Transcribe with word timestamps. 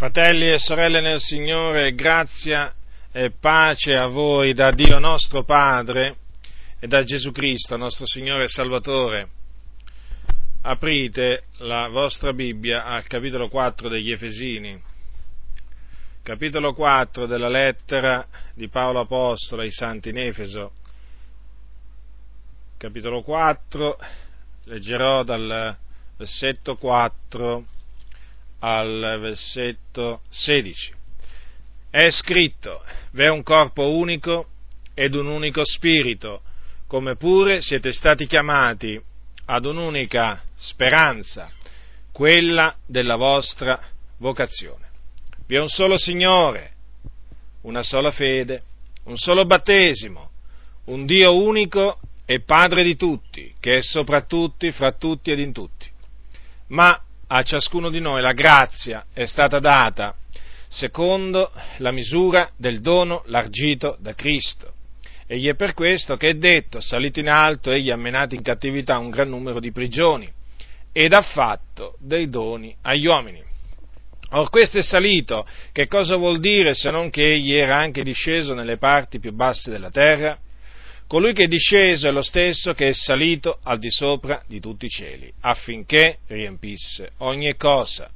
Fratelli 0.00 0.50
e 0.50 0.58
sorelle 0.58 1.02
nel 1.02 1.20
Signore, 1.20 1.94
grazia 1.94 2.74
e 3.12 3.32
pace 3.32 3.94
a 3.94 4.06
voi 4.06 4.54
da 4.54 4.70
Dio 4.70 4.98
nostro 4.98 5.44
Padre 5.44 6.16
e 6.78 6.86
da 6.86 7.04
Gesù 7.04 7.32
Cristo, 7.32 7.76
nostro 7.76 8.06
Signore 8.06 8.44
e 8.44 8.48
Salvatore. 8.48 9.28
Aprite 10.62 11.42
la 11.58 11.88
vostra 11.88 12.32
Bibbia 12.32 12.86
al 12.86 13.06
capitolo 13.08 13.50
4 13.50 13.90
degli 13.90 14.10
Efesini, 14.10 14.82
capitolo 16.22 16.72
4 16.72 17.26
della 17.26 17.50
lettera 17.50 18.26
di 18.54 18.70
Paolo 18.70 19.00
Apostolo 19.00 19.60
ai 19.60 19.70
Santi 19.70 20.08
in 20.08 20.18
Efeso. 20.18 20.72
Capitolo 22.78 23.20
4, 23.20 23.98
leggerò 24.64 25.24
dal 25.24 25.76
versetto 26.16 26.76
4 26.76 27.79
al 28.60 29.18
versetto 29.20 30.22
16. 30.28 30.94
È 31.90 32.10
scritto, 32.10 32.82
v'è 33.12 33.28
un 33.28 33.42
corpo 33.42 33.90
unico 33.90 34.46
ed 34.94 35.14
un 35.14 35.26
unico 35.26 35.64
spirito, 35.64 36.42
come 36.86 37.16
pure 37.16 37.60
siete 37.60 37.92
stati 37.92 38.26
chiamati 38.26 39.00
ad 39.46 39.64
un'unica 39.64 40.42
speranza, 40.56 41.50
quella 42.12 42.76
della 42.86 43.16
vostra 43.16 43.80
vocazione. 44.18 44.88
Vi 45.46 45.56
è 45.56 45.60
un 45.60 45.68
solo 45.68 45.96
Signore, 45.96 46.72
una 47.62 47.82
sola 47.82 48.10
fede, 48.10 48.62
un 49.04 49.16
solo 49.16 49.44
battesimo, 49.44 50.30
un 50.86 51.06
Dio 51.06 51.34
unico 51.34 51.98
e 52.24 52.40
Padre 52.42 52.84
di 52.84 52.94
tutti, 52.94 53.52
che 53.58 53.78
è 53.78 53.82
sopra 53.82 54.22
tutti, 54.22 54.70
fra 54.70 54.92
tutti 54.92 55.32
ed 55.32 55.40
in 55.40 55.52
tutti. 55.52 55.88
Ma 56.68 57.00
a 57.32 57.42
ciascuno 57.42 57.90
di 57.90 58.00
noi 58.00 58.20
la 58.20 58.32
grazia 58.32 59.06
è 59.12 59.24
stata 59.24 59.60
data 59.60 60.16
secondo 60.68 61.52
la 61.78 61.92
misura 61.92 62.50
del 62.56 62.80
dono 62.80 63.22
largito 63.26 63.96
da 64.00 64.14
Cristo. 64.14 64.74
Egli 65.26 65.46
è 65.46 65.54
per 65.54 65.74
questo 65.74 66.16
che 66.16 66.30
è 66.30 66.34
detto, 66.34 66.80
salito 66.80 67.20
in 67.20 67.28
alto, 67.28 67.70
egli 67.70 67.90
ha 67.90 67.96
menato 67.96 68.34
in 68.34 68.42
cattività 68.42 68.98
un 68.98 69.10
gran 69.10 69.28
numero 69.28 69.60
di 69.60 69.70
prigioni 69.70 70.28
ed 70.92 71.12
ha 71.12 71.22
fatto 71.22 71.96
dei 72.00 72.28
doni 72.28 72.74
agli 72.82 73.06
uomini. 73.06 73.40
Or 74.30 74.50
questo 74.50 74.78
è 74.78 74.82
salito, 74.82 75.46
che 75.70 75.86
cosa 75.86 76.16
vuol 76.16 76.40
dire 76.40 76.74
se 76.74 76.90
non 76.90 77.10
che 77.10 77.32
egli 77.32 77.54
era 77.54 77.76
anche 77.76 78.02
disceso 78.02 78.54
nelle 78.54 78.76
parti 78.76 79.20
più 79.20 79.32
basse 79.32 79.70
della 79.70 79.90
terra? 79.90 80.36
Colui 81.10 81.32
che 81.32 81.46
è 81.46 81.48
disceso 81.48 82.06
è 82.06 82.12
lo 82.12 82.22
stesso 82.22 82.72
che 82.72 82.90
è 82.90 82.92
salito 82.92 83.58
al 83.64 83.80
di 83.80 83.90
sopra 83.90 84.44
di 84.46 84.60
tutti 84.60 84.86
i 84.86 84.88
cieli, 84.88 85.28
affinché 85.40 86.18
riempisse 86.28 87.14
ogni 87.18 87.56
cosa. 87.56 88.08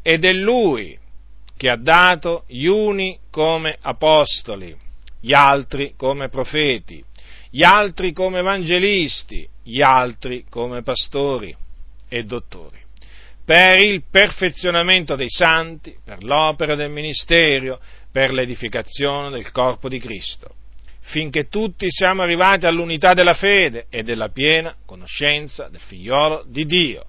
Ed 0.00 0.24
è 0.24 0.32
Lui 0.32 0.98
che 1.54 1.68
ha 1.68 1.76
dato 1.76 2.44
gli 2.46 2.64
uni 2.64 3.18
come 3.30 3.76
apostoli, 3.78 4.74
gli 5.20 5.34
altri 5.34 5.92
come 5.98 6.30
profeti, 6.30 7.04
gli 7.50 7.62
altri 7.62 8.14
come 8.14 8.38
evangelisti, 8.38 9.46
gli 9.62 9.82
altri 9.82 10.46
come 10.48 10.82
pastori 10.82 11.54
e 12.08 12.24
dottori, 12.24 12.80
per 13.44 13.84
il 13.84 14.04
perfezionamento 14.10 15.14
dei 15.14 15.28
santi, 15.28 15.94
per 16.02 16.24
l'opera 16.24 16.74
del 16.74 16.88
ministero, 16.88 17.78
per 18.10 18.32
l'edificazione 18.32 19.28
del 19.28 19.52
corpo 19.52 19.90
di 19.90 19.98
Cristo 19.98 20.54
finché 21.10 21.48
tutti 21.48 21.86
siamo 21.88 22.22
arrivati 22.22 22.66
all'unità 22.66 23.14
della 23.14 23.34
fede 23.34 23.86
e 23.90 24.04
della 24.04 24.28
piena 24.28 24.76
conoscenza 24.86 25.68
del 25.68 25.80
figliolo 25.80 26.44
di 26.46 26.64
Dio, 26.64 27.04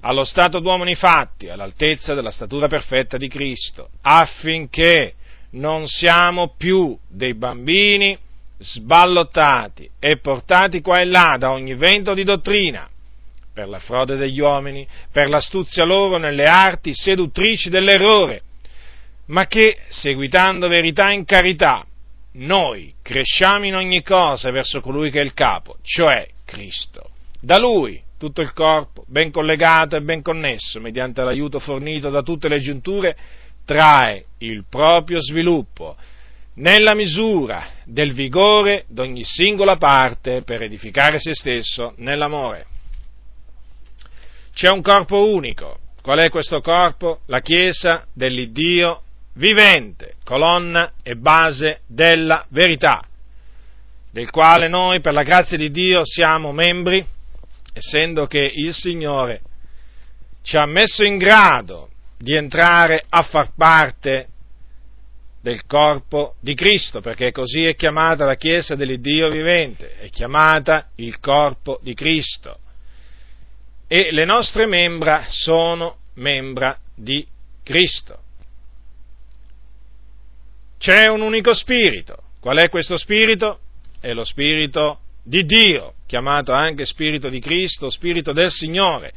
allo 0.00 0.24
stato 0.24 0.58
d'uomo 0.58 0.84
nei 0.84 0.94
fatti, 0.94 1.50
all'altezza 1.50 2.14
della 2.14 2.30
statura 2.30 2.66
perfetta 2.66 3.18
di 3.18 3.28
Cristo, 3.28 3.90
affinché 4.00 5.14
non 5.50 5.86
siamo 5.86 6.54
più 6.56 6.96
dei 7.08 7.34
bambini 7.34 8.18
sballottati 8.58 9.90
e 9.98 10.18
portati 10.18 10.80
qua 10.80 11.00
e 11.00 11.04
là 11.04 11.36
da 11.38 11.50
ogni 11.50 11.74
vento 11.74 12.14
di 12.14 12.24
dottrina, 12.24 12.88
per 13.52 13.68
la 13.68 13.80
frode 13.80 14.16
degli 14.16 14.40
uomini, 14.40 14.88
per 15.12 15.28
l'astuzia 15.28 15.84
loro 15.84 16.16
nelle 16.16 16.44
arti 16.44 16.94
seduttrici 16.94 17.68
dell'errore, 17.68 18.40
ma 19.26 19.46
che, 19.46 19.76
seguitando 19.88 20.68
verità 20.68 21.10
in 21.10 21.26
carità, 21.26 21.84
noi 22.36 22.94
cresciamo 23.02 23.66
in 23.66 23.74
ogni 23.74 24.02
cosa 24.02 24.50
verso 24.50 24.80
colui 24.80 25.10
che 25.10 25.20
è 25.20 25.24
il 25.24 25.34
capo, 25.34 25.76
cioè 25.82 26.28
Cristo. 26.44 27.10
Da 27.40 27.58
lui 27.58 28.00
tutto 28.18 28.40
il 28.40 28.52
corpo, 28.52 29.04
ben 29.08 29.30
collegato 29.30 29.96
e 29.96 30.02
ben 30.02 30.22
connesso, 30.22 30.80
mediante 30.80 31.22
l'aiuto 31.22 31.58
fornito 31.58 32.10
da 32.10 32.22
tutte 32.22 32.48
le 32.48 32.58
giunture, 32.58 33.16
trae 33.64 34.24
il 34.38 34.64
proprio 34.68 35.20
sviluppo 35.20 35.96
nella 36.54 36.94
misura 36.94 37.68
del 37.84 38.12
vigore 38.12 38.84
d'ogni 38.88 39.24
singola 39.24 39.76
parte 39.76 40.42
per 40.42 40.62
edificare 40.62 41.18
se 41.18 41.34
stesso 41.34 41.92
nell'amore. 41.96 42.66
C'è 44.54 44.70
un 44.70 44.80
corpo 44.80 45.28
unico. 45.28 45.80
Qual 46.00 46.18
è 46.18 46.30
questo 46.30 46.60
corpo? 46.60 47.20
La 47.26 47.40
Chiesa 47.40 48.06
dell'Iddio 48.14 49.02
vivente, 49.36 50.14
colonna 50.24 50.92
e 51.02 51.16
base 51.16 51.80
della 51.86 52.44
verità, 52.50 53.02
del 54.10 54.30
quale 54.30 54.68
noi 54.68 55.00
per 55.00 55.12
la 55.12 55.22
grazia 55.22 55.56
di 55.56 55.70
Dio 55.70 56.02
siamo 56.04 56.52
membri, 56.52 57.04
essendo 57.72 58.26
che 58.26 58.50
il 58.54 58.72
Signore 58.74 59.42
ci 60.42 60.56
ha 60.56 60.66
messo 60.66 61.04
in 61.04 61.18
grado 61.18 61.90
di 62.18 62.34
entrare 62.34 63.04
a 63.08 63.22
far 63.22 63.52
parte 63.54 64.28
del 65.42 65.66
corpo 65.66 66.36
di 66.40 66.54
Cristo, 66.54 67.00
perché 67.00 67.30
così 67.30 67.64
è 67.64 67.76
chiamata 67.76 68.24
la 68.24 68.36
Chiesa 68.36 68.74
dell'Iddio 68.74 69.28
vivente, 69.28 69.96
è 69.98 70.08
chiamata 70.08 70.88
il 70.96 71.20
corpo 71.20 71.78
di 71.82 71.94
Cristo. 71.94 72.58
E 73.86 74.10
le 74.10 74.24
nostre 74.24 74.66
membra 74.66 75.26
sono 75.28 75.98
membra 76.14 76.76
di 76.94 77.24
Cristo 77.62 78.24
c'è 80.86 81.08
un 81.08 81.20
unico 81.20 81.52
spirito. 81.52 82.22
Qual 82.38 82.58
è 82.58 82.68
questo 82.68 82.96
spirito? 82.96 83.58
È 83.98 84.12
lo 84.12 84.22
spirito 84.22 85.00
di 85.24 85.44
Dio, 85.44 85.94
chiamato 86.06 86.52
anche 86.52 86.84
spirito 86.84 87.28
di 87.28 87.40
Cristo, 87.40 87.90
spirito 87.90 88.32
del 88.32 88.52
Signore. 88.52 89.12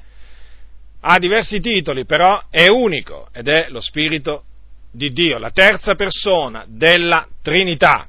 Ha 1.02 1.20
diversi 1.20 1.60
titoli, 1.60 2.06
però 2.06 2.44
è 2.50 2.68
unico 2.70 3.30
ed 3.32 3.50
è 3.50 3.68
lo 3.70 3.82
spirito 3.82 4.46
di 4.90 5.12
Dio, 5.12 5.38
la 5.38 5.52
terza 5.52 5.94
persona 5.94 6.66
della 6.68 7.28
Trinità. 7.44 8.08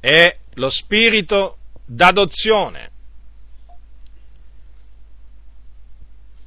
È 0.00 0.36
lo 0.54 0.70
spirito 0.70 1.58
d'adozione. 1.86 2.90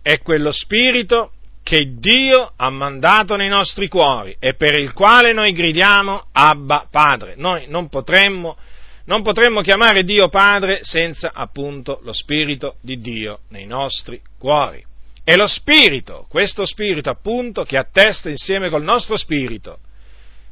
È 0.01 0.19
quello 0.19 0.51
spirito 0.51 1.31
che 1.63 1.93
Dio 1.97 2.53
ha 2.55 2.69
mandato 2.69 3.35
nei 3.35 3.47
nostri 3.47 3.87
cuori 3.87 4.35
e 4.39 4.55
per 4.55 4.77
il 4.77 4.93
quale 4.93 5.33
noi 5.33 5.53
gridiamo 5.53 6.21
Abba 6.31 6.87
Padre. 6.89 7.35
Noi 7.37 7.65
non 7.67 7.87
potremmo, 7.87 8.57
non 9.05 9.21
potremmo 9.21 9.61
chiamare 9.61 10.03
Dio 10.03 10.27
Padre 10.27 10.79
senza 10.81 11.31
appunto 11.33 11.99
lo 12.03 12.13
Spirito 12.13 12.75
di 12.81 12.99
Dio 12.99 13.41
nei 13.49 13.65
nostri 13.65 14.21
cuori. 14.37 14.83
È 15.23 15.35
lo 15.35 15.47
Spirito, 15.47 16.25
questo 16.27 16.65
Spirito 16.65 17.09
appunto, 17.09 17.63
che 17.63 17.77
attesta 17.77 18.29
insieme 18.29 18.69
col 18.69 18.83
nostro 18.83 19.15
Spirito 19.15 19.79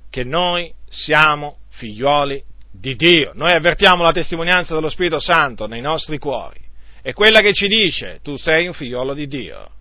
che 0.09 0.23
noi 0.23 0.71
siamo 0.87 1.59
figlioli 1.69 2.43
di 2.71 2.95
Dio. 2.95 3.31
Noi 3.33 3.51
avvertiamo 3.51 4.03
la 4.03 4.11
testimonianza 4.11 4.73
dello 4.73 4.89
Spirito 4.89 5.19
Santo 5.19 5.67
nei 5.67 5.81
nostri 5.81 6.17
cuori. 6.17 6.59
È 7.01 7.13
quella 7.13 7.41
che 7.41 7.53
ci 7.53 7.67
dice 7.67 8.19
tu 8.21 8.35
sei 8.35 8.67
un 8.67 8.73
figliolo 8.73 9.13
di 9.13 9.27
Dio. 9.27 9.71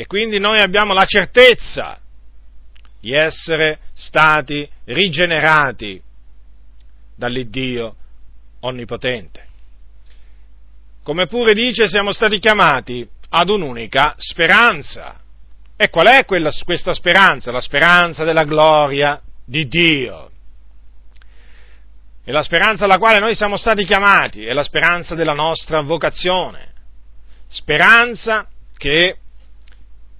E 0.00 0.06
quindi 0.06 0.38
noi 0.38 0.60
abbiamo 0.60 0.94
la 0.94 1.04
certezza 1.04 2.00
di 3.02 3.12
essere 3.12 3.80
stati 3.92 4.66
rigenerati 4.84 6.00
dall'Iddio 7.14 7.96
onnipotente. 8.60 9.46
Come 11.02 11.26
pure 11.26 11.52
dice, 11.52 11.86
siamo 11.86 12.12
stati 12.12 12.38
chiamati 12.38 13.06
ad 13.28 13.50
un'unica 13.50 14.14
speranza. 14.16 15.20
E 15.76 15.90
qual 15.90 16.06
è 16.06 16.24
quella, 16.24 16.48
questa 16.64 16.94
speranza? 16.94 17.50
La 17.50 17.60
speranza 17.60 18.24
della 18.24 18.44
gloria 18.44 19.20
di 19.44 19.68
Dio. 19.68 20.30
E 22.24 22.32
la 22.32 22.42
speranza 22.42 22.86
alla 22.86 22.96
quale 22.96 23.18
noi 23.18 23.34
siamo 23.34 23.58
stati 23.58 23.84
chiamati 23.84 24.46
è 24.46 24.54
la 24.54 24.62
speranza 24.62 25.14
della 25.14 25.34
nostra 25.34 25.82
vocazione. 25.82 26.72
Speranza 27.48 28.48
che 28.78 29.18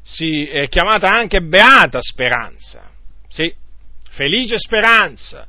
si 0.02 0.46
è 0.46 0.68
chiamata 0.68 1.10
anche 1.10 1.42
beata 1.42 2.00
speranza, 2.00 2.90
sì, 3.28 3.54
felice 4.10 4.58
speranza. 4.58 5.46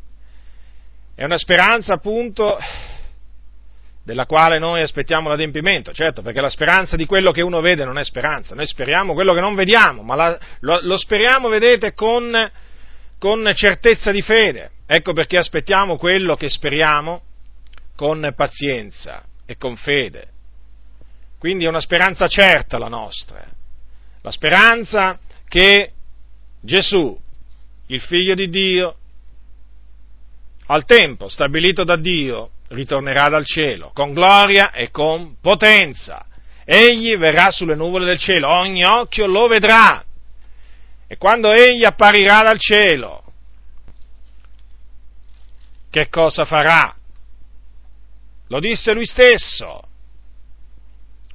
È 1.14 1.24
una 1.24 1.38
speranza 1.38 1.94
appunto 1.94 2.58
della 4.04 4.26
quale 4.26 4.60
noi 4.60 4.82
aspettiamo 4.82 5.30
l'adempimento, 5.30 5.94
certo, 5.94 6.22
perché 6.22 6.42
la 6.42 6.50
speranza 6.50 6.96
di 6.96 7.06
quello 7.06 7.32
che 7.32 7.42
uno 7.42 7.62
vede 7.62 7.86
non 7.86 7.98
è 7.98 8.04
speranza, 8.04 8.56
noi 8.56 8.66
speriamo 8.66 9.14
quello 9.14 9.34
che 9.34 9.40
non 9.40 9.56
vediamo, 9.56 10.02
ma 10.02 10.16
la, 10.16 10.40
lo, 10.62 10.80
lo, 10.82 10.98
speriamo, 10.98 11.48
vedete, 11.48 11.94
con, 11.94 12.52
con 13.20 13.52
certezza 13.54 14.12
di 14.12 14.22
fede. 14.22 14.72
Ecco 14.88 15.14
perché 15.14 15.38
aspettiamo 15.38 15.98
quello 15.98 16.36
che 16.36 16.50
speriamo 16.50 17.22
con 17.96 18.34
pazienza 18.36 19.24
e 19.46 19.56
con 19.58 19.76
fede. 19.76 20.28
Quindi 21.38 21.66
è 21.66 21.70
una 21.70 21.80
speranza 21.80 22.28
certa 22.28 22.78
la 22.78 22.88
nostra, 22.88 23.44
la 24.22 24.32
speranza 24.32 25.20
che 25.48 25.94
Gesù, 26.62 27.20
il 27.88 28.02
figlio 28.02 28.36
di 28.36 28.50
Dio, 28.50 28.96
al 30.68 30.86
tempo 30.86 31.28
stabilito 31.28 31.84
da 31.84 31.98
Dio, 31.98 32.52
ritornerà 32.70 33.28
dal 33.30 33.46
cielo, 33.46 33.92
con 33.94 34.14
gloria 34.14 34.72
e 34.72 34.92
con 34.92 35.38
potenza. 35.42 36.26
Egli 36.64 37.18
verrà 37.18 37.52
sulle 37.52 37.76
nuvole 37.76 38.06
del 38.06 38.18
cielo, 38.18 38.50
ogni 38.50 38.86
occhio 38.86 39.26
lo 39.26 39.48
vedrà. 39.48 40.04
E 41.08 41.18
quando 41.18 41.52
egli 41.52 41.84
apparirà 41.84 42.44
dal 42.44 42.60
cielo, 42.60 43.24
che 45.90 46.08
cosa 46.08 46.46
farà? 46.46 46.96
Lo 48.48 48.60
disse 48.60 48.94
lui 48.94 49.06
stesso. 49.06 49.82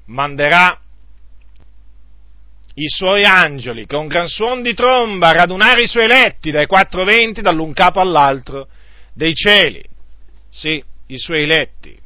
Manderà 0.07 0.81
i 2.79 2.89
suoi 2.89 3.25
angeli 3.25 3.87
con 3.87 4.07
gran 4.07 4.27
suon 4.27 4.61
di 4.63 4.75
tromba 4.75 5.33
radunare 5.33 5.83
i 5.83 5.87
suoi 5.87 6.05
eletti 6.05 6.51
dai 6.51 6.67
quattro 6.67 7.05
venti, 7.05 7.41
dall'un 7.41 7.73
capo 7.73 8.01
all'altro 8.01 8.69
dei 9.15 9.35
cieli. 9.35 9.83
Sì, 10.51 10.83
i 11.07 11.19
suoi 11.19 11.43
eletti, 11.43 11.99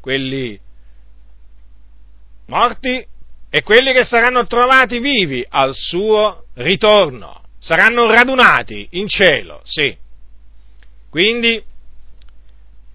quelli 0.00 0.58
morti 2.46 3.06
e 3.48 3.62
quelli 3.62 3.92
che 3.92 4.04
saranno 4.04 4.46
trovati 4.46 4.98
vivi 4.98 5.44
al 5.48 5.74
suo 5.74 6.46
ritorno, 6.54 7.42
saranno 7.58 8.10
radunati 8.10 8.88
in 8.92 9.06
cielo, 9.06 9.60
sì. 9.64 9.96
Quindi 11.08 11.62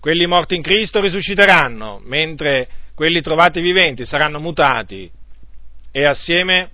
quelli 0.01 0.25
morti 0.25 0.56
in 0.56 0.62
Cristo 0.62 1.00
risusciteranno, 1.00 2.01
mentre 2.03 2.68
quelli 2.94 3.21
trovati 3.21 3.62
viventi 3.62 4.06
saranno 4.06 4.39
mutati 4.39 5.09
e 5.91 6.05
assieme 6.05 6.71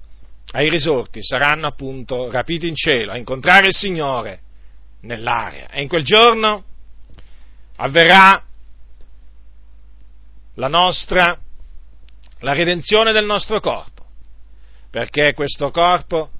ai 0.51 0.69
risorti 0.69 1.23
saranno 1.23 1.67
appunto 1.67 2.31
rapiti 2.31 2.67
in 2.67 2.75
cielo 2.75 3.11
a 3.11 3.17
incontrare 3.17 3.67
il 3.67 3.75
Signore 3.75 4.41
nell'aria. 5.01 5.69
E 5.69 5.81
in 5.81 5.87
quel 5.87 6.03
giorno 6.03 6.63
avverrà 7.77 8.43
la 10.53 10.67
nostra, 10.67 11.37
la 12.39 12.53
redenzione 12.53 13.11
del 13.11 13.25
nostro 13.25 13.59
corpo, 13.59 14.05
perché 14.89 15.33
questo 15.33 15.69
corpo 15.71 16.31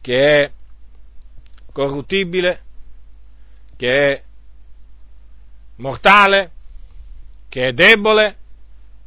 che 0.00 0.44
è 0.44 0.50
corruttibile, 1.72 2.62
che 3.76 3.94
è 3.94 4.22
mortale, 5.76 6.50
che 7.48 7.68
è 7.68 7.72
debole, 7.72 8.36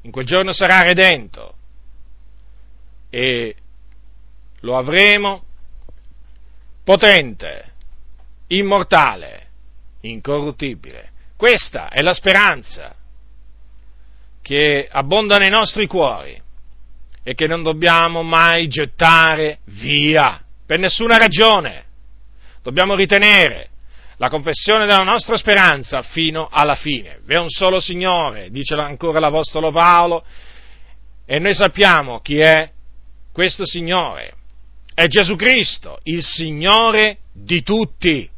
in 0.02 0.12
quel 0.12 0.26
giorno 0.26 0.52
sarà 0.52 0.82
redento 0.82 1.56
e 3.14 3.56
lo 4.62 4.76
avremo 4.76 5.44
potente, 6.84 7.74
immortale, 8.48 9.50
incorruttibile. 10.02 11.12
Questa 11.38 11.90
è 11.90 12.02
la 12.02 12.14
speranza 12.14 12.96
che 14.42 14.88
abbonda 14.92 15.38
nei 15.38 15.52
nostri 15.52 15.86
cuori 15.86 16.42
e 17.22 17.36
che 17.36 17.46
non 17.46 17.62
dobbiamo 17.62 18.24
mai 18.24 18.68
gettare 18.68 19.60
via 19.66 20.44
per 20.66 20.80
nessuna 20.80 21.18
ragione. 21.18 21.86
Dobbiamo 22.64 22.96
ritenere 22.96 23.70
la 24.18 24.30
confessione 24.30 24.88
della 24.88 25.04
nostra 25.04 25.38
speranza 25.38 26.02
fino 26.02 26.48
alla 26.50 26.76
fine. 26.76 27.20
Vi 27.26 27.36
è 27.36 27.40
un 27.40 27.50
solo 27.50 27.80
Signore, 27.80 28.50
dice 28.50 28.74
ancora 28.74 29.20
l'Apostolo 29.20 29.72
Paolo, 29.72 30.26
e 31.28 31.38
noi 31.38 31.54
sappiamo 31.54 32.20
chi 32.20 32.40
è 32.40 32.73
questo 33.34 33.66
Signore. 33.66 34.36
È 34.94 35.08
Gesù 35.08 35.36
Cristo, 35.36 36.00
il 36.04 36.24
Signore 36.24 37.18
di 37.34 37.64
tutti. 37.64 38.30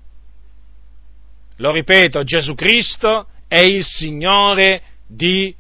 Lo 1.57 1.71
ripeto, 1.71 2.23
Gesù 2.23 2.55
Cristo 2.55 3.27
è 3.47 3.59
il 3.59 3.83
Signore 3.85 4.81
di 5.05 5.53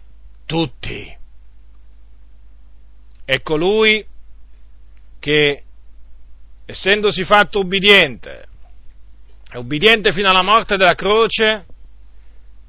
tutti. 0.45 1.13
È 3.25 3.41
colui 3.41 4.05
che, 5.19 5.63
essendosi 6.65 7.23
fatto 7.25 7.59
ubbidiente, 7.59 8.45
è 9.49 9.57
ubbidiente 9.57 10.13
fino 10.13 10.29
alla 10.29 10.43
morte 10.43 10.77
della 10.77 10.95
croce, 10.95 11.65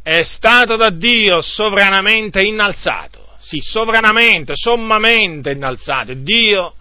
è 0.02 0.22
stato 0.22 0.76
da 0.76 0.90
Dio 0.90 1.40
sovranamente 1.40 2.42
innalzato. 2.42 3.25
Sì, 3.46 3.60
sovranamente, 3.60 4.54
sommamente 4.56 5.52
innalzato. 5.52 6.14
Dio 6.14 6.74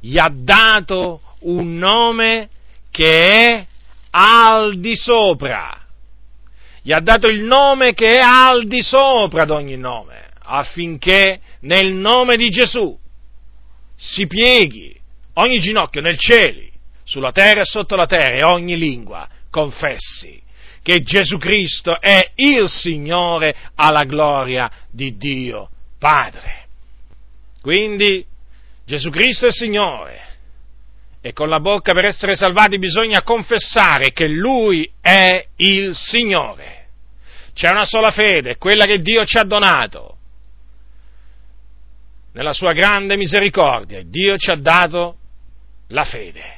gli 0.00 0.18
ha 0.18 0.28
dato 0.32 1.20
un 1.40 1.76
nome 1.76 2.48
che 2.90 3.30
è 3.30 3.66
al 4.10 4.80
di 4.80 4.96
sopra 4.96 5.86
gli 6.88 6.92
ha 6.92 7.00
dato 7.00 7.28
il 7.28 7.42
nome 7.42 7.92
che 7.92 8.16
è 8.16 8.20
al 8.20 8.66
di 8.66 8.80
sopra 8.80 9.44
di 9.44 9.50
ogni 9.50 9.76
nome, 9.76 10.30
affinché 10.38 11.38
nel 11.60 11.92
nome 11.92 12.36
di 12.36 12.48
Gesù 12.48 12.98
si 13.94 14.26
pieghi 14.26 14.98
ogni 15.34 15.60
ginocchio 15.60 16.00
nel 16.00 16.16
cielo, 16.16 16.62
sulla 17.04 17.30
terra 17.30 17.60
e 17.60 17.66
sotto 17.66 17.94
la 17.94 18.06
terra 18.06 18.36
e 18.36 18.42
ogni 18.42 18.78
lingua 18.78 19.28
confessi 19.50 20.40
che 20.82 21.02
Gesù 21.02 21.36
Cristo 21.36 22.00
è 22.00 22.30
il 22.36 22.70
Signore 22.70 23.54
alla 23.74 24.04
gloria 24.04 24.70
di 24.90 25.14
Dio 25.18 25.68
Padre. 25.98 26.66
Quindi 27.60 28.24
Gesù 28.84 29.10
Cristo 29.10 29.46
è 29.46 29.52
Signore 29.52 30.26
e 31.20 31.32
con 31.32 31.48
la 31.48 31.60
bocca 31.60 31.92
per 31.92 32.06
essere 32.06 32.36
salvati 32.36 32.78
bisogna 32.78 33.22
confessare 33.22 34.12
che 34.12 34.28
Lui 34.28 34.90
è 35.00 35.44
il 35.56 35.94
Signore. 35.94 36.86
C'è 37.52 37.70
una 37.70 37.84
sola 37.84 38.10
fede, 38.10 38.56
quella 38.56 38.84
che 38.84 39.00
Dio 39.00 39.24
ci 39.24 39.36
ha 39.36 39.42
donato. 39.42 40.16
Nella 42.32 42.52
sua 42.52 42.72
grande 42.72 43.16
misericordia, 43.16 44.00
Dio 44.04 44.36
ci 44.36 44.50
ha 44.50 44.56
dato 44.56 45.16
la 45.88 46.04
fede. 46.04 46.56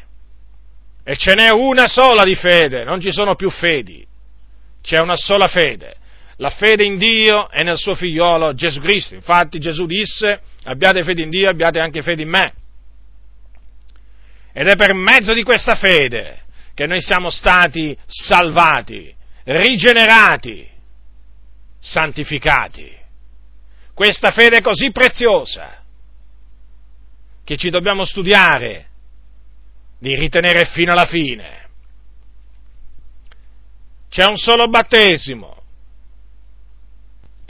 E 1.03 1.17
ce 1.17 1.35
n'è 1.35 1.51
una 1.51 1.89
sola 1.89 2.23
di 2.25 2.35
fede, 2.35 2.85
non 2.85 3.01
ci 3.01 3.13
sono 3.13 3.35
più 3.35 3.51
fedi. 3.51 4.07
C'è 4.83 4.99
una 4.99 5.17
sola 5.17 5.49
fede. 5.49 5.97
La 6.41 6.49
fede 6.49 6.85
in 6.85 6.97
Dio 6.97 7.51
e 7.51 7.63
nel 7.65 7.77
suo 7.77 7.95
figliolo 7.95 8.55
Gesù 8.55 8.81
Cristo. 8.81 9.15
Infatti 9.15 9.59
Gesù 9.59 9.85
disse, 9.85 10.41
abbiate 10.65 11.05
fede 11.05 11.23
in 11.23 11.29
Dio, 11.29 11.51
abbiate 11.51 11.81
anche 11.81 12.01
fede 12.01 12.23
in 12.23 12.31
me. 12.31 12.55
Ed 14.55 14.67
è 14.67 14.75
per 14.75 14.95
mezzo 14.95 15.35
di 15.35 15.43
questa 15.43 15.77
fede 15.77 16.45
che 16.73 16.87
noi 16.87 17.03
siamo 17.03 17.29
stati 17.29 17.97
salvati, 18.07 19.15
rigenerati, 19.45 20.67
santificati. 21.79 22.91
Questa 23.93 24.31
fede 24.31 24.57
è 24.57 24.63
così 24.63 24.91
preziosa 24.93 25.85
che 27.45 27.57
ci 27.59 27.69
dobbiamo 27.69 28.05
studiare 28.05 28.89
di 29.99 30.15
ritenere 30.15 30.65
fino 30.73 30.93
alla 30.93 31.07
fine. 31.07 31.69
C'è 34.09 34.25
un 34.25 34.39
solo 34.39 34.69
battesimo 34.69 35.60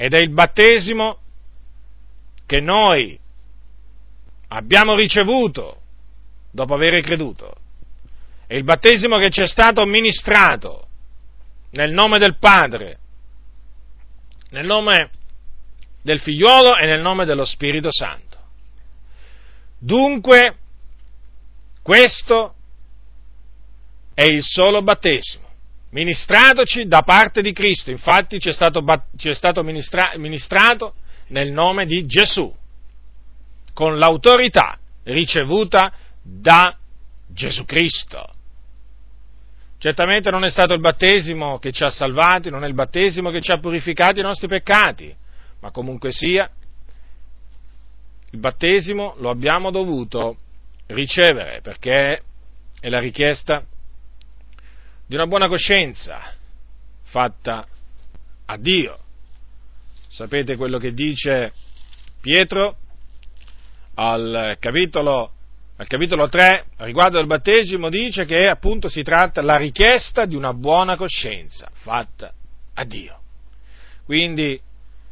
ed 0.01 0.15
è 0.15 0.19
il 0.19 0.31
battesimo 0.31 1.19
che 2.47 2.59
noi 2.63 3.21
abbiamo 4.49 4.95
ricevuto 4.95 5.83
dopo 6.51 6.73
aver 6.73 7.03
creduto. 7.03 7.55
È 8.47 8.55
il 8.55 8.65
battesimo 8.65 9.19
che 9.19 9.29
ci 9.29 9.43
è 9.43 9.47
stato 9.47 9.85
ministrato 9.85 10.89
nel 11.73 11.93
nome 11.93 12.17
del 12.17 12.39
Padre, 12.39 12.99
nel 14.53 14.65
nome 14.65 15.11
del 16.01 16.19
figliuolo 16.19 16.79
e 16.79 16.87
nel 16.87 17.03
nome 17.03 17.27
dello 17.27 17.45
Spirito 17.45 17.93
Santo. 17.93 18.39
Dunque, 19.79 20.57
questo 21.83 22.55
è 24.15 24.25
il 24.25 24.43
solo 24.43 24.81
battesimo, 24.81 25.47
ministratoci 25.91 26.87
da 26.87 27.03
parte 27.03 27.43
di 27.43 27.53
Cristo, 27.53 27.91
infatti 27.91 28.39
ci 28.39 28.49
è 28.49 28.53
stato, 28.53 28.83
ci 29.17 29.29
è 29.29 29.35
stato 29.35 29.63
ministra, 29.63 30.13
ministrato 30.17 30.95
nel 31.29 31.53
nome 31.53 31.87
di 31.87 32.07
Gesù, 32.07 32.53
con 33.73 33.99
l'autorità 33.99 34.79
ricevuta 35.05 35.93
da 36.23 36.77
Gesù 37.29 37.65
Cristo. 37.65 38.35
Certamente 39.79 40.31
non 40.31 40.45
è 40.45 40.51
stato 40.51 40.75
il 40.75 40.81
battesimo 40.81 41.59
che 41.59 41.73
ci 41.73 41.85
ha 41.85 41.91
salvati, 41.91 42.51
non 42.51 42.65
è 42.65 42.69
il 42.69 42.75
battesimo 42.75 43.31
che 43.31 43.41
ci 43.41 43.51
ha 43.51 43.59
purificati 43.59 44.21
i 44.21 44.23
nostri 44.23 44.47
peccati, 44.47 45.15
ma 45.61 45.71
comunque 45.71 46.13
sia, 46.13 46.51
il 48.33 48.39
battesimo 48.39 49.15
lo 49.19 49.31
abbiamo 49.31 49.71
dovuto 49.71 50.37
ricevere 50.89 51.61
perché 51.63 52.23
è 52.79 52.89
la 52.89 53.01
richiesta 53.01 53.65
di 55.11 55.17
una 55.17 55.27
buona 55.27 55.49
coscienza 55.49 56.23
fatta 57.03 57.67
a 58.47 58.57
Dio. 58.57 58.97
Sapete 60.07 60.55
quello 60.55 60.79
che 60.79 60.95
dice 60.95 61.53
Pietro 62.21 62.77
al 63.95 64.57
capitolo, 64.61 65.33
al 65.79 65.89
capitolo 65.89 66.29
3 66.29 66.67
riguardo 66.77 67.19
al 67.19 67.27
battesimo 67.27 67.89
dice 67.89 68.25
che 68.25 68.47
appunto 68.47 68.89
si 68.89 69.03
tratta 69.03 69.41
della 69.41 69.57
richiesta 69.57 70.27
di 70.27 70.37
una 70.37 70.55
buona 70.55 70.97
coscienza 70.97 71.69
fatta 71.73 72.33
a 72.75 72.85
Dio. 72.85 73.21
Quindi 74.05 74.61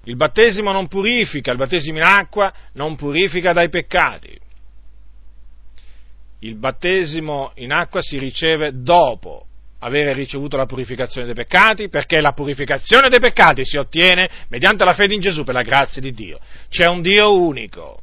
il 0.05 0.14
battesimo 0.14 0.71
non 0.71 0.87
purifica, 0.87 1.50
il 1.50 1.59
battesimo 1.59 1.99
in 1.99 2.05
acqua 2.05 2.55
non 2.75 2.95
purifica 2.95 3.52
dai 3.52 3.69
peccati. 3.69 4.38
Il 6.38 6.55
battesimo 6.55 7.50
in 7.57 7.73
acqua 7.73 8.00
si 8.00 8.17
riceve 8.17 8.71
dopo 8.81 9.48
avere 9.80 10.12
ricevuto 10.12 10.56
la 10.56 10.66
purificazione 10.66 11.26
dei 11.26 11.35
peccati, 11.35 11.88
perché 11.88 12.20
la 12.20 12.32
purificazione 12.32 13.08
dei 13.08 13.20
peccati 13.20 13.64
si 13.64 13.76
ottiene 13.76 14.28
mediante 14.49 14.85
la 14.85 14.94
fede 14.94 15.14
in 15.14 15.20
Gesù 15.20 15.44
per 15.44 15.54
la 15.54 15.62
grazia 15.62 16.00
di 16.00 16.12
Dio. 16.12 16.38
C'è 16.68 16.87
un 16.87 17.00
Dio 17.00 17.37
unico, 17.37 18.00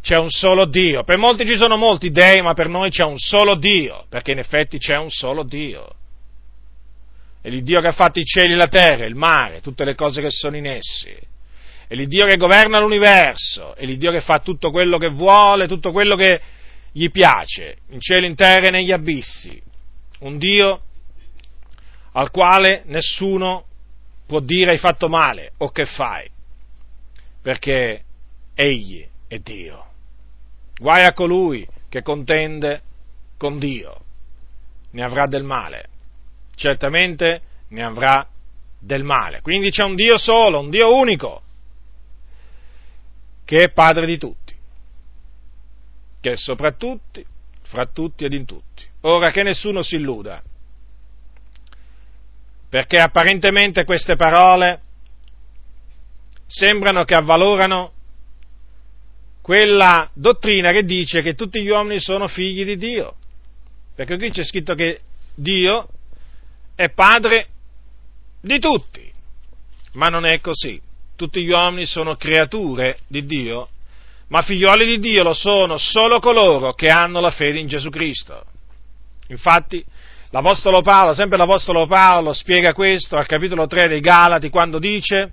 c'è 0.00 0.16
un 0.16 0.30
solo 0.30 0.66
Dio. 0.66 1.04
Per 1.04 1.16
molti 1.16 1.46
ci 1.46 1.56
sono 1.56 1.76
molti 1.76 2.10
dei, 2.10 2.42
ma 2.42 2.54
per 2.54 2.68
noi 2.68 2.90
c'è 2.90 3.04
un 3.04 3.18
solo 3.18 3.54
Dio, 3.54 4.04
perché 4.08 4.32
in 4.32 4.38
effetti 4.38 4.78
c'è 4.78 4.96
un 4.96 5.10
solo 5.10 5.42
Dio. 5.42 5.94
È 7.40 7.48
l'Iddio 7.48 7.80
che 7.80 7.88
ha 7.88 7.92
fatto 7.92 8.18
i 8.18 8.24
cieli 8.24 8.54
la 8.54 8.68
terra, 8.68 9.06
il 9.06 9.14
mare, 9.14 9.60
tutte 9.60 9.84
le 9.84 9.94
cose 9.94 10.20
che 10.20 10.30
sono 10.30 10.56
in 10.56 10.66
essi. 10.66 11.16
È 11.86 11.94
l'Iddio 11.94 12.26
che 12.26 12.36
governa 12.36 12.80
l'universo, 12.80 13.74
è 13.74 13.84
l'Iddio 13.86 14.10
che 14.10 14.20
fa 14.20 14.40
tutto 14.40 14.70
quello 14.70 14.98
che 14.98 15.08
vuole, 15.08 15.66
tutto 15.66 15.92
quello 15.92 16.16
che 16.16 16.40
gli 16.92 17.10
piace, 17.10 17.78
in 17.90 18.00
cielo, 18.00 18.26
in 18.26 18.34
terra 18.34 18.66
e 18.66 18.70
negli 18.70 18.92
abissi. 18.92 19.62
Un 20.20 20.38
Dio 20.38 20.82
al 22.12 22.30
quale 22.30 22.82
nessuno 22.86 23.64
può 24.26 24.40
dire 24.40 24.72
hai 24.72 24.78
fatto 24.78 25.08
male 25.08 25.52
o 25.58 25.70
che 25.70 25.84
fai, 25.84 26.28
perché 27.40 28.04
Egli 28.54 29.06
è 29.26 29.38
Dio. 29.38 29.86
Guai 30.78 31.04
a 31.04 31.12
colui 31.12 31.66
che 31.88 32.02
contende 32.02 32.82
con 33.36 33.58
Dio, 33.58 34.00
ne 34.90 35.02
avrà 35.02 35.26
del 35.26 35.44
male 35.44 35.88
certamente 36.58 37.40
ne 37.68 37.82
avrà 37.82 38.28
del 38.78 39.04
male. 39.04 39.40
Quindi 39.40 39.70
c'è 39.70 39.84
un 39.84 39.94
Dio 39.94 40.18
solo, 40.18 40.58
un 40.58 40.68
Dio 40.68 40.94
unico, 40.94 41.42
che 43.44 43.62
è 43.62 43.70
Padre 43.70 44.04
di 44.04 44.18
tutti, 44.18 44.54
che 46.20 46.32
è 46.32 46.36
sopra 46.36 46.72
tutti, 46.72 47.24
fra 47.68 47.86
tutti 47.86 48.24
ed 48.24 48.32
in 48.32 48.46
tutti. 48.46 48.84
Ora 49.02 49.30
che 49.30 49.42
nessuno 49.42 49.82
si 49.82 49.96
illuda, 49.96 50.42
perché 52.68 52.98
apparentemente 52.98 53.84
queste 53.84 54.16
parole 54.16 54.80
sembrano 56.46 57.04
che 57.04 57.14
avvalorano 57.14 57.92
quella 59.42 60.10
dottrina 60.14 60.72
che 60.72 60.84
dice 60.84 61.20
che 61.20 61.34
tutti 61.34 61.62
gli 61.62 61.68
uomini 61.68 62.00
sono 62.00 62.26
figli 62.26 62.64
di 62.64 62.76
Dio, 62.76 63.16
perché 63.94 64.16
qui 64.16 64.30
c'è 64.30 64.44
scritto 64.44 64.74
che 64.74 65.00
Dio 65.34 65.88
è 66.74 66.88
padre 66.88 67.48
di 68.40 68.58
tutti, 68.58 69.12
ma 69.92 70.08
non 70.08 70.24
è 70.24 70.40
così. 70.40 70.80
Tutti 71.16 71.42
gli 71.42 71.50
uomini 71.50 71.84
sono 71.84 72.16
creature 72.16 73.00
di 73.06 73.26
Dio, 73.26 73.68
ma 74.28 74.42
figlioli 74.42 74.86
di 74.86 74.98
Dio 74.98 75.22
lo 75.22 75.32
sono 75.32 75.78
solo 75.78 76.20
coloro 76.20 76.74
che 76.74 76.88
hanno 76.88 77.20
la 77.20 77.30
fede 77.30 77.58
in 77.58 77.66
Gesù 77.66 77.88
Cristo. 77.88 78.44
Infatti, 79.28 79.84
l'Apostolo 80.30 80.80
Paolo, 80.80 81.14
sempre 81.14 81.38
l'Apostolo 81.38 81.86
Paolo, 81.86 82.32
spiega 82.32 82.72
questo 82.72 83.16
al 83.16 83.26
capitolo 83.26 83.66
3 83.66 83.88
dei 83.88 84.00
Galati 84.00 84.48
quando 84.50 84.78
dice 84.78 85.32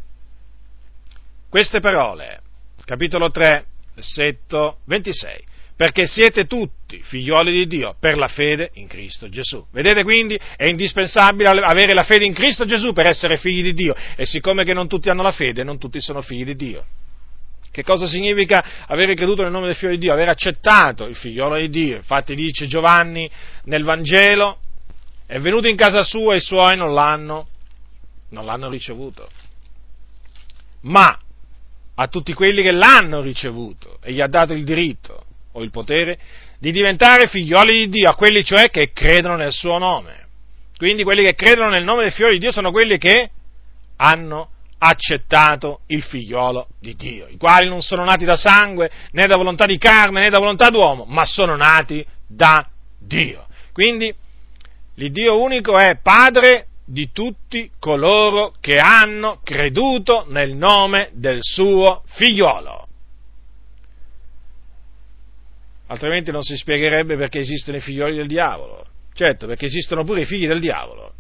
queste 1.49 1.79
parole, 1.79 2.41
capitolo 2.85 3.29
3, 3.29 3.65
versetto 3.95 4.79
26 4.85 5.53
perché 5.75 6.07
siete 6.07 6.45
tutti 6.45 7.01
figlioli 7.03 7.51
di 7.51 7.67
Dio 7.67 7.95
per 7.99 8.17
la 8.17 8.29
fede 8.29 8.69
in 8.75 8.87
Cristo 8.87 9.27
Gesù. 9.27 9.65
Vedete 9.71 10.03
quindi 10.03 10.39
è 10.55 10.65
indispensabile 10.65 11.49
avere 11.49 11.93
la 11.93 12.03
fede 12.03 12.23
in 12.23 12.33
Cristo 12.33 12.65
Gesù 12.65 12.93
per 12.93 13.07
essere 13.07 13.37
figli 13.37 13.61
di 13.61 13.73
Dio 13.73 13.93
e 14.15 14.25
siccome 14.25 14.63
che 14.63 14.73
non 14.73 14.87
tutti 14.87 15.09
hanno 15.09 15.21
la 15.21 15.33
fede, 15.33 15.63
non 15.63 15.77
tutti 15.77 15.99
sono 15.99 16.21
figli 16.21 16.45
di 16.45 16.55
Dio. 16.55 16.85
Che 17.75 17.84
cosa 17.84 18.08
significa 18.08 18.86
avere 18.88 19.15
creduto 19.15 19.41
nel 19.41 19.51
nome 19.51 19.65
del 19.65 19.75
figlio 19.75 19.91
di 19.91 19.98
Dio? 19.98 20.13
Aver 20.13 20.29
accettato 20.29 21.03
il 21.08 21.15
figliolo 21.17 21.58
di 21.58 21.70
Dio. 21.70 21.98
Infatti 21.98 22.34
dice 22.34 22.67
Giovanni 22.67 23.29
nel 23.65 23.84
Vangelo, 23.84 24.60
è 25.25 25.38
venuto 25.39 25.67
in 25.67 25.75
casa 25.75 26.01
sua 26.01 26.36
e 26.36 26.38
i 26.38 26.39
suoi 26.39 26.77
non 26.77 26.94
l'hanno, 26.94 27.50
non 28.29 28.46
l'hanno 28.46 28.70
ricevuto. 28.70 29.27
Ma 30.84 31.20
a 31.96 32.08
tutti 32.08 32.32
quelli 32.32 32.62
che 32.62 32.72
l'hanno 32.72 33.20
ricevuto 33.20 34.00
e 34.01 34.13
gli 34.13 34.22
ha 34.22 34.27
dato 34.27 34.53
il 34.53 34.63
diritto 34.63 35.25
o 35.51 35.62
il 35.62 35.70
potere 35.70 36.17
di 36.58 36.72
diventare 36.72 37.27
figlioli 37.27 37.74
di 37.74 37.89
Dio, 37.89 38.10
a 38.10 38.15
quelli 38.15 38.41
cioè 38.46 38.70
che 38.70 38.94
credono 38.94 39.36
nel 39.36 39.51
suo 39.51 39.77
nome. 39.79 40.27
Quindi 40.77 41.03
quelli 41.03 41.25
che 41.25 41.36
credono 41.36 41.72
nel 41.72 41.84
nome 41.84 42.03
del 42.03 42.13
figlio 42.13 42.32
di 42.32 42.39
Dio 42.39 42.53
sono 42.53 42.72
quelli 42.72 42.98
che 42.98 43.32
hanno 43.98 44.51
accettato 44.77 45.82
il 45.88 46.03
figliolo 46.03 46.67
di 46.79 46.94
Dio, 46.94 47.27
i 47.27 47.38
quali 47.38 47.67
non 47.67 47.82
sono 47.82 48.03
nati 48.03 48.25
da 48.25 48.36
sangue, 48.36 48.89
né 49.12 49.27
da 49.27 49.38
volontà 49.38 49.65
di 49.65 49.77
carne, 49.77 50.22
né 50.22 50.29
da 50.29 50.39
volontà 50.39 50.70
d'uomo, 50.70 51.05
ma 51.05 51.25
sono 51.25 51.55
nati 51.55 52.05
da 52.27 52.67
Dio. 53.00 53.48
Quindi 53.72 54.13
l'Iddio 54.96 55.41
unico 55.41 55.77
è 55.77 55.98
Padre 56.01 56.67
di 56.86 57.12
tutti 57.12 57.72
coloro 57.79 58.53
che 58.60 58.77
hanno 58.77 59.39
creduto 59.44 60.25
nel 60.29 60.55
nome 60.55 61.10
del 61.13 61.39
suo 61.41 62.03
figliolo 62.05 62.86
altrimenti 65.88 66.32
non 66.32 66.44
si 66.44 66.55
spiegherebbe 66.55 67.15
perché 67.17 67.39
esistono 67.39 67.77
i 67.77 67.82
figlioli 67.82 68.15
del 68.15 68.27
diavolo. 68.27 68.86
Certo, 69.13 69.48
perché 69.48 69.65
esistono 69.65 70.03
pure 70.03 70.22
i 70.22 70.25
figli 70.25 70.48
del 70.48 70.60
diavolo. 70.60 71.13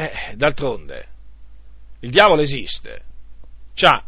Eh, 0.00 0.36
d'altronde, 0.36 1.06
il 2.00 2.10
diavolo 2.10 2.40
esiste, 2.40 3.02
ha 3.80 4.04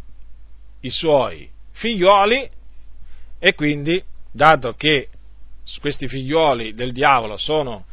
i 0.82 0.88
suoi 0.88 1.50
figlioli 1.72 2.48
e 3.40 3.54
quindi, 3.56 4.00
dato 4.30 4.74
che 4.74 5.08
questi 5.80 6.06
figlioli 6.06 6.74
del 6.74 6.92
diavolo 6.92 7.36
sono, 7.38 7.86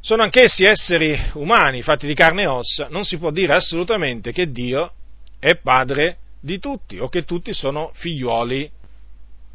sono 0.00 0.22
anch'essi 0.22 0.64
esseri 0.64 1.14
umani 1.34 1.82
fatti 1.82 2.06
di 2.06 2.14
carne 2.14 2.44
e 2.44 2.46
ossa, 2.46 2.88
non 2.88 3.04
si 3.04 3.18
può 3.18 3.30
dire 3.30 3.52
assolutamente 3.52 4.32
che 4.32 4.50
Dio 4.50 4.90
è 5.38 5.56
padre 5.56 6.16
di 6.40 6.58
tutti 6.58 6.98
o 6.98 7.10
che 7.10 7.26
tutti 7.26 7.52
sono 7.52 7.90
figlioli 7.92 8.70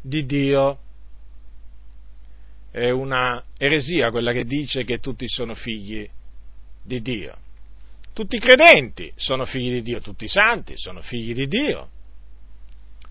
di 0.00 0.24
Dio. 0.24 0.78
È 2.70 2.90
una 2.90 3.42
eresia 3.58 4.12
quella 4.12 4.30
che 4.30 4.44
dice 4.44 4.84
che 4.84 5.00
tutti 5.00 5.26
sono 5.26 5.56
figli 5.56 6.08
di 6.80 7.02
Dio. 7.02 7.38
Tutti 8.16 8.36
i 8.36 8.40
credenti 8.40 9.12
sono 9.14 9.44
figli 9.44 9.72
di 9.72 9.82
Dio, 9.82 10.00
tutti 10.00 10.24
i 10.24 10.28
santi 10.28 10.72
sono 10.78 11.02
figli 11.02 11.34
di 11.34 11.46
Dio, 11.46 11.90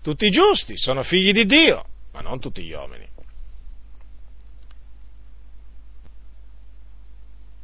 tutti 0.02 0.26
i 0.26 0.30
giusti 0.30 0.76
sono 0.76 1.04
figli 1.04 1.30
di 1.30 1.46
Dio, 1.46 1.84
ma 2.12 2.22
non 2.22 2.40
tutti 2.40 2.60
gli 2.64 2.72
uomini. 2.72 3.06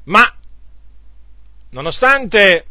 Ma, 0.05 0.23
nonostante 1.71 2.67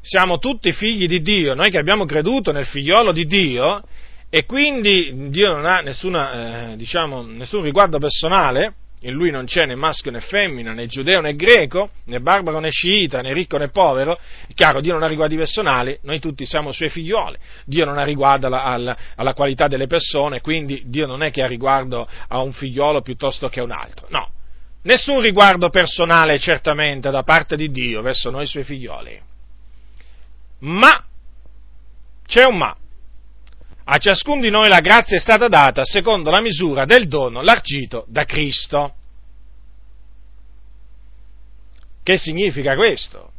siamo 0.00 0.38
tutti 0.38 0.72
figli 0.72 1.06
di 1.06 1.20
Dio, 1.20 1.52
noi 1.52 1.68
che 1.68 1.76
abbiamo 1.76 2.06
creduto 2.06 2.52
nel 2.52 2.64
figliolo 2.64 3.12
di 3.12 3.26
Dio, 3.26 3.84
e 4.30 4.46
quindi 4.46 5.28
Dio 5.28 5.52
non 5.52 5.66
ha 5.66 5.80
nessuna, 5.80 6.70
eh, 6.72 6.76
diciamo, 6.78 7.20
nessun 7.20 7.60
riguardo 7.60 7.98
personale, 7.98 8.76
in 9.00 9.12
lui 9.12 9.30
non 9.30 9.44
c'è 9.44 9.66
né 9.66 9.74
maschio 9.74 10.10
né 10.10 10.20
femmina, 10.20 10.72
né 10.72 10.86
giudeo 10.86 11.20
né 11.20 11.36
greco, 11.36 11.90
né 12.04 12.18
barbaro 12.20 12.60
né 12.60 12.70
sciita, 12.70 13.18
né 13.18 13.32
ricco 13.34 13.58
né 13.58 13.68
povero, 13.68 14.18
è 14.48 14.52
chiaro, 14.54 14.80
Dio 14.80 14.94
non 14.94 15.02
ha 15.02 15.06
riguardi 15.06 15.36
personali, 15.36 15.98
noi 16.02 16.18
tutti 16.18 16.46
siamo 16.46 16.72
suoi 16.72 16.88
figlioli, 16.88 17.36
Dio 17.66 17.84
non 17.84 17.98
ha 17.98 18.04
riguardo 18.04 18.46
alla, 18.46 18.62
alla, 18.62 18.96
alla 19.16 19.34
qualità 19.34 19.66
delle 19.66 19.86
persone, 19.86 20.40
quindi 20.40 20.84
Dio 20.86 21.06
non 21.06 21.22
è 21.22 21.30
che 21.30 21.42
ha 21.42 21.46
riguardo 21.46 22.08
a 22.28 22.40
un 22.40 22.52
figliolo 22.52 23.02
piuttosto 23.02 23.48
che 23.48 23.60
a 23.60 23.64
un 23.64 23.70
altro, 23.70 24.06
no, 24.08 24.30
nessun 24.82 25.20
riguardo 25.20 25.68
personale 25.68 26.38
certamente 26.38 27.10
da 27.10 27.22
parte 27.22 27.56
di 27.56 27.70
Dio 27.70 28.00
verso 28.00 28.30
noi 28.30 28.46
suoi 28.46 28.64
figlioli, 28.64 29.20
ma, 30.60 31.04
c'è 32.26 32.44
un 32.44 32.56
ma, 32.56 32.74
a 33.88 33.98
ciascun 33.98 34.40
di 34.40 34.50
noi 34.50 34.68
la 34.68 34.80
grazia 34.80 35.16
è 35.16 35.20
stata 35.20 35.48
data 35.48 35.84
secondo 35.84 36.30
la 36.30 36.40
misura 36.40 36.84
del 36.84 37.08
dono 37.08 37.42
largito 37.42 38.04
da 38.08 38.24
Cristo. 38.24 38.94
Che 42.02 42.18
significa 42.18 42.76
questo? 42.76 43.32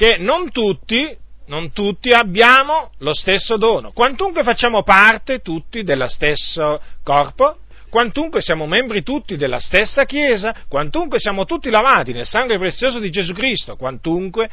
che 0.00 0.16
non 0.18 0.50
tutti, 0.50 1.14
non 1.48 1.72
tutti 1.72 2.10
abbiamo 2.10 2.90
lo 3.00 3.12
stesso 3.12 3.58
dono, 3.58 3.92
quantunque 3.92 4.42
facciamo 4.42 4.82
parte 4.82 5.40
tutti 5.40 5.82
dello 5.82 6.08
stesso 6.08 6.80
corpo, 7.02 7.58
quantunque 7.90 8.40
siamo 8.40 8.64
membri 8.66 9.02
tutti 9.02 9.36
della 9.36 9.60
stessa 9.60 10.06
Chiesa, 10.06 10.54
quantunque 10.68 11.18
siamo 11.18 11.44
tutti 11.44 11.68
lavati 11.68 12.12
nel 12.12 12.24
sangue 12.24 12.56
prezioso 12.56 12.98
di 12.98 13.10
Gesù 13.10 13.34
Cristo, 13.34 13.76
quantunque 13.76 14.48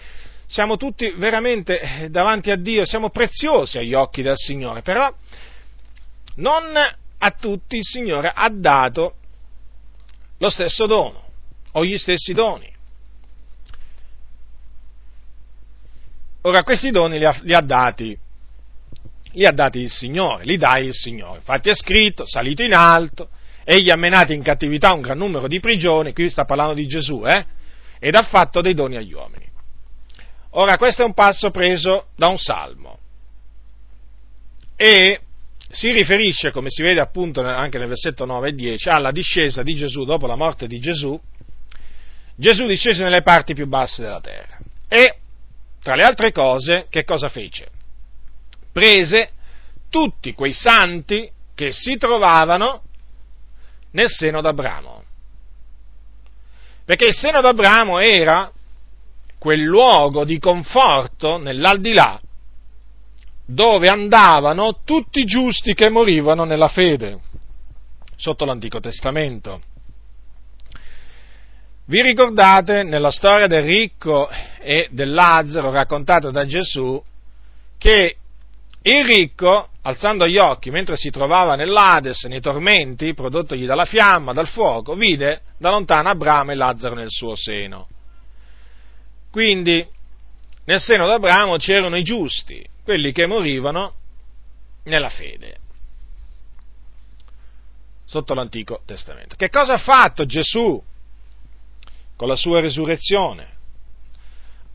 siamo 0.47 0.77
tutti 0.77 1.11
veramente 1.11 1.79
eh, 1.79 2.09
davanti 2.09 2.49
a 2.49 2.55
Dio, 2.55 2.85
siamo 2.85 3.09
preziosi 3.09 3.77
agli 3.77 3.93
occhi 3.93 4.21
del 4.21 4.37
Signore, 4.37 4.81
però 4.81 5.13
non 6.35 6.63
a 7.19 7.31
tutti 7.31 7.75
il 7.75 7.83
Signore 7.83 8.31
ha 8.33 8.49
dato 8.49 9.15
lo 10.37 10.49
stesso 10.49 10.85
dono 10.85 11.25
o 11.73 11.83
gli 11.83 11.97
stessi 11.97 12.33
doni. 12.33 12.73
Ora, 16.41 16.63
questi 16.63 16.91
doni 16.91 17.17
li 17.17 17.25
ha, 17.25 17.37
li 17.41 17.53
ha 17.53 17.61
dati 17.61 18.17
li 19.33 19.45
ha 19.45 19.51
dati 19.51 19.79
il 19.79 19.91
Signore, 19.91 20.45
li 20.45 20.57
dà 20.57 20.77
il 20.77 20.93
Signore. 20.93 21.37
Infatti 21.37 21.69
è 21.69 21.75
scritto, 21.75 22.25
salito 22.25 22.63
in 22.63 22.73
alto, 22.73 23.29
egli 23.63 23.91
ha 23.91 23.95
menato 23.95 24.33
in 24.33 24.41
cattività 24.41 24.93
un 24.93 25.01
gran 25.01 25.17
numero 25.17 25.47
di 25.47 25.59
prigioni, 25.59 26.13
qui 26.13 26.29
sta 26.29 26.45
parlando 26.45 26.73
di 26.73 26.87
Gesù, 26.87 27.23
eh? 27.25 27.45
ed 27.99 28.15
ha 28.15 28.23
fatto 28.23 28.61
dei 28.61 28.73
doni 28.73 28.95
agli 28.95 29.13
uomini. 29.13 29.45
Ora, 30.59 30.77
questo 30.77 31.03
è 31.03 31.05
un 31.05 31.13
passo 31.13 31.51
preso 31.51 32.07
da 32.15 32.27
un 32.27 32.37
salmo 32.37 32.99
e 34.75 35.21
si 35.69 35.91
riferisce, 35.91 36.51
come 36.51 36.69
si 36.69 36.81
vede 36.81 36.99
appunto 36.99 37.41
anche 37.41 37.77
nel 37.77 37.87
versetto 37.87 38.25
9 38.25 38.49
e 38.49 38.53
10, 38.53 38.89
alla 38.89 39.11
discesa 39.11 39.61
di 39.61 39.75
Gesù 39.75 40.03
dopo 40.03 40.25
la 40.27 40.35
morte 40.35 40.67
di 40.67 40.79
Gesù. 40.79 41.19
Gesù 42.35 42.65
discese 42.65 43.03
nelle 43.03 43.21
parti 43.21 43.53
più 43.53 43.67
basse 43.67 44.01
della 44.01 44.21
terra 44.21 44.57
e, 44.87 45.17
tra 45.81 45.95
le 45.95 46.03
altre 46.03 46.31
cose, 46.31 46.87
che 46.89 47.03
cosa 47.03 47.29
fece? 47.29 47.69
prese 48.77 49.31
tutti 49.89 50.33
quei 50.33 50.53
santi 50.53 51.27
che 51.55 51.71
si 51.71 51.97
trovavano 51.97 52.83
nel 53.91 54.07
seno 54.07 54.39
d'Abramo. 54.39 55.03
Perché 56.85 57.05
il 57.05 57.15
seno 57.15 57.41
d'Abramo 57.41 57.97
era 57.97 58.51
quel 59.47 59.61
luogo 59.61 60.25
di 60.25 60.39
conforto 60.39 61.37
nell'aldilà 61.37 62.19
dove 63.45 63.87
andavano 63.87 64.81
tutti 64.83 65.21
i 65.21 65.23
giusti 65.23 65.73
che 65.73 65.87
morivano 65.87 66.43
nella 66.43 66.67
fede, 66.67 67.17
sotto 68.17 68.43
l'Antico 68.43 68.81
Testamento. 68.81 69.61
Vi 71.85 72.01
ricordate 72.01 72.83
nella 72.83 73.09
storia 73.09 73.47
del 73.47 73.63
ricco 73.63 74.27
e 74.59 74.89
del 74.91 75.13
Lazzaro 75.13 75.71
raccontata 75.71 76.29
da 76.29 76.45
Gesù 76.45 77.01
che 77.77 78.17
il 78.81 79.05
ricco, 79.05 79.69
alzando 79.83 80.27
gli 80.27 80.37
occhi 80.37 80.71
mentre 80.71 80.97
si 80.97 81.09
trovava 81.09 81.55
nell'Ades, 81.55 82.25
nei 82.25 82.41
tormenti 82.41 83.13
prodottogli 83.13 83.65
dalla 83.65 83.85
fiamma, 83.85 84.33
dal 84.33 84.47
fuoco, 84.47 84.93
vide 84.95 85.43
da 85.57 85.69
lontano 85.69 86.09
Abramo 86.09 86.51
e 86.51 86.55
Lazzaro 86.55 86.95
nel 86.95 87.09
suo 87.09 87.33
seno. 87.33 87.87
Quindi 89.31 89.85
nel 90.65 90.79
seno 90.79 91.05
d'Abramo 91.05 91.57
c'erano 91.57 91.95
i 91.95 92.03
giusti, 92.03 92.65
quelli 92.83 93.11
che 93.11 93.25
morivano 93.25 93.95
nella 94.83 95.09
fede, 95.09 95.57
sotto 98.05 98.33
l'Antico 98.33 98.81
Testamento. 98.85 99.35
Che 99.35 99.49
cosa 99.49 99.73
ha 99.73 99.77
fatto 99.77 100.25
Gesù 100.25 100.81
con 102.15 102.27
la 102.27 102.35
sua 102.35 102.59
risurrezione? 102.59 103.55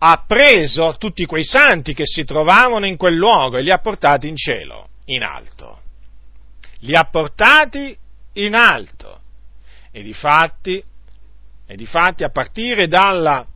ha 0.05 0.25
preso 0.27 0.97
tutti 0.99 1.25
quei 1.27 1.45
santi 1.45 1.95
che 1.95 2.07
si 2.07 2.25
trovavano 2.25 2.87
in 2.87 2.97
quel 2.97 3.15
luogo 3.15 3.57
e 3.57 3.63
li 3.63 3.71
ha 3.71 3.79
portati 3.79 4.27
in 4.27 4.37
cielo, 4.37 4.89
in 5.07 5.23
alto. 5.23 5.81
Li 6.81 6.97
ha 6.97 7.05
portati 7.05 7.97
in 8.35 8.55
alto. 8.57 9.21
E 9.93 10.03
difatti, 10.03 10.83
e 11.67 11.77
difatti 11.77 12.25
a 12.25 12.31
partire 12.31 12.89
dalla 12.89 13.47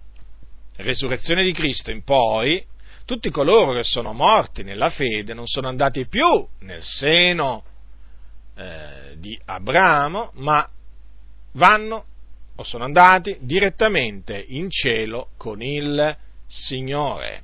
resurrezione 0.77 1.43
di 1.43 1.53
Cristo 1.53 1.91
in 1.91 2.03
poi, 2.03 2.65
tutti 3.05 3.31
coloro 3.31 3.73
che 3.73 3.85
sono 3.85 4.13
morti 4.13 4.63
nella 4.63 4.91
fede 4.91 5.33
non 5.33 5.47
sono 5.47 5.69
andati 5.69 6.07
più 6.07 6.47
nel 6.61 6.83
seno 6.83 7.65
eh, 8.57 9.15
di 9.19 9.39
Abramo, 9.45 10.33
ma 10.35 10.69
vanno 11.53 12.05
o 12.57 12.65
sono 12.65 12.85
andati 12.85 13.37
direttamente 13.41 14.43
in 14.49 14.71
cielo 14.71 15.29
con 15.37 15.63
il 15.63 16.17
Signore. 16.47 17.43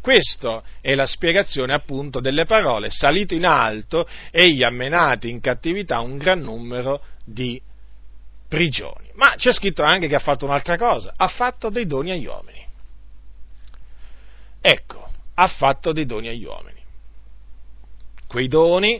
Questa 0.00 0.62
è 0.80 0.94
la 0.94 1.06
spiegazione 1.06 1.72
appunto 1.72 2.20
delle 2.20 2.44
parole, 2.44 2.90
salito 2.90 3.34
in 3.34 3.46
alto, 3.46 4.06
egli 4.30 4.62
ha 4.62 4.70
menato 4.70 5.26
in 5.26 5.40
cattività 5.40 6.00
un 6.00 6.18
gran 6.18 6.40
numero 6.40 7.02
di 7.24 7.60
prigioni. 8.46 9.10
Ma 9.14 9.34
c'è 9.36 9.52
scritto 9.52 9.82
anche 9.82 10.06
che 10.06 10.14
ha 10.14 10.20
fatto 10.20 10.44
un'altra 10.44 10.76
cosa, 10.76 11.14
ha 11.16 11.28
fatto 11.28 11.70
dei 11.70 11.86
doni 11.86 12.10
agli 12.10 12.26
uomini. 12.26 12.63
Ecco, 14.66 15.06
ha 15.34 15.46
fatto 15.46 15.92
dei 15.92 16.06
doni 16.06 16.28
agli 16.28 16.44
uomini. 16.44 16.80
Quei 18.26 18.48
doni, 18.48 18.98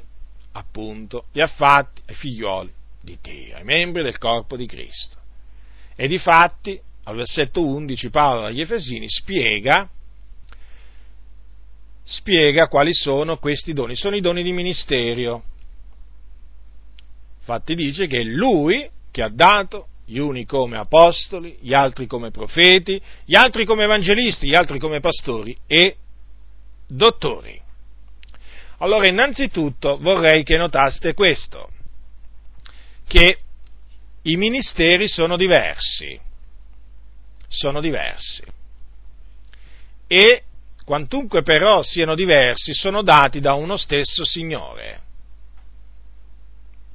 appunto, 0.53 1.29
li 1.33 1.41
ha 1.41 1.47
fatti 1.47 2.03
ai 2.05 2.15
figlioli 2.15 2.71
di 3.01 3.17
Dio, 3.23 3.57
ai 3.57 3.65
membri 3.65 4.03
del 4.03 4.19
corpo 4.19 4.59
di 4.59 4.67
Cristo. 4.67 5.17
E 5.97 6.07
di 6.07 6.19
fatti 6.19 6.79
al 7.05 7.17
versetto 7.17 7.65
11 7.65 8.11
Paolo 8.11 8.45
agli 8.45 8.61
Efesini 8.61 9.09
spiega, 9.09 9.89
spiega 12.03 12.69
quali 12.69 12.93
sono 12.93 13.39
questi 13.39 13.73
doni. 13.73 13.97
Sono 13.97 14.17
i 14.17 14.21
doni 14.21 14.43
di 14.43 14.53
ministerio. 14.53 15.45
Infatti 17.39 17.75
dice 17.75 18.07
che 18.07 18.21
è 18.21 18.25
lui 18.25 18.87
che 19.11 19.23
ha 19.23 19.31
dato 19.31 19.89
gli 20.05 20.19
uni 20.19 20.45
come 20.45 20.77
apostoli, 20.77 21.57
gli 21.61 21.73
altri 21.73 22.07
come 22.07 22.31
profeti, 22.31 23.01
gli 23.25 23.35
altri 23.35 23.65
come 23.65 23.85
evangelisti, 23.85 24.49
gli 24.49 24.55
altri 24.55 24.79
come 24.79 25.01
pastori 25.01 25.57
e 25.67 25.97
dottori. 26.87 27.61
Allora, 28.79 29.07
innanzitutto 29.07 29.99
vorrei 29.99 30.43
che 30.45 30.57
notaste 30.57 31.15
questo, 31.15 31.71
che 33.07 33.39
i 34.23 34.37
ministeri 34.37 35.09
sono 35.09 35.37
diversi 35.37 36.21
sono 37.55 37.81
diversi. 37.81 38.43
E 40.07 40.43
quantunque 40.85 41.43
però 41.43 41.83
siano 41.83 42.15
diversi, 42.15 42.75
sono 42.75 43.03
dati 43.03 43.41
da 43.41 43.55
uno 43.55 43.77
stesso 43.77 44.25
Signore, 44.25 45.01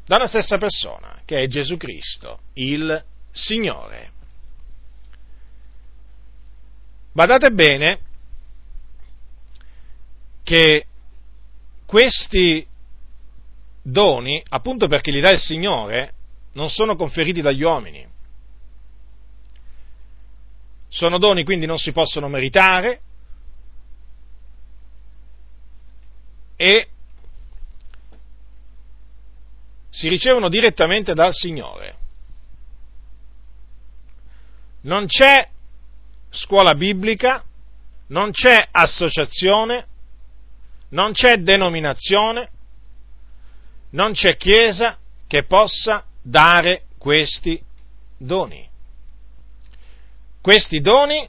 da 0.10 0.16
una 0.16 0.26
stessa 0.26 0.58
persona, 0.58 1.22
che 1.24 1.44
è 1.44 1.48
Gesù 1.48 1.78
Cristo, 1.78 2.40
il 2.54 3.06
Signore. 3.30 4.12
Badate 7.12 7.52
bene 7.52 8.00
che 10.42 10.84
questi 11.86 12.68
doni, 13.84 14.44
appunto 14.50 14.88
perché 14.88 15.12
li 15.12 15.22
dà 15.22 15.30
il 15.30 15.38
Signore, 15.38 16.14
non 16.54 16.72
sono 16.72 16.96
conferiti 16.96 17.42
dagli 17.42 17.62
uomini, 17.62 18.04
sono 20.88 21.20
doni 21.20 21.44
quindi 21.44 21.68
non 21.68 21.78
si 21.78 21.92
possono 21.92 22.28
meritare 22.30 23.02
e 26.56 26.88
si 30.00 30.08
ricevono 30.08 30.48
direttamente 30.48 31.14
dal 31.14 31.34
Signore. 31.34 31.96
Non 34.84 35.08
c'è 35.08 35.46
scuola 36.30 36.74
biblica, 36.74 37.44
non 38.08 38.32
c'è 38.32 38.66
associazione, 38.72 39.88
non 40.92 41.12
c'è 41.12 41.40
denominazione, 41.40 42.50
non 43.90 44.14
c'è 44.14 44.38
chiesa 44.38 44.98
che 45.28 45.44
possa 45.44 46.06
dare 46.22 46.84
questi 46.98 47.62
doni. 48.18 48.66
Questi 50.40 50.80
doni 50.80 51.28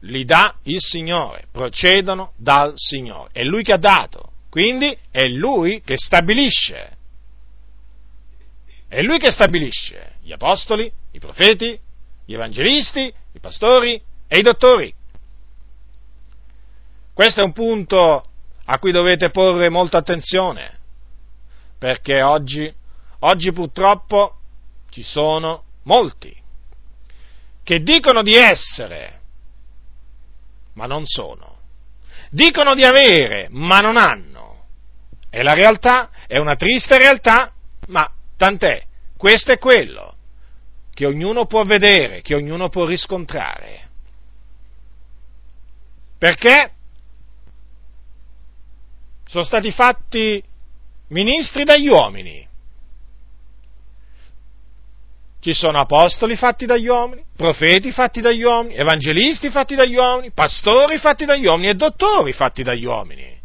li 0.00 0.24
dà 0.24 0.56
il 0.64 0.80
Signore, 0.80 1.46
procedono 1.52 2.32
dal 2.36 2.72
Signore. 2.74 3.30
È 3.30 3.44
Lui 3.44 3.62
che 3.62 3.74
ha 3.74 3.78
dato, 3.78 4.32
quindi 4.50 4.98
è 5.12 5.28
Lui 5.28 5.82
che 5.84 5.94
stabilisce. 5.96 6.96
È 8.88 9.02
Lui 9.02 9.18
che 9.18 9.30
stabilisce 9.30 10.14
gli 10.22 10.32
apostoli, 10.32 10.90
i 11.12 11.18
profeti, 11.18 11.78
gli 12.24 12.34
evangelisti, 12.34 13.12
i 13.32 13.38
pastori 13.38 14.00
e 14.26 14.38
i 14.38 14.42
dottori. 14.42 14.92
Questo 17.12 17.40
è 17.40 17.44
un 17.44 17.52
punto 17.52 18.22
a 18.64 18.78
cui 18.78 18.92
dovete 18.92 19.30
porre 19.30 19.68
molta 19.68 19.98
attenzione, 19.98 20.78
perché 21.78 22.22
oggi, 22.22 22.72
oggi 23.20 23.52
purtroppo 23.52 24.36
ci 24.90 25.02
sono 25.02 25.64
molti 25.82 26.34
che 27.62 27.82
dicono 27.82 28.22
di 28.22 28.34
essere 28.34 29.18
ma 30.78 30.86
non 30.86 31.04
sono. 31.06 31.56
Dicono 32.30 32.74
di 32.74 32.84
avere, 32.84 33.48
ma 33.50 33.80
non 33.80 33.96
hanno. 33.96 34.66
E 35.28 35.42
la 35.42 35.52
realtà 35.52 36.10
è 36.28 36.38
una 36.38 36.54
triste 36.54 36.96
realtà, 36.96 37.52
ma 37.88 38.08
tant'è. 38.38 38.82
Questo 39.16 39.52
è 39.52 39.58
quello 39.58 40.14
che 40.94 41.04
ognuno 41.04 41.44
può 41.44 41.64
vedere, 41.64 42.22
che 42.22 42.34
ognuno 42.34 42.70
può 42.70 42.86
riscontrare. 42.86 43.88
Perché 46.16 46.72
sono 49.26 49.44
stati 49.44 49.70
fatti 49.70 50.42
ministri 51.08 51.64
dagli 51.64 51.88
uomini. 51.88 52.46
Ci 55.40 55.54
sono 55.54 55.78
apostoli 55.78 56.34
fatti 56.34 56.66
dagli 56.66 56.88
uomini, 56.88 57.24
profeti 57.36 57.92
fatti 57.92 58.20
dagli 58.20 58.42
uomini, 58.42 58.74
evangelisti 58.74 59.50
fatti 59.50 59.76
dagli 59.76 59.94
uomini, 59.94 60.32
pastori 60.32 60.98
fatti 60.98 61.24
dagli 61.24 61.46
uomini 61.46 61.68
e 61.68 61.74
dottori 61.74 62.32
fatti 62.32 62.62
dagli 62.62 62.84
uomini. 62.84 63.38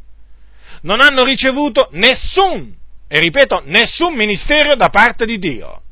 Non 0.81 1.01
hanno 1.01 1.23
ricevuto 1.23 1.89
nessun, 1.91 2.75
e 3.13 3.19
ripeto, 3.19 3.61
nessun 3.65 4.15
ministero 4.15 4.75
da 4.75 4.89
parte 4.89 5.27
di 5.27 5.37
Dio. 5.37 5.83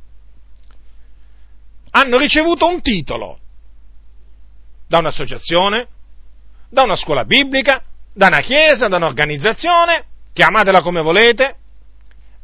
Hanno 1.92 2.18
ricevuto 2.18 2.66
un 2.66 2.82
titolo 2.82 3.38
da 4.88 4.98
un'associazione, 4.98 5.88
da 6.68 6.82
una 6.82 6.96
scuola 6.96 7.24
biblica, 7.24 7.84
da 8.12 8.26
una 8.26 8.40
chiesa, 8.40 8.88
da 8.88 8.96
un'organizzazione, 8.96 10.04
chiamatela 10.34 10.82
come 10.82 11.04
volete, 11.04 11.58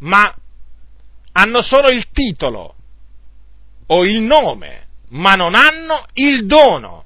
ma 0.01 0.31
hanno 1.31 1.63
solo 1.63 1.89
il 1.89 2.11
titolo 2.11 2.75
o 3.87 4.05
il 4.05 4.21
nome, 4.21 4.89
ma 5.09 5.33
non 5.33 5.55
hanno 5.55 6.05
il 6.13 6.45
dono. 6.45 7.05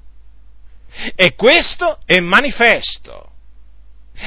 E 1.14 1.34
questo 1.34 2.00
è 2.04 2.20
manifesto. 2.20 3.31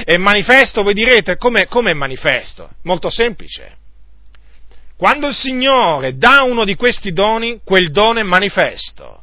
È 0.04 0.16
manifesto, 0.16 0.82
voi 0.82 0.94
direte, 0.94 1.36
come 1.36 1.68
è 1.68 1.92
manifesto? 1.94 2.70
Molto 2.82 3.08
semplice. 3.08 3.76
Quando 4.96 5.28
il 5.28 5.34
Signore 5.34 6.16
dà 6.16 6.42
uno 6.42 6.64
di 6.64 6.74
questi 6.74 7.12
doni, 7.12 7.60
quel 7.62 7.90
dono 7.90 8.18
è 8.18 8.22
manifesto. 8.22 9.22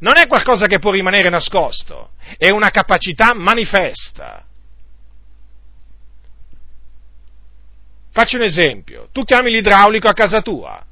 Non 0.00 0.16
è 0.16 0.26
qualcosa 0.26 0.66
che 0.66 0.78
può 0.78 0.90
rimanere 0.90 1.28
nascosto, 1.28 2.10
è 2.36 2.50
una 2.50 2.70
capacità 2.70 3.34
manifesta. 3.34 4.44
Faccio 8.12 8.36
un 8.36 8.42
esempio, 8.42 9.08
tu 9.12 9.24
chiami 9.24 9.50
l'idraulico 9.50 10.08
a 10.08 10.14
casa 10.14 10.40
tua, 10.40 10.84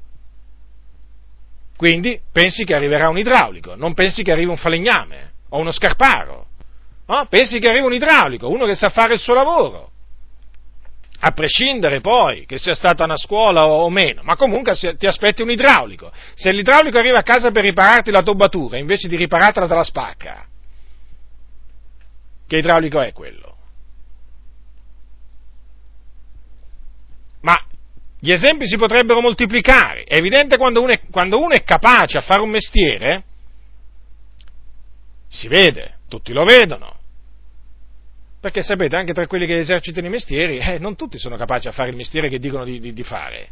quindi 1.75 2.19
pensi 2.31 2.63
che 2.63 2.73
arriverà 2.73 3.09
un 3.09 3.17
idraulico, 3.17 3.75
non 3.75 3.93
pensi 3.93 4.23
che 4.23 4.31
arrivi 4.31 4.49
un 4.49 4.57
falegname 4.57 5.31
o 5.49 5.59
uno 5.59 5.71
scarparo, 5.71 6.44
no? 7.07 7.25
pensi 7.29 7.59
che 7.59 7.69
arrivi 7.69 7.85
un 7.85 7.93
idraulico, 7.93 8.49
uno 8.49 8.65
che 8.65 8.75
sa 8.75 8.89
fare 8.89 9.13
il 9.13 9.19
suo 9.19 9.33
lavoro, 9.33 9.91
a 11.19 11.31
prescindere 11.31 12.01
poi 12.01 12.45
che 12.45 12.57
sia 12.57 12.75
stata 12.75 13.03
una 13.03 13.17
scuola 13.17 13.67
o 13.67 13.89
meno, 13.89 14.21
ma 14.23 14.35
comunque 14.35 14.75
ti 14.97 15.07
aspetti 15.07 15.41
un 15.41 15.49
idraulico. 15.49 16.11
Se 16.35 16.51
l'idraulico 16.51 16.97
arriva 16.97 17.19
a 17.19 17.23
casa 17.23 17.51
per 17.51 17.63
ripararti 17.63 18.11
la 18.11 18.21
tubatura, 18.21 18.77
invece 18.77 19.07
di 19.07 19.15
riparartela 19.15 19.67
te 19.67 19.73
la 19.73 19.83
spacca, 19.83 20.45
che 22.47 22.57
idraulico 22.57 23.01
è 23.01 23.11
quello? 23.11 23.57
Ma 27.41 27.59
gli 28.19 28.31
esempi 28.31 28.67
si 28.67 28.77
potrebbero 28.77 29.21
moltiplicare. 29.21 30.03
È 30.03 30.15
evidente 30.15 30.57
quando 30.57 30.81
uno 30.81 30.91
è, 30.91 31.01
quando 31.09 31.39
uno 31.39 31.53
è 31.53 31.63
capace 31.63 32.17
a 32.17 32.21
fare 32.21 32.41
un 32.41 32.49
mestiere, 32.49 33.23
si 35.27 35.47
vede, 35.47 35.97
tutti 36.07 36.33
lo 36.33 36.43
vedono. 36.43 36.94
Perché 38.45 38.61
sapete, 38.61 38.95
anche 38.95 39.11
tra 39.11 39.25
quelli 39.25 39.47
che 39.47 39.57
esercitano 39.57 40.05
i 40.05 40.11
mestieri, 40.11 40.59
eh, 40.59 40.77
non 40.77 40.95
tutti 40.95 41.17
sono 41.17 41.35
capaci 41.35 41.67
a 41.67 41.71
fare 41.71 41.89
il 41.89 41.95
mestiere 41.95 42.29
che 42.29 42.37
dicono 42.37 42.63
di, 42.63 42.79
di, 42.79 42.93
di 42.93 43.01
fare. 43.01 43.49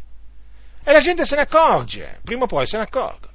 E 0.84 0.92
la 0.92 1.00
gente 1.00 1.24
se 1.24 1.34
ne 1.34 1.40
accorge, 1.40 2.20
prima 2.22 2.44
o 2.44 2.46
poi 2.46 2.64
se 2.64 2.76
ne 2.76 2.84
accorgono. 2.84 3.32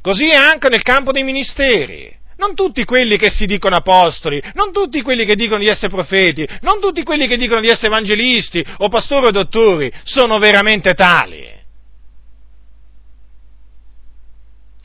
Così 0.00 0.28
è 0.28 0.34
anche 0.34 0.68
nel 0.68 0.82
campo 0.82 1.12
dei 1.12 1.22
ministeri. 1.22 2.12
Non 2.38 2.56
tutti 2.56 2.84
quelli 2.84 3.18
che 3.18 3.30
si 3.30 3.46
dicono 3.46 3.76
apostoli, 3.76 4.42
non 4.54 4.72
tutti 4.72 5.00
quelli 5.00 5.24
che 5.24 5.36
dicono 5.36 5.60
di 5.60 5.68
essere 5.68 5.90
profeti, 5.90 6.44
non 6.62 6.80
tutti 6.80 7.04
quelli 7.04 7.28
che 7.28 7.36
dicono 7.36 7.60
di 7.60 7.68
essere 7.68 7.86
evangelisti 7.86 8.66
o 8.78 8.88
pastori 8.88 9.26
o 9.26 9.30
dottori 9.30 9.92
sono 10.02 10.38
veramente 10.40 10.94
tali. 10.94 11.48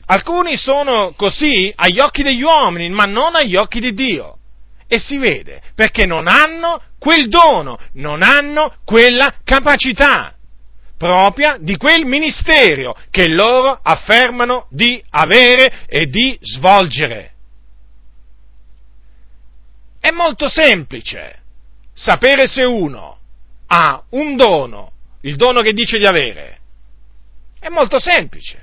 Alcuni 0.06 0.56
sono 0.56 1.14
così 1.16 1.72
agli 1.74 1.98
occhi 1.98 2.22
degli 2.22 2.42
uomini, 2.42 2.88
ma 2.90 3.06
non 3.06 3.34
agli 3.34 3.56
occhi 3.56 3.80
di 3.80 3.92
Dio. 3.92 4.36
E 4.92 4.98
si 4.98 5.16
vede, 5.16 5.62
perché 5.74 6.04
non 6.04 6.28
hanno 6.28 6.78
quel 6.98 7.30
dono, 7.30 7.78
non 7.94 8.22
hanno 8.22 8.74
quella 8.84 9.36
capacità 9.42 10.36
propria 10.98 11.56
di 11.58 11.78
quel 11.78 12.04
ministero 12.04 12.94
che 13.08 13.26
loro 13.28 13.80
affermano 13.82 14.66
di 14.68 15.02
avere 15.08 15.86
e 15.86 16.08
di 16.08 16.38
svolgere. 16.42 17.32
È 19.98 20.10
molto 20.10 20.50
semplice 20.50 21.38
sapere 21.94 22.46
se 22.46 22.62
uno 22.64 23.18
ha 23.68 24.04
un 24.10 24.36
dono, 24.36 24.92
il 25.22 25.36
dono 25.36 25.62
che 25.62 25.72
dice 25.72 25.96
di 25.96 26.04
avere. 26.04 26.58
È 27.58 27.70
molto 27.70 27.98
semplice. 27.98 28.62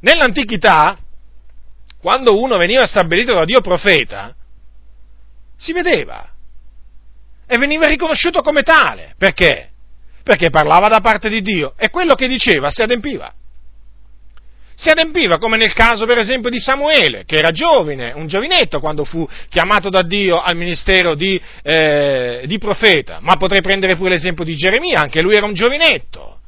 Nell'antichità, 0.00 0.98
quando 2.04 2.38
uno 2.38 2.58
veniva 2.58 2.84
stabilito 2.84 3.32
da 3.32 3.46
Dio 3.46 3.62
profeta, 3.62 4.34
si 5.56 5.72
vedeva 5.72 6.28
e 7.46 7.56
veniva 7.56 7.86
riconosciuto 7.86 8.42
come 8.42 8.62
tale. 8.62 9.14
Perché? 9.16 9.70
Perché 10.22 10.50
parlava 10.50 10.88
da 10.88 11.00
parte 11.00 11.30
di 11.30 11.40
Dio 11.40 11.72
e 11.78 11.88
quello 11.88 12.14
che 12.14 12.28
diceva 12.28 12.70
si 12.70 12.82
adempiva 12.82 13.32
si 14.76 14.90
adempiva, 14.90 15.38
come 15.38 15.56
nel 15.56 15.72
caso 15.72 16.04
per 16.04 16.18
esempio 16.18 16.50
di 16.50 16.58
Samuele, 16.58 17.24
che 17.24 17.36
era 17.36 17.52
giovane, 17.52 18.12
un 18.12 18.26
giovinetto 18.26 18.80
quando 18.80 19.04
fu 19.04 19.26
chiamato 19.48 19.88
da 19.88 20.02
Dio 20.02 20.42
al 20.42 20.56
ministero 20.56 21.14
di, 21.14 21.40
eh, 21.62 22.42
di 22.44 22.58
profeta, 22.58 23.18
ma 23.20 23.36
potrei 23.36 23.62
prendere 23.62 23.94
pure 23.94 24.10
l'esempio 24.10 24.44
di 24.44 24.56
Geremia, 24.56 25.00
anche 25.00 25.22
lui 25.22 25.36
era 25.36 25.46
un 25.46 25.54
giovinetto. 25.54 26.40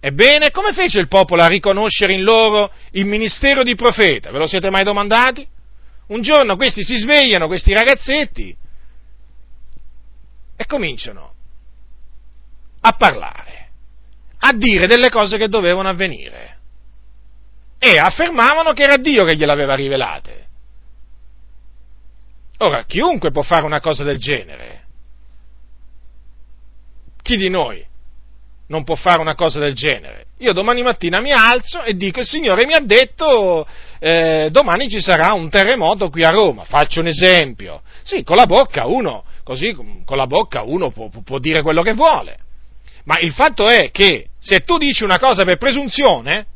Ebbene, 0.00 0.50
come 0.50 0.72
fece 0.72 1.00
il 1.00 1.08
popolo 1.08 1.42
a 1.42 1.48
riconoscere 1.48 2.12
in 2.12 2.22
loro 2.22 2.70
il 2.92 3.04
ministero 3.04 3.64
di 3.64 3.74
profeta? 3.74 4.30
Ve 4.30 4.38
lo 4.38 4.46
siete 4.46 4.70
mai 4.70 4.84
domandati? 4.84 5.46
Un 6.08 6.22
giorno 6.22 6.56
questi 6.56 6.84
si 6.84 6.96
svegliano, 6.96 7.48
questi 7.48 7.72
ragazzetti, 7.72 8.56
e 10.56 10.66
cominciano 10.66 11.34
a 12.80 12.92
parlare, 12.92 13.70
a 14.38 14.52
dire 14.52 14.86
delle 14.86 15.10
cose 15.10 15.36
che 15.36 15.48
dovevano 15.48 15.88
avvenire 15.88 16.56
e 17.78 17.98
affermavano 17.98 18.72
che 18.72 18.82
era 18.82 18.96
Dio 18.96 19.24
che 19.24 19.36
gliel'aveva 19.36 19.74
rivelate. 19.74 20.46
Ora, 22.58 22.84
chiunque 22.84 23.30
può 23.30 23.42
fare 23.42 23.64
una 23.64 23.80
cosa 23.80 24.02
del 24.02 24.18
genere. 24.18 24.86
Chi 27.22 27.36
di 27.36 27.48
noi 27.48 27.87
non 28.68 28.84
può 28.84 28.94
fare 28.94 29.20
una 29.20 29.34
cosa 29.34 29.58
del 29.58 29.74
genere? 29.74 30.26
Io 30.38 30.52
domani 30.52 30.82
mattina 30.82 31.20
mi 31.20 31.32
alzo 31.32 31.82
e 31.82 31.96
dico 31.96 32.20
il 32.20 32.26
Signore 32.26 32.64
mi 32.64 32.74
ha 32.74 32.80
detto 32.80 33.66
eh, 33.98 34.48
domani 34.50 34.88
ci 34.88 35.00
sarà 35.00 35.32
un 35.32 35.50
terremoto 35.50 36.08
qui 36.10 36.24
a 36.24 36.30
Roma. 36.30 36.64
Faccio 36.64 37.00
un 37.00 37.08
esempio. 37.08 37.82
Sì, 38.02 38.22
con 38.22 38.36
la 38.36 38.46
bocca 38.46 38.86
uno, 38.86 39.24
così 39.42 39.72
con 39.72 40.16
la 40.16 40.26
bocca 40.26 40.62
uno 40.62 40.90
può, 40.90 41.08
può 41.24 41.38
dire 41.38 41.62
quello 41.62 41.82
che 41.82 41.92
vuole. 41.92 42.38
Ma 43.04 43.18
il 43.18 43.32
fatto 43.32 43.66
è 43.66 43.90
che 43.90 44.28
se 44.38 44.60
tu 44.60 44.78
dici 44.78 45.02
una 45.02 45.18
cosa 45.18 45.44
per 45.44 45.56
presunzione, 45.56 46.46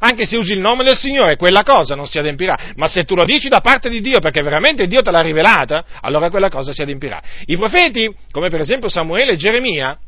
anche 0.00 0.26
se 0.26 0.36
usi 0.36 0.52
il 0.52 0.60
nome 0.60 0.82
del 0.82 0.96
Signore, 0.96 1.36
quella 1.36 1.62
cosa 1.62 1.94
non 1.94 2.06
si 2.06 2.18
adempirà. 2.18 2.58
Ma 2.76 2.88
se 2.88 3.04
tu 3.04 3.14
lo 3.14 3.24
dici 3.24 3.48
da 3.48 3.60
parte 3.60 3.88
di 3.88 4.00
Dio 4.00 4.18
perché 4.18 4.42
veramente 4.42 4.86
Dio 4.86 5.02
te 5.02 5.10
l'ha 5.10 5.20
rivelata, 5.20 5.84
allora 6.00 6.30
quella 6.30 6.48
cosa 6.48 6.72
si 6.72 6.82
adempirà. 6.82 7.22
I 7.46 7.56
profeti, 7.56 8.12
come 8.30 8.48
per 8.48 8.60
esempio 8.60 8.88
Samuele 8.88 9.32
e 9.32 9.36
Geremia, 9.36 9.98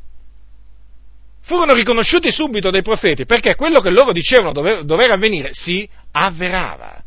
furono 1.43 1.75
riconosciuti 1.75 2.31
subito 2.31 2.71
dai 2.71 2.83
profeti 2.83 3.27
perché 3.27 3.55
quello 3.55 3.81
che 3.81 3.91
loro 3.91 4.13
dicevano 4.13 4.53
dover, 4.53 4.85
dover 4.85 5.11
avvenire 5.11 5.51
si 5.53 5.89
avverava. 6.13 7.03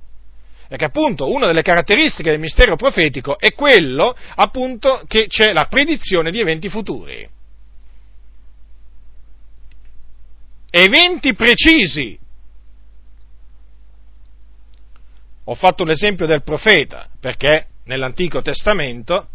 Perché 0.67 0.85
appunto 0.85 1.31
una 1.31 1.45
delle 1.45 1.61
caratteristiche 1.61 2.31
del 2.31 2.39
mistero 2.39 2.75
profetico 2.75 3.37
è 3.37 3.53
quello 3.53 4.15
appunto 4.35 5.03
che 5.07 5.27
c'è 5.27 5.53
la 5.53 5.65
predizione 5.65 6.31
di 6.31 6.39
eventi 6.39 6.69
futuri. 6.69 7.29
Eventi 10.71 11.33
precisi 11.33 12.19
Ho 15.47 15.55
fatto 15.55 15.83
l'esempio 15.83 16.25
del 16.25 16.43
profeta 16.43 17.07
perché 17.19 17.67
nell'Antico 17.85 18.41
Testamento, 18.41 19.27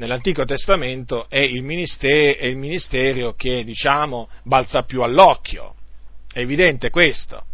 nell'Antico 0.00 0.46
Testamento 0.46 1.28
è, 1.28 1.38
il 1.40 1.62
è 1.62 2.46
il 2.46 2.56
ministero 2.56 3.34
che, 3.34 3.64
diciamo, 3.64 4.30
balza 4.44 4.82
più 4.82 5.02
all'occhio. 5.02 5.74
È 6.32 6.38
evidente 6.38 6.88
questo. 6.88 7.44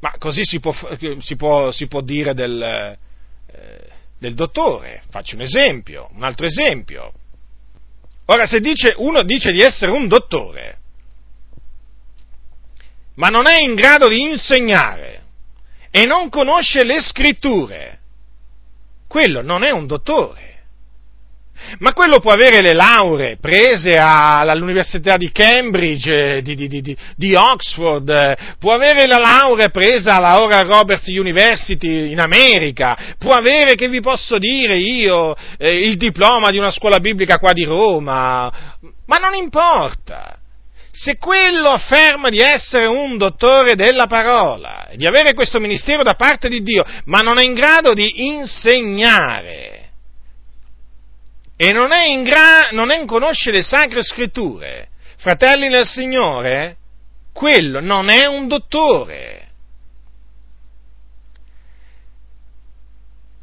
Ma 0.00 0.16
così 0.18 0.44
si 0.44 0.58
può, 0.58 0.74
si 1.20 1.36
può, 1.36 1.70
si 1.70 1.86
può 1.86 2.00
dire 2.00 2.34
del, 2.34 2.60
eh, 2.60 3.88
del 4.18 4.34
dottore. 4.34 5.02
Faccio 5.10 5.36
un 5.36 5.42
esempio, 5.42 6.08
un 6.12 6.24
altro 6.24 6.46
esempio. 6.46 7.12
Ora, 8.26 8.46
se 8.46 8.58
dice, 8.58 8.94
uno 8.96 9.22
dice 9.22 9.52
di 9.52 9.60
essere 9.60 9.92
un 9.92 10.08
dottore, 10.08 10.78
ma 13.14 13.28
non 13.28 13.46
è 13.46 13.60
in 13.60 13.74
grado 13.74 14.08
di 14.08 14.22
insegnare 14.22 15.22
e 15.90 16.04
non 16.04 16.30
conosce 16.30 16.82
le 16.82 17.00
scritture, 17.00 17.99
quello 19.10 19.42
non 19.42 19.64
è 19.64 19.72
un 19.72 19.88
dottore. 19.88 20.48
Ma 21.80 21.92
quello 21.92 22.20
può 22.20 22.30
avere 22.30 22.62
le 22.62 22.72
lauree 22.72 23.38
prese 23.38 23.98
all'Università 23.98 25.16
di 25.16 25.32
Cambridge, 25.32 26.40
di, 26.42 26.54
di, 26.54 26.68
di, 26.68 26.96
di, 27.16 27.34
Oxford, 27.34 28.56
può 28.58 28.72
avere 28.72 29.06
la 29.06 29.18
laurea 29.18 29.68
presa 29.68 30.14
alla 30.14 30.40
Oral 30.40 30.64
Roberts 30.64 31.08
University 31.08 32.12
in 32.12 32.20
America, 32.20 33.14
può 33.18 33.32
avere, 33.32 33.74
che 33.74 33.88
vi 33.88 34.00
posso 34.00 34.38
dire 34.38 34.76
io, 34.78 35.34
eh, 35.58 35.86
il 35.86 35.96
diploma 35.96 36.50
di 36.50 36.58
una 36.58 36.70
scuola 36.70 37.00
biblica 37.00 37.38
qua 37.38 37.52
di 37.52 37.64
Roma, 37.64 38.78
ma 39.06 39.16
non 39.18 39.34
importa. 39.34 40.39
Se 40.92 41.16
quello 41.18 41.68
afferma 41.68 42.30
di 42.30 42.40
essere 42.40 42.86
un 42.86 43.16
dottore 43.16 43.76
della 43.76 44.06
parola, 44.06 44.88
di 44.94 45.06
avere 45.06 45.34
questo 45.34 45.60
ministero 45.60 46.02
da 46.02 46.14
parte 46.14 46.48
di 46.48 46.62
Dio, 46.62 46.84
ma 47.04 47.20
non 47.20 47.38
è 47.38 47.44
in 47.44 47.54
grado 47.54 47.94
di 47.94 48.26
insegnare, 48.26 49.90
e 51.56 51.72
non 51.72 51.92
è 51.92 52.06
in 52.06 52.24
grado, 52.24 52.74
non 52.74 52.90
è 52.90 52.98
in 52.98 53.06
conosce 53.06 53.52
le 53.52 53.62
sacre 53.62 54.02
scritture, 54.02 54.88
fratelli 55.18 55.68
nel 55.68 55.86
Signore, 55.86 56.76
quello 57.32 57.80
non 57.80 58.08
è 58.08 58.26
un 58.26 58.48
dottore. 58.48 59.48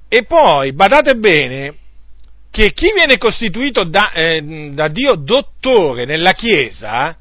E 0.09 0.23
poi, 0.25 0.73
badate 0.73 1.15
bene, 1.15 1.75
che 2.49 2.73
chi 2.73 2.91
viene 2.93 3.17
costituito 3.17 3.83
da, 3.83 4.11
eh, 4.11 4.71
da 4.73 4.87
Dio 4.87 5.15
dottore 5.15 6.05
nella 6.05 6.33
Chiesa, 6.33 7.15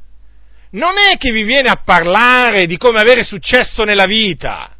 non 0.70 0.98
è 0.98 1.16
che 1.16 1.30
vi 1.32 1.42
viene 1.42 1.68
a 1.68 1.80
parlare 1.84 2.66
di 2.66 2.76
come 2.76 2.98
avere 3.00 3.24
successo 3.24 3.84
nella 3.84 4.06
vita, 4.06 4.70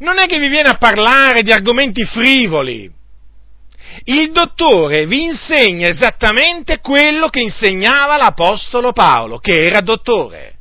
non 0.00 0.18
è 0.18 0.26
che 0.26 0.38
vi 0.38 0.48
viene 0.48 0.68
a 0.68 0.76
parlare 0.76 1.42
di 1.42 1.52
argomenti 1.52 2.04
frivoli, 2.04 2.90
il 4.04 4.30
dottore 4.30 5.06
vi 5.06 5.24
insegna 5.24 5.88
esattamente 5.88 6.78
quello 6.80 7.28
che 7.28 7.40
insegnava 7.40 8.16
l'Apostolo 8.16 8.92
Paolo, 8.92 9.38
che 9.38 9.66
era 9.66 9.80
dottore. 9.80 10.56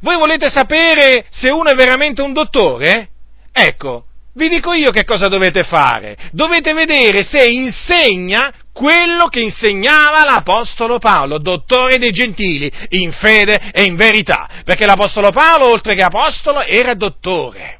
Voi 0.00 0.16
volete 0.16 0.48
sapere 0.48 1.26
se 1.30 1.50
uno 1.50 1.70
è 1.70 1.74
veramente 1.74 2.22
un 2.22 2.32
dottore? 2.32 3.10
Ecco, 3.52 4.04
vi 4.38 4.48
dico 4.48 4.72
io 4.72 4.90
che 4.92 5.04
cosa 5.04 5.28
dovete 5.28 5.64
fare. 5.64 6.16
Dovete 6.30 6.72
vedere 6.72 7.24
se 7.24 7.44
insegna 7.50 8.52
quello 8.72 9.26
che 9.26 9.40
insegnava 9.40 10.24
l'Apostolo 10.24 11.00
Paolo, 11.00 11.38
dottore 11.38 11.98
dei 11.98 12.12
gentili, 12.12 12.70
in 12.90 13.10
fede 13.10 13.72
e 13.72 13.82
in 13.82 13.96
verità. 13.96 14.48
Perché 14.64 14.86
l'Apostolo 14.86 15.30
Paolo, 15.30 15.72
oltre 15.72 15.96
che 15.96 16.02
apostolo, 16.02 16.62
era 16.62 16.94
dottore. 16.94 17.77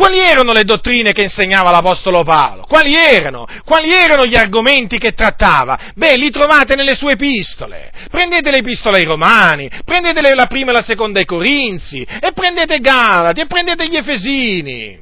Quali 0.00 0.18
erano 0.18 0.54
le 0.54 0.64
dottrine 0.64 1.12
che 1.12 1.24
insegnava 1.24 1.70
l'Apostolo 1.70 2.22
Paolo? 2.22 2.64
Quali 2.66 2.94
erano? 2.94 3.46
Quali 3.66 3.92
erano 3.92 4.24
gli 4.24 4.34
argomenti 4.34 4.96
che 4.96 5.12
trattava? 5.12 5.78
Beh, 5.94 6.16
li 6.16 6.30
trovate 6.30 6.74
nelle 6.74 6.94
sue 6.94 7.12
epistole. 7.12 7.92
Prendete 8.08 8.50
le 8.50 8.60
epistole 8.60 8.96
ai 8.96 9.04
Romani, 9.04 9.70
prendete 9.84 10.22
la 10.34 10.46
prima 10.46 10.70
e 10.70 10.72
la 10.72 10.82
seconda 10.82 11.18
ai 11.18 11.26
Corinzi, 11.26 12.00
e 12.00 12.32
prendete 12.32 12.78
Galati, 12.78 13.40
e 13.42 13.46
prendete 13.46 13.88
gli 13.88 13.96
Efesini. 13.96 14.98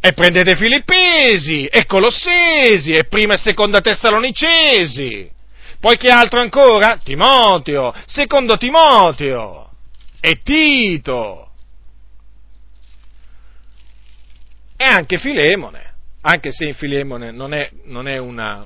E 0.00 0.12
prendete 0.12 0.54
Filippesi, 0.54 1.66
e 1.66 1.86
Colossesi, 1.86 2.92
e 2.92 3.06
prima 3.06 3.34
e 3.34 3.38
seconda 3.38 3.80
Tessalonicesi. 3.80 5.28
Poi 5.80 5.96
che 5.96 6.08
altro 6.08 6.38
ancora? 6.38 7.00
Timoteo, 7.02 7.92
secondo 8.06 8.56
Timoteo, 8.56 9.70
e 10.20 10.38
Tito 10.44 11.47
e 14.80 14.84
anche 14.84 15.18
Filemone, 15.18 15.94
anche 16.20 16.52
se 16.52 16.66
in 16.66 16.74
Filemone 16.74 17.32
non 17.32 17.52
è, 17.52 17.68
non 17.86 18.06
è, 18.06 18.16
una, 18.16 18.64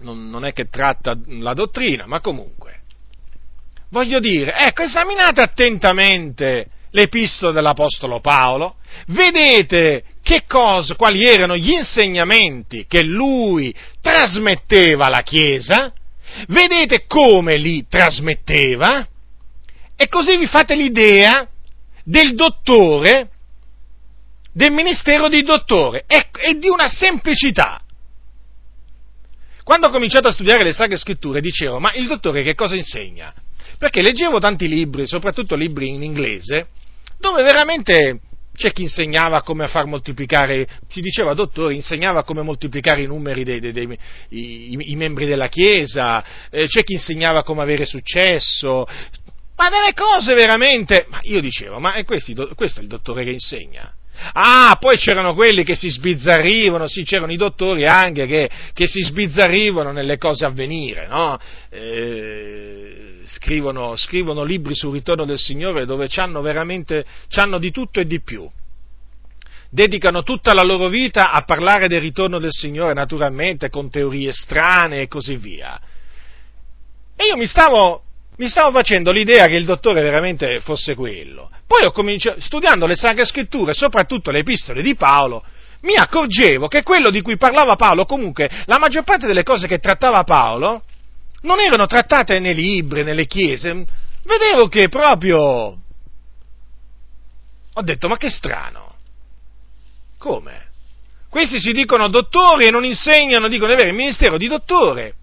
non, 0.00 0.28
non 0.28 0.44
è 0.44 0.52
che 0.52 0.68
tratta 0.68 1.16
la 1.26 1.54
dottrina, 1.54 2.06
ma 2.06 2.20
comunque. 2.20 2.80
Voglio 3.90 4.18
dire, 4.18 4.52
ecco, 4.56 4.82
esaminate 4.82 5.40
attentamente 5.40 6.66
l'epistola 6.90 7.52
dell'Apostolo 7.52 8.18
Paolo, 8.18 8.76
vedete 9.06 10.02
che 10.24 10.42
cosa, 10.44 10.96
quali 10.96 11.24
erano 11.24 11.56
gli 11.56 11.70
insegnamenti 11.70 12.86
che 12.88 13.04
lui 13.04 13.72
trasmetteva 14.00 15.06
alla 15.06 15.22
Chiesa, 15.22 15.92
vedete 16.48 17.04
come 17.06 17.56
li 17.58 17.86
trasmetteva, 17.88 19.06
e 19.94 20.08
così 20.08 20.36
vi 20.36 20.46
fate 20.46 20.74
l'idea 20.74 21.46
del 22.02 22.34
dottore 22.34 23.28
del 24.52 24.70
ministero 24.70 25.28
di 25.28 25.42
dottore 25.42 26.04
e, 26.06 26.28
e 26.32 26.58
di 26.58 26.68
una 26.68 26.88
semplicità. 26.88 27.80
Quando 29.64 29.86
ho 29.86 29.90
cominciato 29.90 30.28
a 30.28 30.32
studiare 30.32 30.64
le 30.64 30.72
Sacre 30.72 30.96
Scritture 30.96 31.40
dicevo, 31.40 31.78
ma 31.78 31.92
il 31.94 32.06
dottore 32.06 32.42
che 32.42 32.54
cosa 32.54 32.74
insegna? 32.74 33.32
Perché 33.78 34.02
leggevo 34.02 34.38
tanti 34.38 34.68
libri, 34.68 35.06
soprattutto 35.06 35.54
libri 35.54 35.88
in 35.88 36.02
inglese, 36.02 36.66
dove 37.18 37.42
veramente 37.42 38.20
c'è 38.54 38.72
chi 38.72 38.82
insegnava 38.82 39.42
come 39.42 39.66
far 39.68 39.86
moltiplicare, 39.86 40.68
si 40.88 41.00
diceva 41.00 41.32
dottore, 41.32 41.74
insegnava 41.74 42.22
come 42.22 42.42
moltiplicare 42.42 43.02
i 43.02 43.06
numeri 43.06 43.44
dei, 43.44 43.60
dei, 43.60 43.72
dei 43.72 43.98
i, 44.28 44.76
i, 44.90 44.96
membri 44.96 45.26
della 45.26 45.48
Chiesa, 45.48 46.22
eh, 46.50 46.66
c'è 46.66 46.82
chi 46.82 46.94
insegnava 46.94 47.42
come 47.42 47.62
avere 47.62 47.86
successo, 47.86 48.86
ma 49.56 49.70
delle 49.70 49.94
cose 49.94 50.34
veramente, 50.34 51.06
ma 51.08 51.20
io 51.22 51.40
dicevo, 51.40 51.78
ma 51.78 52.02
questi, 52.04 52.34
questo 52.54 52.80
è 52.80 52.82
il 52.82 52.88
dottore 52.88 53.24
che 53.24 53.30
insegna? 53.30 53.92
Ah, 54.32 54.76
poi 54.78 54.96
c'erano 54.96 55.34
quelli 55.34 55.64
che 55.64 55.74
si 55.74 55.90
sbizzarrivano, 55.90 56.86
sì, 56.86 57.04
c'erano 57.04 57.32
i 57.32 57.36
dottori 57.36 57.86
anche 57.86 58.26
che, 58.26 58.50
che 58.72 58.86
si 58.86 59.02
sbizzarrivano 59.02 59.92
nelle 59.92 60.18
cose 60.18 60.44
a 60.44 60.50
venire, 60.50 61.06
no? 61.06 61.38
Eh, 61.70 63.20
scrivono, 63.24 63.96
scrivono, 63.96 64.42
libri 64.42 64.74
sul 64.74 64.92
ritorno 64.92 65.24
del 65.24 65.38
Signore 65.38 65.84
dove 65.84 66.06
c'hanno 66.08 66.40
veramente, 66.40 67.04
c'hanno 67.28 67.58
di 67.58 67.70
tutto 67.70 68.00
e 68.00 68.04
di 68.04 68.20
più. 68.20 68.48
Dedicano 69.70 70.22
tutta 70.22 70.52
la 70.52 70.62
loro 70.62 70.88
vita 70.88 71.30
a 71.30 71.42
parlare 71.44 71.88
del 71.88 72.00
ritorno 72.00 72.38
del 72.38 72.52
Signore, 72.52 72.92
naturalmente, 72.92 73.70
con 73.70 73.90
teorie 73.90 74.32
strane 74.32 75.00
e 75.00 75.08
così 75.08 75.36
via. 75.36 75.80
E 77.16 77.24
io 77.24 77.36
mi 77.36 77.46
stavo, 77.46 78.02
mi 78.36 78.48
stavo 78.48 78.70
facendo 78.70 79.10
l'idea 79.12 79.46
che 79.46 79.56
il 79.56 79.64
dottore 79.64 80.00
veramente 80.00 80.60
fosse 80.60 80.94
quello. 80.94 81.50
Poi 81.66 81.84
ho 81.84 81.90
cominciato, 81.90 82.40
studiando 82.40 82.86
le 82.86 82.94
Sacre 82.94 83.24
Scritture, 83.24 83.74
soprattutto 83.74 84.30
le 84.30 84.40
epistole 84.40 84.82
di 84.82 84.94
Paolo, 84.94 85.44
mi 85.82 85.96
accorgevo 85.96 86.68
che 86.68 86.82
quello 86.82 87.10
di 87.10 87.22
cui 87.22 87.36
parlava 87.36 87.76
Paolo, 87.76 88.04
comunque 88.04 88.48
la 88.66 88.78
maggior 88.78 89.04
parte 89.04 89.26
delle 89.26 89.42
cose 89.42 89.66
che 89.66 89.78
trattava 89.78 90.22
Paolo, 90.22 90.82
non 91.42 91.60
erano 91.60 91.86
trattate 91.86 92.38
nei 92.38 92.54
libri, 92.54 93.02
nelle 93.02 93.26
chiese. 93.26 93.84
Vedevo 94.24 94.68
che 94.68 94.88
proprio... 94.88 95.76
Ho 97.74 97.82
detto, 97.82 98.06
ma 98.06 98.16
che 98.16 98.28
strano. 98.28 98.94
Come? 100.18 100.68
Questi 101.28 101.58
si 101.58 101.72
dicono 101.72 102.08
dottori 102.08 102.66
e 102.66 102.70
non 102.70 102.84
insegnano, 102.84 103.48
dicono 103.48 103.68
di 103.68 103.74
avere 103.74 103.88
il 103.88 103.96
ministero 103.96 104.36
di 104.36 104.46
dottore, 104.46 105.14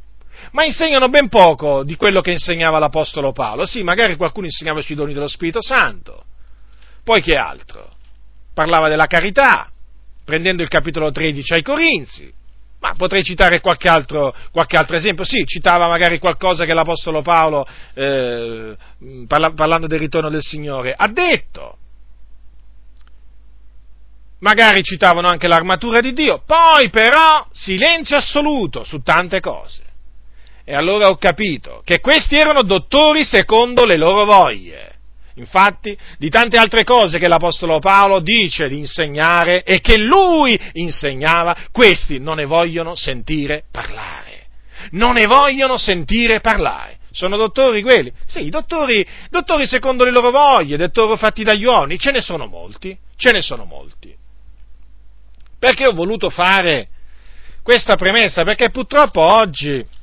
ma 0.52 0.66
insegnano 0.66 1.10
ben 1.10 1.30
poco 1.30 1.84
di 1.84 1.96
quello 1.96 2.22
che 2.22 2.32
insegnava 2.32 2.80
l'Apostolo 2.80 3.32
Paolo. 3.32 3.66
Sì, 3.66 3.84
magari 3.84 4.16
qualcuno 4.16 4.46
insegnava 4.46 4.82
sui 4.82 4.96
doni 4.96 5.14
dello 5.14 5.28
Spirito 5.28 5.62
Santo, 5.62 6.26
poi 7.04 7.22
che 7.22 7.36
altro? 7.36 7.96
Parlava 8.54 8.90
della 8.90 9.08
carità, 9.08 9.70
prendendo 10.24 10.62
il 10.62 10.70
capitolo 10.70 11.12
13 11.12 11.54
ai 11.54 11.64
Corinzi. 11.64 12.32
Ma 12.82 12.94
potrei 12.96 13.24
citare 13.24 13.60
qualche 13.60 13.90
altro, 13.90 14.34
qualche 14.52 14.78
altro, 14.78 14.96
esempio. 14.96 15.26
Sì, 15.26 15.44
citava 15.46 15.88
magari 15.88 16.18
qualcosa 16.18 16.66
che 16.66 16.74
l'Apostolo 16.74 17.22
Paolo, 17.22 17.68
eh, 17.94 18.78
parla, 19.28 19.52
parlando 19.52 19.88
del 19.88 20.00
ritorno 20.00 20.30
del 20.30 20.44
Signore, 20.44 20.94
ha 20.96 21.08
detto. 21.08 21.78
Magari 24.40 24.84
citavano 24.84 25.28
anche 25.28 25.50
l'armatura 25.50 26.00
di 26.00 26.14
Dio. 26.14 26.42
Poi 26.46 26.90
però 26.90 27.46
silenzio 27.52 28.16
assoluto 28.16 28.84
su 28.86 29.00
tante 29.00 29.42
cose. 29.42 29.84
E 30.70 30.76
allora 30.76 31.10
ho 31.10 31.16
capito 31.16 31.82
che 31.84 32.00
questi 32.00 32.36
erano 32.36 32.62
dottori 32.62 33.24
secondo 33.24 33.86
le 33.86 33.98
loro 33.98 34.24
voglie. 34.24 34.98
Infatti, 35.38 35.98
di 36.20 36.30
tante 36.30 36.58
altre 36.58 36.84
cose 36.84 37.18
che 37.18 37.28
l'Apostolo 37.28 37.80
Paolo 37.80 38.20
dice 38.20 38.68
di 38.68 38.78
insegnare 38.78 39.64
e 39.64 39.82
che 39.82 39.98
lui 39.98 40.60
insegnava, 40.74 41.58
questi 41.72 42.20
non 42.20 42.36
ne 42.36 42.46
vogliono 42.46 42.94
sentire 42.94 43.64
parlare. 43.72 44.46
Non 44.92 45.14
ne 45.14 45.26
vogliono 45.26 45.76
sentire 45.78 46.40
parlare. 46.40 47.00
Sono 47.14 47.36
dottori 47.36 47.82
quelli? 47.82 48.14
Sì, 48.28 48.50
dottori, 48.50 49.04
dottori 49.32 49.66
secondo 49.66 50.04
le 50.04 50.12
loro 50.12 50.30
voglie, 50.30 50.78
dottori 50.78 51.18
fatti 51.18 51.44
dagli 51.44 51.66
uomini, 51.66 51.98
ce 51.98 52.12
ne 52.12 52.22
sono 52.22 52.46
molti, 52.46 52.96
ce 53.16 53.32
ne 53.32 53.42
sono 53.42 53.66
molti. 53.66 54.16
Perché 55.58 55.88
ho 55.88 55.94
voluto 55.94 56.30
fare 56.30 56.90
questa 57.64 57.96
premessa? 57.96 58.44
Perché 58.44 58.70
purtroppo 58.70 59.20
oggi 59.20 59.98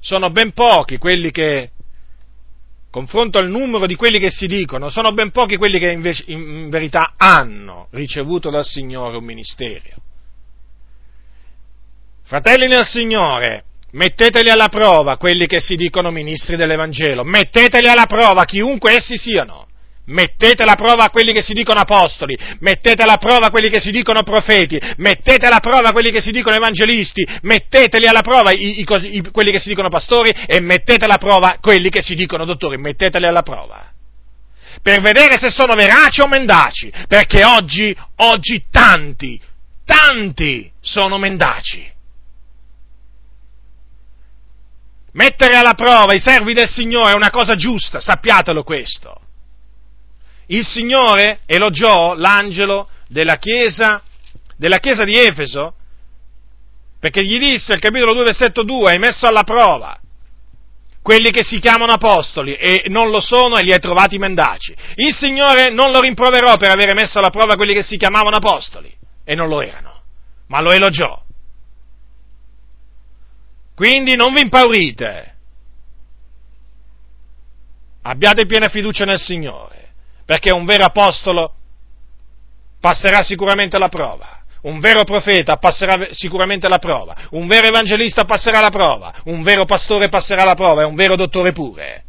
sono 0.00 0.30
ben 0.30 0.52
pochi 0.52 0.98
quelli 0.98 1.30
che, 1.30 1.70
confronto 2.90 3.38
al 3.38 3.48
numero 3.48 3.86
di 3.86 3.94
quelli 3.94 4.18
che 4.18 4.30
si 4.30 4.46
dicono, 4.46 4.88
sono 4.88 5.12
ben 5.12 5.30
pochi 5.30 5.56
quelli 5.56 5.78
che 5.78 5.90
invece, 5.90 6.24
in 6.26 6.68
verità 6.68 7.14
hanno 7.16 7.88
ricevuto 7.90 8.50
dal 8.50 8.64
Signore 8.64 9.16
un 9.16 9.24
ministero. 9.24 9.96
Fratelli 12.24 12.66
nel 12.66 12.84
Signore, 12.84 13.64
metteteli 13.92 14.50
alla 14.50 14.68
prova 14.68 15.16
quelli 15.16 15.46
che 15.46 15.60
si 15.60 15.76
dicono 15.76 16.10
ministri 16.10 16.56
dell'Evangelo, 16.56 17.24
metteteli 17.24 17.88
alla 17.88 18.06
prova 18.06 18.44
chiunque 18.44 18.96
essi 18.96 19.16
siano. 19.16 19.67
Mettete 20.08 20.62
alla 20.62 20.74
prova 20.74 21.10
quelli 21.10 21.32
che 21.32 21.42
si 21.42 21.52
dicono 21.52 21.80
apostoli, 21.80 22.36
mettete 22.60 23.02
alla 23.02 23.18
prova 23.18 23.50
quelli 23.50 23.68
che 23.68 23.78
si 23.78 23.90
dicono 23.90 24.22
profeti, 24.22 24.80
mettete 24.96 25.44
alla 25.44 25.60
prova 25.60 25.92
quelli 25.92 26.10
che 26.10 26.22
si 26.22 26.30
dicono 26.30 26.56
evangelisti, 26.56 27.26
metteteli 27.42 28.06
alla 28.06 28.22
prova 28.22 28.50
i, 28.52 28.80
i, 28.80 28.86
i, 29.16 29.30
quelli 29.30 29.50
che 29.50 29.60
si 29.60 29.68
dicono 29.68 29.90
pastori 29.90 30.30
e 30.30 30.60
mettete 30.60 31.04
alla 31.04 31.18
prova 31.18 31.58
quelli 31.60 31.90
che 31.90 32.00
si 32.00 32.14
dicono 32.14 32.46
dottori, 32.46 32.78
metteteli 32.78 33.26
alla 33.26 33.42
prova. 33.42 33.92
Per 34.80 35.00
vedere 35.02 35.36
se 35.36 35.50
sono 35.50 35.74
veraci 35.74 36.22
o 36.22 36.26
mendaci, 36.26 36.90
perché 37.06 37.44
oggi, 37.44 37.94
oggi 38.16 38.64
tanti, 38.70 39.38
tanti 39.84 40.70
sono 40.80 41.18
mendaci. 41.18 41.86
Mettere 45.12 45.56
alla 45.56 45.74
prova 45.74 46.14
i 46.14 46.20
servi 46.20 46.54
del 46.54 46.68
Signore 46.68 47.12
è 47.12 47.14
una 47.14 47.30
cosa 47.30 47.56
giusta, 47.56 48.00
sappiatelo 48.00 48.62
questo 48.62 49.20
il 50.48 50.64
Signore 50.64 51.40
elogiò 51.46 52.14
l'angelo 52.14 52.88
della 53.08 53.36
chiesa, 53.36 54.02
della 54.56 54.78
chiesa 54.78 55.04
di 55.04 55.16
Efeso, 55.16 55.74
perché 57.00 57.24
gli 57.24 57.38
disse, 57.38 57.72
al 57.72 57.80
capitolo 57.80 58.12
2, 58.14 58.24
versetto 58.24 58.62
2, 58.62 58.90
hai 58.90 58.98
messo 58.98 59.26
alla 59.26 59.44
prova 59.44 59.98
quelli 61.00 61.30
che 61.30 61.42
si 61.42 61.58
chiamano 61.58 61.92
apostoli 61.92 62.54
e 62.54 62.84
non 62.88 63.08
lo 63.08 63.20
sono 63.20 63.56
e 63.56 63.62
li 63.62 63.72
hai 63.72 63.78
trovati 63.78 64.18
mendaci. 64.18 64.74
Il 64.96 65.14
Signore 65.14 65.70
non 65.70 65.90
lo 65.90 66.00
rimproverò 66.00 66.56
per 66.58 66.70
avere 66.70 66.92
messo 66.92 67.18
alla 67.18 67.30
prova 67.30 67.56
quelli 67.56 67.72
che 67.72 67.82
si 67.82 67.96
chiamavano 67.96 68.36
apostoli 68.36 68.94
e 69.24 69.34
non 69.34 69.48
lo 69.48 69.62
erano, 69.62 70.02
ma 70.48 70.60
lo 70.60 70.70
elogiò. 70.70 71.22
Quindi 73.74 74.16
non 74.16 74.34
vi 74.34 74.40
impaurite, 74.40 75.34
abbiate 78.02 78.44
piena 78.44 78.68
fiducia 78.68 79.04
nel 79.04 79.20
Signore 79.20 79.77
perché 80.28 80.52
un 80.52 80.66
vero 80.66 80.84
apostolo 80.84 81.54
passerà 82.78 83.22
sicuramente 83.22 83.78
la 83.78 83.88
prova, 83.88 84.42
un 84.64 84.78
vero 84.78 85.04
profeta 85.04 85.56
passerà 85.56 86.08
sicuramente 86.10 86.68
la 86.68 86.76
prova, 86.76 87.16
un 87.30 87.46
vero 87.46 87.68
evangelista 87.68 88.26
passerà 88.26 88.60
la 88.60 88.68
prova, 88.68 89.10
un 89.24 89.42
vero 89.42 89.64
pastore 89.64 90.10
passerà 90.10 90.44
la 90.44 90.54
prova 90.54 90.82
e 90.82 90.84
un 90.84 90.96
vero 90.96 91.16
dottore 91.16 91.52
pure. 91.52 92.04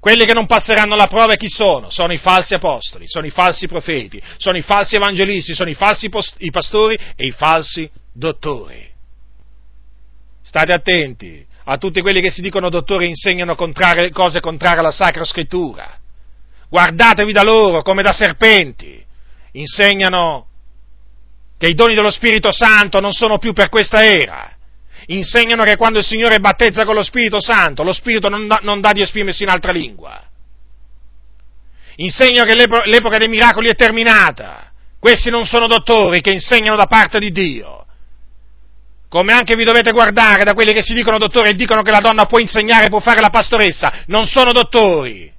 Quelli 0.00 0.24
che 0.24 0.32
non 0.32 0.46
passeranno 0.46 0.96
la 0.96 1.08
prova 1.08 1.34
chi 1.34 1.50
sono? 1.50 1.90
Sono 1.90 2.14
i 2.14 2.18
falsi 2.18 2.54
apostoli, 2.54 3.06
sono 3.06 3.26
i 3.26 3.30
falsi 3.30 3.66
profeti, 3.66 4.22
sono 4.38 4.56
i 4.56 4.62
falsi 4.62 4.96
evangelisti, 4.96 5.52
sono 5.52 5.68
i 5.68 5.74
falsi 5.74 6.08
post- 6.08 6.36
i 6.38 6.50
pastori 6.50 6.94
e 6.94 7.26
i 7.26 7.32
falsi 7.32 7.90
dottori. 8.14 8.90
State 10.40 10.72
attenti, 10.72 11.46
a 11.64 11.78
tutti 11.78 12.00
quelli 12.02 12.20
che 12.20 12.30
si 12.30 12.42
dicono 12.42 12.68
dottori 12.68 13.06
e 13.06 13.08
insegnano 13.08 13.54
contrarie, 13.54 14.10
cose 14.10 14.40
contrarie 14.40 14.80
alla 14.80 14.92
Sacra 14.92 15.24
Scrittura. 15.24 15.98
Guardatevi 16.68 17.32
da 17.32 17.42
loro 17.42 17.82
come 17.82 18.02
da 18.02 18.12
serpenti. 18.12 19.02
Insegnano 19.52 20.48
che 21.56 21.68
i 21.68 21.74
doni 21.74 21.94
dello 21.94 22.10
Spirito 22.10 22.50
Santo 22.50 23.00
non 23.00 23.12
sono 23.12 23.38
più 23.38 23.52
per 23.52 23.70
questa 23.70 24.04
era. 24.04 24.52
Insegnano 25.06 25.62
che 25.64 25.76
quando 25.76 26.00
il 26.00 26.04
Signore 26.04 26.40
battezza 26.40 26.84
con 26.84 26.94
lo 26.94 27.02
Spirito 27.02 27.40
Santo, 27.40 27.82
lo 27.82 27.92
Spirito 27.92 28.28
non 28.28 28.46
dà, 28.46 28.60
non 28.62 28.80
dà 28.80 28.92
di 28.92 29.02
esprimersi 29.02 29.42
in 29.42 29.48
altra 29.48 29.72
lingua. 29.72 30.22
Insegnano 31.96 32.46
che 32.46 32.54
l'epo- 32.54 32.82
l'epoca 32.84 33.18
dei 33.18 33.28
miracoli 33.28 33.68
è 33.68 33.74
terminata. 33.74 34.72
Questi 34.98 35.30
non 35.30 35.46
sono 35.46 35.66
dottori 35.66 36.20
che 36.20 36.32
insegnano 36.32 36.76
da 36.76 36.86
parte 36.86 37.18
di 37.20 37.30
Dio 37.30 37.83
come 39.14 39.32
anche 39.32 39.54
vi 39.54 39.62
dovete 39.62 39.92
guardare 39.92 40.42
da 40.42 40.54
quelli 40.54 40.72
che 40.72 40.82
si 40.82 40.92
dicono 40.92 41.18
dottori 41.18 41.50
e 41.50 41.54
dicono 41.54 41.82
che 41.82 41.92
la 41.92 42.00
donna 42.00 42.24
può 42.24 42.40
insegnare, 42.40 42.88
può 42.88 42.98
fare 42.98 43.20
la 43.20 43.30
pastoressa, 43.30 44.02
non 44.06 44.26
sono 44.26 44.50
dottori. 44.50 45.32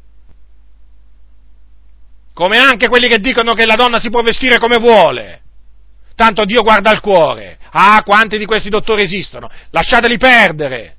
Come 2.34 2.58
anche 2.58 2.88
quelli 2.88 3.10
che 3.10 3.20
dicono 3.20 3.54
che 3.54 3.66
la 3.66 3.76
donna 3.76 4.00
si 4.00 4.10
può 4.10 4.22
vestire 4.22 4.60
come 4.60 4.78
vuole. 4.78 5.42
Tanto 6.16 6.46
Dio 6.46 6.62
guarda 6.62 6.90
al 6.90 7.02
cuore. 7.02 7.58
Ah, 7.72 8.02
quanti 8.06 8.38
di 8.38 8.46
questi 8.46 8.70
dottori 8.70 9.02
esistono? 9.02 9.52
Lasciateli 9.72 10.18
perdere. 10.18 10.96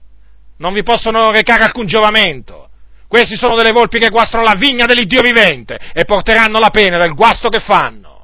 Non 0.58 0.74
vi 0.74 0.82
possono 0.82 1.30
recare 1.30 1.64
alcun 1.64 1.86
giovamento. 1.86 2.68
Questi 3.08 3.36
sono 3.36 3.56
delle 3.56 3.72
volpi 3.72 3.98
che 3.98 4.10
guastano 4.10 4.42
la 4.42 4.54
vigna 4.54 4.84
dell'Iddio 4.84 5.22
vivente 5.22 5.78
e 5.94 6.04
porteranno 6.04 6.58
la 6.58 6.68
pena 6.68 6.98
del 6.98 7.14
guasto 7.14 7.48
che 7.48 7.60
fanno. 7.60 8.15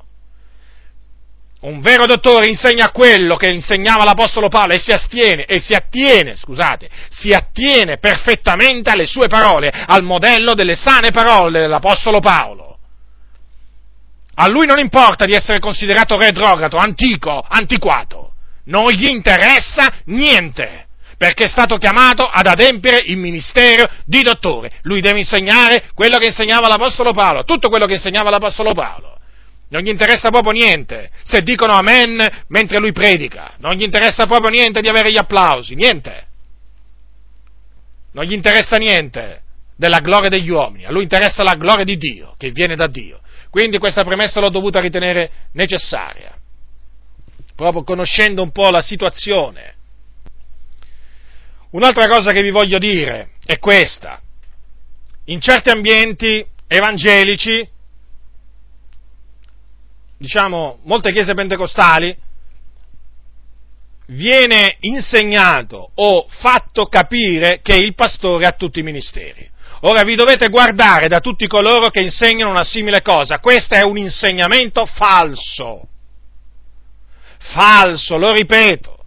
Un 1.62 1.80
vero 1.80 2.06
dottore 2.06 2.48
insegna 2.48 2.90
quello 2.90 3.36
che 3.36 3.48
insegnava 3.48 4.02
l'Apostolo 4.02 4.48
Paolo 4.48 4.72
e 4.72 4.80
si 4.80 4.90
astiene, 4.90 5.44
e 5.44 5.60
si 5.60 5.74
attiene, 5.74 6.34
scusate, 6.34 6.88
si 7.08 7.30
attiene 7.30 7.98
perfettamente 7.98 8.90
alle 8.90 9.06
sue 9.06 9.28
parole, 9.28 9.70
al 9.70 10.02
modello 10.02 10.54
delle 10.54 10.74
sane 10.74 11.12
parole 11.12 11.60
dell'Apostolo 11.60 12.18
Paolo. 12.18 12.78
A 14.34 14.48
lui 14.48 14.66
non 14.66 14.80
importa 14.80 15.24
di 15.24 15.34
essere 15.34 15.60
considerato 15.60 16.18
retrogrado, 16.18 16.78
antico, 16.78 17.44
antiquato. 17.48 18.32
Non 18.64 18.90
gli 18.90 19.06
interessa 19.06 19.88
niente, 20.06 20.86
perché 21.16 21.44
è 21.44 21.48
stato 21.48 21.76
chiamato 21.76 22.26
ad 22.26 22.48
adempiere 22.48 23.04
il 23.06 23.18
ministero 23.18 23.88
di 24.04 24.22
dottore. 24.22 24.72
Lui 24.82 25.00
deve 25.00 25.20
insegnare 25.20 25.90
quello 25.94 26.18
che 26.18 26.26
insegnava 26.26 26.66
l'Apostolo 26.66 27.12
Paolo, 27.12 27.44
tutto 27.44 27.68
quello 27.68 27.86
che 27.86 27.94
insegnava 27.94 28.30
l'Apostolo 28.30 28.72
Paolo. 28.72 29.18
Non 29.72 29.80
gli 29.80 29.88
interessa 29.88 30.28
proprio 30.28 30.52
niente 30.52 31.10
se 31.24 31.40
dicono 31.40 31.72
amen 31.72 32.44
mentre 32.48 32.78
lui 32.78 32.92
predica. 32.92 33.54
Non 33.56 33.74
gli 33.74 33.82
interessa 33.82 34.26
proprio 34.26 34.50
niente 34.50 34.82
di 34.82 34.88
avere 34.88 35.10
gli 35.10 35.16
applausi, 35.16 35.74
niente. 35.74 36.26
Non 38.12 38.24
gli 38.24 38.34
interessa 38.34 38.76
niente 38.76 39.40
della 39.74 40.00
gloria 40.00 40.28
degli 40.28 40.50
uomini, 40.50 40.84
a 40.84 40.90
lui 40.90 41.04
interessa 41.04 41.42
la 41.42 41.54
gloria 41.54 41.84
di 41.84 41.96
Dio, 41.96 42.34
che 42.36 42.50
viene 42.50 42.76
da 42.76 42.86
Dio. 42.86 43.20
Quindi 43.48 43.78
questa 43.78 44.04
premessa 44.04 44.40
l'ho 44.40 44.50
dovuta 44.50 44.78
ritenere 44.78 45.30
necessaria, 45.52 46.36
proprio 47.56 47.82
conoscendo 47.82 48.42
un 48.42 48.52
po' 48.52 48.68
la 48.68 48.82
situazione. 48.82 49.74
Un'altra 51.70 52.08
cosa 52.08 52.32
che 52.32 52.42
vi 52.42 52.50
voglio 52.50 52.76
dire 52.76 53.30
è 53.46 53.58
questa. 53.58 54.20
In 55.26 55.40
certi 55.40 55.70
ambienti 55.70 56.44
evangelici 56.66 57.66
diciamo, 60.22 60.78
molte 60.84 61.12
chiese 61.12 61.34
pentecostali, 61.34 62.16
viene 64.06 64.76
insegnato 64.80 65.90
o 65.94 66.26
fatto 66.28 66.86
capire 66.86 67.60
che 67.60 67.74
il 67.74 67.94
pastore 67.94 68.46
ha 68.46 68.52
tutti 68.52 68.78
i 68.78 68.84
ministeri. 68.84 69.50
Ora 69.80 70.04
vi 70.04 70.14
dovete 70.14 70.48
guardare 70.48 71.08
da 71.08 71.18
tutti 71.18 71.48
coloro 71.48 71.90
che 71.90 72.00
insegnano 72.00 72.52
una 72.52 72.62
simile 72.62 73.02
cosa. 73.02 73.40
Questo 73.40 73.74
è 73.74 73.82
un 73.82 73.98
insegnamento 73.98 74.86
falso. 74.86 75.88
Falso, 77.38 78.16
lo 78.16 78.32
ripeto. 78.32 79.04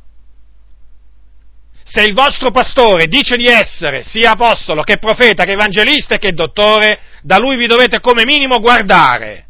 Se 1.82 2.04
il 2.04 2.14
vostro 2.14 2.52
pastore 2.52 3.08
dice 3.08 3.38
di 3.38 3.46
essere 3.46 4.04
sia 4.04 4.32
apostolo 4.32 4.82
che 4.82 4.98
profeta 4.98 5.46
che 5.46 5.54
evangelista 5.54 6.18
che 6.18 6.34
dottore, 6.34 7.00
da 7.22 7.38
lui 7.38 7.56
vi 7.56 7.68
dovete 7.68 8.02
come 8.02 8.26
minimo 8.26 8.60
guardare 8.60 9.46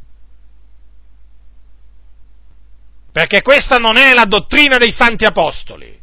perché 3.15 3.41
questa 3.41 3.77
non 3.77 3.95
è 3.95 4.13
la 4.13 4.25
dottrina 4.25 4.77
dei 4.77 4.91
santi 4.91 5.23
apostoli, 5.23 5.97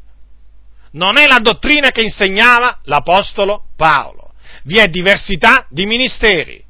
non 0.92 1.18
è 1.18 1.26
la 1.26 1.40
dottrina 1.40 1.90
che 1.90 2.00
insegnava 2.00 2.80
l'apostolo 2.84 3.64
Paolo. 3.76 4.32
Vi 4.62 4.78
è 4.78 4.86
diversità 4.86 5.66
di 5.68 5.84
ministeri. 5.84 6.64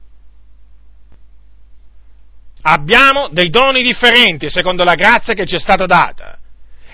Abbiamo 2.62 3.28
dei 3.30 3.50
doni 3.50 3.84
differenti 3.84 4.50
secondo 4.50 4.82
la 4.82 4.96
grazia 4.96 5.34
che 5.34 5.46
ci 5.46 5.54
è 5.54 5.60
stata 5.60 5.86
data. 5.86 6.36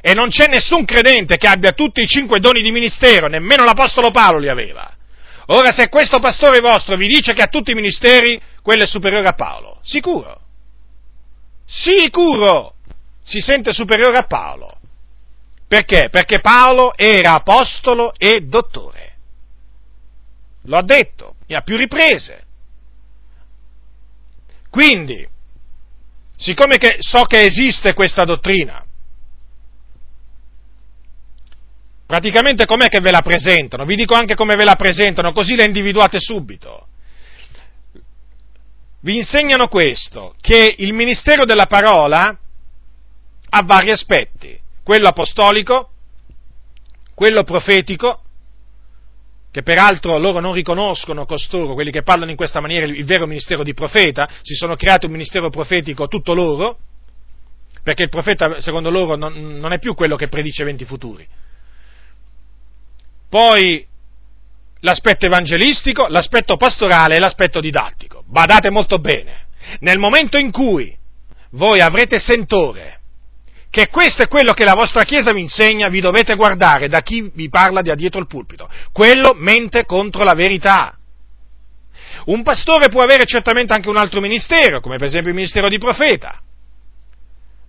E 0.02 0.12
non 0.12 0.28
c'è 0.28 0.48
nessun 0.48 0.84
credente 0.84 1.38
che 1.38 1.46
abbia 1.46 1.72
tutti 1.72 2.02
i 2.02 2.06
cinque 2.06 2.40
doni 2.40 2.60
di 2.60 2.70
ministero, 2.70 3.28
nemmeno 3.28 3.64
l'Apostolo 3.64 4.10
Paolo 4.10 4.40
li 4.40 4.50
aveva. 4.50 4.94
Ora, 5.46 5.72
se 5.72 5.88
questo 5.88 6.20
pastore 6.20 6.60
vostro 6.60 6.96
vi 6.96 7.08
dice 7.08 7.32
che 7.32 7.40
ha 7.40 7.46
tutti 7.46 7.70
i 7.70 7.74
ministeri, 7.74 8.38
quello 8.60 8.82
è 8.82 8.86
superiore 8.86 9.26
a 9.26 9.32
Paolo. 9.32 9.80
Sicuro. 9.82 10.38
Sicuro 11.64 12.74
si 13.28 13.40
sente 13.42 13.74
superiore 13.74 14.16
a 14.16 14.22
Paolo. 14.22 14.78
Perché? 15.68 16.08
Perché 16.10 16.40
Paolo 16.40 16.96
era 16.96 17.34
apostolo 17.34 18.14
e 18.16 18.40
dottore. 18.40 19.16
Lo 20.62 20.78
ha 20.78 20.82
detto 20.82 21.34
a 21.46 21.60
più 21.60 21.76
riprese. 21.76 22.44
Quindi, 24.70 25.28
siccome 26.36 26.78
so 27.00 27.24
che 27.24 27.42
esiste 27.42 27.92
questa 27.92 28.24
dottrina, 28.24 28.82
praticamente 32.06 32.64
com'è 32.64 32.88
che 32.88 33.00
ve 33.00 33.10
la 33.10 33.22
presentano? 33.22 33.84
Vi 33.84 33.94
dico 33.94 34.14
anche 34.14 34.34
come 34.34 34.56
ve 34.56 34.64
la 34.64 34.76
presentano, 34.76 35.32
così 35.32 35.54
la 35.54 35.64
individuate 35.64 36.18
subito. 36.18 36.86
Vi 39.00 39.16
insegnano 39.16 39.68
questo, 39.68 40.34
che 40.40 40.74
il 40.78 40.94
ministero 40.94 41.44
della 41.44 41.66
parola 41.66 42.36
ha 43.50 43.62
vari 43.62 43.90
aspetti, 43.90 44.58
quello 44.82 45.08
apostolico, 45.08 45.90
quello 47.14 47.44
profetico 47.44 48.22
che 49.50 49.62
peraltro 49.62 50.18
loro 50.18 50.40
non 50.40 50.52
riconoscono 50.52 51.26
costoro, 51.26 51.74
quelli 51.74 51.90
che 51.90 52.02
parlano 52.02 52.30
in 52.30 52.36
questa 52.36 52.60
maniera, 52.60 52.86
il 52.86 53.04
vero 53.04 53.26
ministero 53.26 53.62
di 53.62 53.74
profeta, 53.74 54.28
si 54.42 54.54
sono 54.54 54.76
creati 54.76 55.06
un 55.06 55.12
ministero 55.12 55.50
profetico 55.50 56.06
tutto 56.06 56.34
loro, 56.34 56.78
perché 57.82 58.02
il 58.02 58.08
profeta, 58.08 58.60
secondo 58.60 58.90
loro, 58.90 59.16
non, 59.16 59.32
non 59.32 59.72
è 59.72 59.78
più 59.78 59.94
quello 59.94 60.16
che 60.16 60.28
predice 60.28 60.62
eventi 60.62 60.84
futuri. 60.84 61.26
Poi 63.28 63.86
l'aspetto 64.80 65.26
evangelistico, 65.26 66.06
l'aspetto 66.06 66.56
pastorale 66.56 67.16
e 67.16 67.18
l'aspetto 67.18 67.60
didattico. 67.60 68.22
Badate 68.26 68.70
molto 68.70 68.98
bene. 68.98 69.46
Nel 69.80 69.98
momento 69.98 70.36
in 70.36 70.50
cui 70.50 70.96
voi 71.50 71.80
avrete 71.80 72.18
sentore 72.18 72.97
che 73.70 73.88
questo 73.88 74.22
è 74.22 74.28
quello 74.28 74.52
che 74.52 74.64
la 74.64 74.74
vostra 74.74 75.04
Chiesa 75.04 75.32
vi 75.32 75.40
insegna, 75.40 75.88
vi 75.88 76.00
dovete 76.00 76.34
guardare 76.36 76.88
da 76.88 77.02
chi 77.02 77.30
vi 77.34 77.48
parla 77.48 77.82
da 77.82 77.94
dietro 77.94 78.20
il 78.20 78.26
pulpito. 78.26 78.68
Quello 78.92 79.34
mente 79.34 79.84
contro 79.84 80.24
la 80.24 80.34
verità. 80.34 80.96
Un 82.26 82.42
pastore 82.42 82.88
può 82.88 83.02
avere 83.02 83.24
certamente 83.24 83.72
anche 83.72 83.88
un 83.88 83.96
altro 83.96 84.20
ministero, 84.20 84.80
come 84.80 84.96
per 84.96 85.06
esempio 85.06 85.30
il 85.30 85.36
ministero 85.36 85.68
di 85.68 85.78
profeta. 85.78 86.40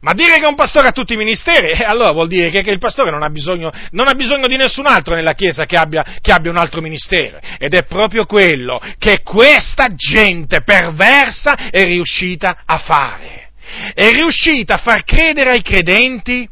Ma 0.02 0.14
dire 0.14 0.39
che 0.39 0.47
un 0.47 0.56
pastore 0.56 0.88
ha 0.88 0.91
tutti 0.91 1.14
i 1.14 1.18
ministeri, 1.18 1.72
eh, 1.72 1.84
allora 1.84 2.12
vuol 2.12 2.30
dire 2.30 2.50
che, 2.52 2.62
che 2.62 2.72
il 2.72 2.80
pastore 2.80 3.12
non 3.12 3.22
ha, 3.22 3.30
bisogno, 3.30 3.70
non 3.91 4.08
ha, 4.08 4.14
bisogno, 4.14 4.47
di 4.47 4.56
nessun 4.56 4.88
altro 4.88 5.14
nella 5.14 5.34
Chiesa 5.34 5.66
che 5.66 5.76
abbia, 5.76 6.06
che 6.22 6.32
abbia 6.32 6.52
un 6.52 6.58
altro 6.58 6.80
ministero. 6.80 7.38
Ed 7.58 7.74
è 7.74 7.84
proprio 7.84 8.26
quello 8.26 8.82
che 8.97 9.22
questa 9.24 9.93
gente 9.93 10.62
perversa 10.62 11.70
è 11.70 11.84
riuscita 11.84 12.62
a 12.66 12.78
fare 12.80 13.49
è 13.94 14.10
riuscita 14.12 14.76
a 14.76 14.80
far 14.80 15.04
credere 15.04 15.52
ai 15.52 15.62
credenti 15.62 16.48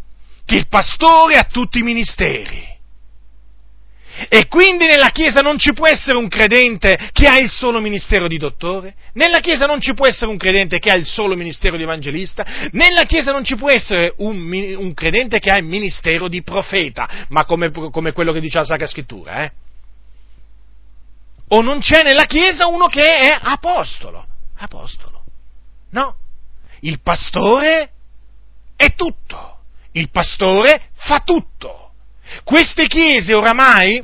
che 0.46 0.56
il 0.56 0.68
pastore 0.68 1.38
ha 1.38 1.44
tutti 1.44 1.80
i 1.80 1.84
ministeri. 1.84 2.76
E 4.30 4.48
quindi 4.48 4.88
nella 4.88 5.10
Chiesa 5.10 5.42
non 5.42 5.60
ci 5.60 5.74
può 5.74 5.86
essere 5.86 6.18
un 6.18 6.28
credente 6.28 7.12
che 7.12 7.28
ha 7.28 7.38
il 7.38 7.50
solo 7.50 7.80
ministero 7.80 8.28
di 8.28 8.38
dottore, 8.38 8.96
nella 9.14 9.42
Chiesa 9.42 9.68
non 9.68 9.80
ci 9.80 9.94
può 9.94 10.08
essere 10.08 10.32
un 10.32 10.38
credente 10.38 10.80
che 10.80 10.90
ha 10.90 10.96
il 10.96 11.06
solo 11.06 11.36
ministero 11.36 11.78
di 11.78 11.84
evangelista, 11.84 12.44
nella 12.72 13.04
Chiesa 13.04 13.32
non 13.32 13.44
ci 13.44 13.56
può 13.56 13.70
essere 13.70 14.14
un, 14.18 14.76
un 14.78 14.94
credente 14.96 15.40
che 15.40 15.52
ha 15.52 15.58
il 15.58 15.66
ministero 15.66 16.28
di 16.28 16.42
profeta, 16.42 17.26
ma 17.30 17.46
come, 17.46 17.70
come, 17.70 18.12
quello 18.12 18.32
che 18.32 18.40
dice 18.40 18.58
la 18.58 18.66
Sacra 18.66 18.88
Scrittura, 18.88 19.44
eh? 19.44 19.52
O 21.50 21.62
non 21.62 21.80
c'è 21.80 22.02
nella 22.02 22.26
Chiesa 22.26 22.66
uno 22.66 22.88
che 22.88 23.04
è 23.04 23.38
apostolo, 23.40 24.26
apostolo, 24.58 25.24
no, 25.92 26.16
il 26.82 27.02
pastore 27.02 27.92
è 28.76 28.94
tutto. 28.94 29.60
Il 29.94 30.10
pastore 30.10 30.90
fa 30.94 31.22
tutto. 31.26 31.92
Queste 32.44 32.88
chiese 32.88 33.34
oramai, 33.34 34.04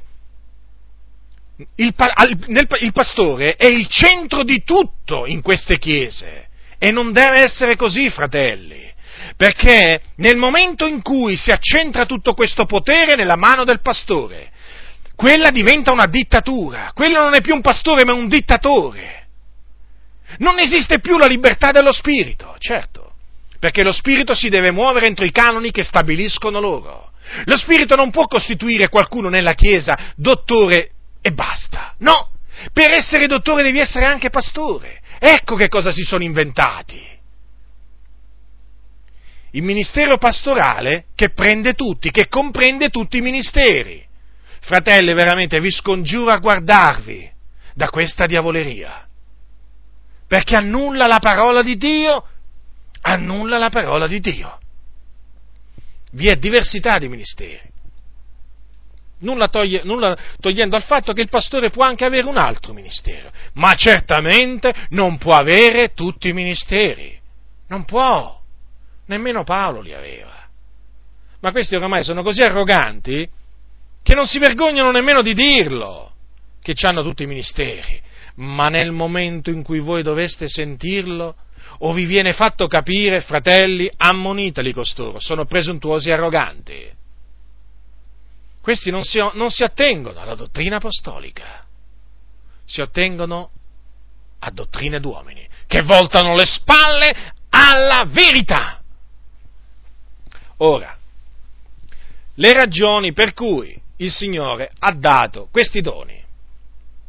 il, 1.76 1.94
il, 1.96 2.68
il, 2.80 2.92
pastore 2.92 3.56
è 3.56 3.66
il 3.66 3.88
centro 3.88 4.44
di 4.44 4.64
tutto 4.64 5.26
in 5.26 5.42
queste 5.42 5.78
chiese. 5.78 6.48
E 6.78 6.92
non 6.92 7.12
deve 7.12 7.40
essere 7.40 7.76
così, 7.76 8.10
fratelli. 8.10 8.92
Perché 9.38 10.02
nel 10.18 10.38
momento 10.38 10.86
in 10.86 11.02
cui 11.02 11.38
si 11.38 11.52
accentra 11.52 12.06
tutto 12.06 12.34
questo 12.34 12.66
potere 12.66 13.16
nella 13.16 13.38
mano 13.38 13.64
del 13.64 13.82
pastore, 13.82 14.52
quella 15.16 15.52
diventa 15.52 15.92
una 15.92 16.08
dittatura. 16.08 16.92
Quello 16.94 17.22
non 17.22 17.36
è 17.36 17.42
più 17.42 17.54
un 17.54 17.62
pastore, 17.62 18.04
ma 18.04 18.14
un 18.14 18.28
dittatore. 18.28 19.23
Non 20.40 20.60
esiste 20.60 21.00
più 21.00 21.18
la 21.18 21.28
libertà 21.28 21.72
dello 21.72 21.92
spirito, 21.92 22.56
certo, 22.58 23.14
perché 23.60 23.84
lo 23.84 23.92
spirito 23.92 24.34
si 24.34 24.50
deve 24.50 24.72
muovere 24.72 25.08
entro 25.08 25.26
i 25.26 25.32
canoni 25.32 25.72
che 25.72 25.84
stabiliscono 25.84 26.60
loro. 26.60 27.12
Lo 27.46 27.58
spirito 27.58 27.96
non 27.96 28.12
può 28.12 28.26
costituire 28.28 28.90
qualcuno 28.90 29.30
nella 29.30 29.54
Chiesa 29.54 29.98
dottore 30.16 30.92
e 31.22 31.32
basta. 31.32 31.94
No, 32.00 32.32
per 32.74 32.92
essere 32.92 33.28
dottore 33.28 33.64
devi 33.64 33.80
essere 33.80 34.06
anche 34.06 34.30
pastore. 34.30 35.02
Ecco 35.20 35.56
che 35.56 35.70
cosa 35.70 35.92
si 35.92 36.04
sono 36.04 36.24
inventati. 36.24 37.02
Il 39.52 39.64
ministero 39.64 40.18
pastorale 40.18 41.06
che 41.16 41.30
prende 41.30 41.74
tutti, 41.74 42.12
che 42.12 42.28
comprende 42.28 42.90
tutti 42.90 43.18
i 43.18 43.22
ministeri. 43.22 44.04
Fratelli, 44.62 45.14
veramente 45.14 45.60
vi 45.62 45.72
scongiuro 45.72 46.32
a 46.32 46.40
guardarvi 46.40 47.32
da 47.74 47.90
questa 47.90 48.26
diavoleria 48.26 49.08
perché 50.34 50.56
annulla 50.56 51.06
la 51.06 51.20
parola 51.20 51.62
di 51.62 51.78
Dio, 51.78 52.26
annulla 53.02 53.60
la 53.60 53.70
parola 53.70 54.08
di 54.08 54.20
Dio. 54.20 54.58
Vi 56.14 56.28
è 56.28 56.38
diversità 56.38 56.98
di 56.98 57.08
ministeri. 57.08 57.62
Nulla, 59.20 59.48
toglie, 59.48 59.82
nulla, 59.84 60.18
togliendo 60.40 60.76
al 60.76 60.82
fatto 60.82 61.14
che 61.14 61.22
il 61.22 61.30
pastore 61.30 61.70
può 61.70 61.84
anche 61.84 62.06
avere 62.06 62.26
un 62.26 62.38
altro 62.38 62.74
ministero, 62.74 63.32
ma 63.54 63.76
certamente 63.76 64.74
non 64.90 65.20
può 65.20 65.36
avere 65.36 65.94
tutti 65.94 66.30
i 66.30 66.34
ministeri. 66.34 67.16
Non 67.68 67.86
può. 67.86 68.42
Nemmeno 69.06 69.44
Paolo 69.44 69.82
li 69.82 69.94
aveva. 69.94 70.48
Ma 71.42 71.52
questi 71.52 71.76
oramai 71.76 72.04
sono 72.04 72.24
così 72.24 72.42
arroganti 72.42 73.30
che 74.02 74.16
non 74.16 74.26
si 74.26 74.40
vergognano 74.40 74.90
nemmeno 74.90 75.22
di 75.22 75.36
dirlo, 75.36 76.12
che 76.60 76.74
hanno 76.88 77.04
tutti 77.04 77.22
i 77.22 77.28
ministeri 77.28 78.02
ma 78.36 78.68
nel 78.70 78.92
momento 78.92 79.50
in 79.50 79.64
cui 79.64 79.80
voi 79.80 80.02
doveste 80.04 80.48
sentirlo, 80.48 81.36
o 81.80 81.94
vi 81.94 82.06
viene 82.06 82.34
fatto 82.34 82.68
capire, 82.68 83.22
fratelli, 83.22 83.92
ammoniteli 83.96 84.74
costoro, 84.74 85.20
sono 85.20 85.46
presuntuosi 85.46 86.10
e 86.10 86.14
arroganti. 86.14 86.92
Questi 88.62 88.92
non 88.92 89.04
si, 89.04 89.20
non 89.34 89.50
si 89.50 89.64
attengono 89.64 90.20
alla 90.20 90.36
dottrina 90.36 90.78
apostolica, 90.78 91.66
si 92.66 92.82
attengono 92.82 93.52
a 94.40 94.52
dottrine 94.52 95.00
d'uomini, 95.00 95.48
che 95.68 95.82
voltano 95.82 96.36
le 96.36 96.46
spalle 96.46 97.34
alla 97.50 98.06
verità. 98.08 98.82
Ora, 100.58 100.98
le 102.36 102.54
ragioni 102.54 103.12
per 103.12 103.34
cui 103.34 103.80
il 103.98 104.12
Signore 104.12 104.72
ha 104.80 104.94
dato 104.94 105.50
questi 105.52 105.82
doni 105.82 106.23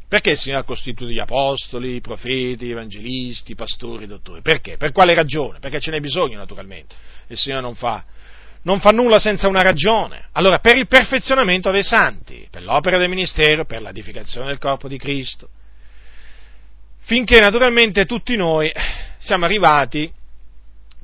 perché 0.07 0.31
il 0.31 0.37
Signore 0.37 0.61
ha 0.61 0.65
costituito 0.65 1.11
gli 1.11 1.19
apostoli, 1.19 1.95
i 1.95 2.01
profeti, 2.01 2.69
evangelisti, 2.69 3.55
pastori, 3.55 4.05
dottori? 4.05 4.41
Perché? 4.41 4.77
Per 4.77 4.91
quale 4.91 5.15
ragione? 5.15 5.59
Perché 5.59 5.79
ce 5.79 5.91
n'è 5.91 5.99
bisogno 5.99 6.37
naturalmente. 6.37 6.95
Il 7.27 7.37
Signore 7.37 7.61
non 7.61 7.75
fa, 7.75 8.03
non 8.63 8.79
fa 8.79 8.91
nulla 8.91 9.17
senza 9.17 9.47
una 9.47 9.63
ragione. 9.63 10.27
Allora, 10.33 10.59
per 10.59 10.77
il 10.77 10.87
perfezionamento 10.87 11.71
dei 11.71 11.83
santi, 11.83 12.47
per 12.51 12.63
l'opera 12.63 12.97
del 12.97 13.09
ministero, 13.09 13.65
per 13.65 13.81
l'edificazione 13.81 14.47
del 14.47 14.59
corpo 14.59 14.87
di 14.87 14.97
Cristo, 14.97 15.49
finché 16.99 17.39
naturalmente 17.39 18.05
tutti 18.05 18.35
noi 18.35 18.71
siamo 19.17 19.45
arrivati 19.45 20.11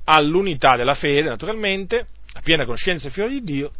all'unità 0.03 0.75
della 0.75 0.95
fede, 0.95 1.29
naturalmente, 1.29 2.07
a 2.33 2.41
piena 2.41 2.65
conoscenza 2.65 3.07
e 3.07 3.11
figlio 3.11 3.29
di 3.29 3.43
Dio, 3.43 3.71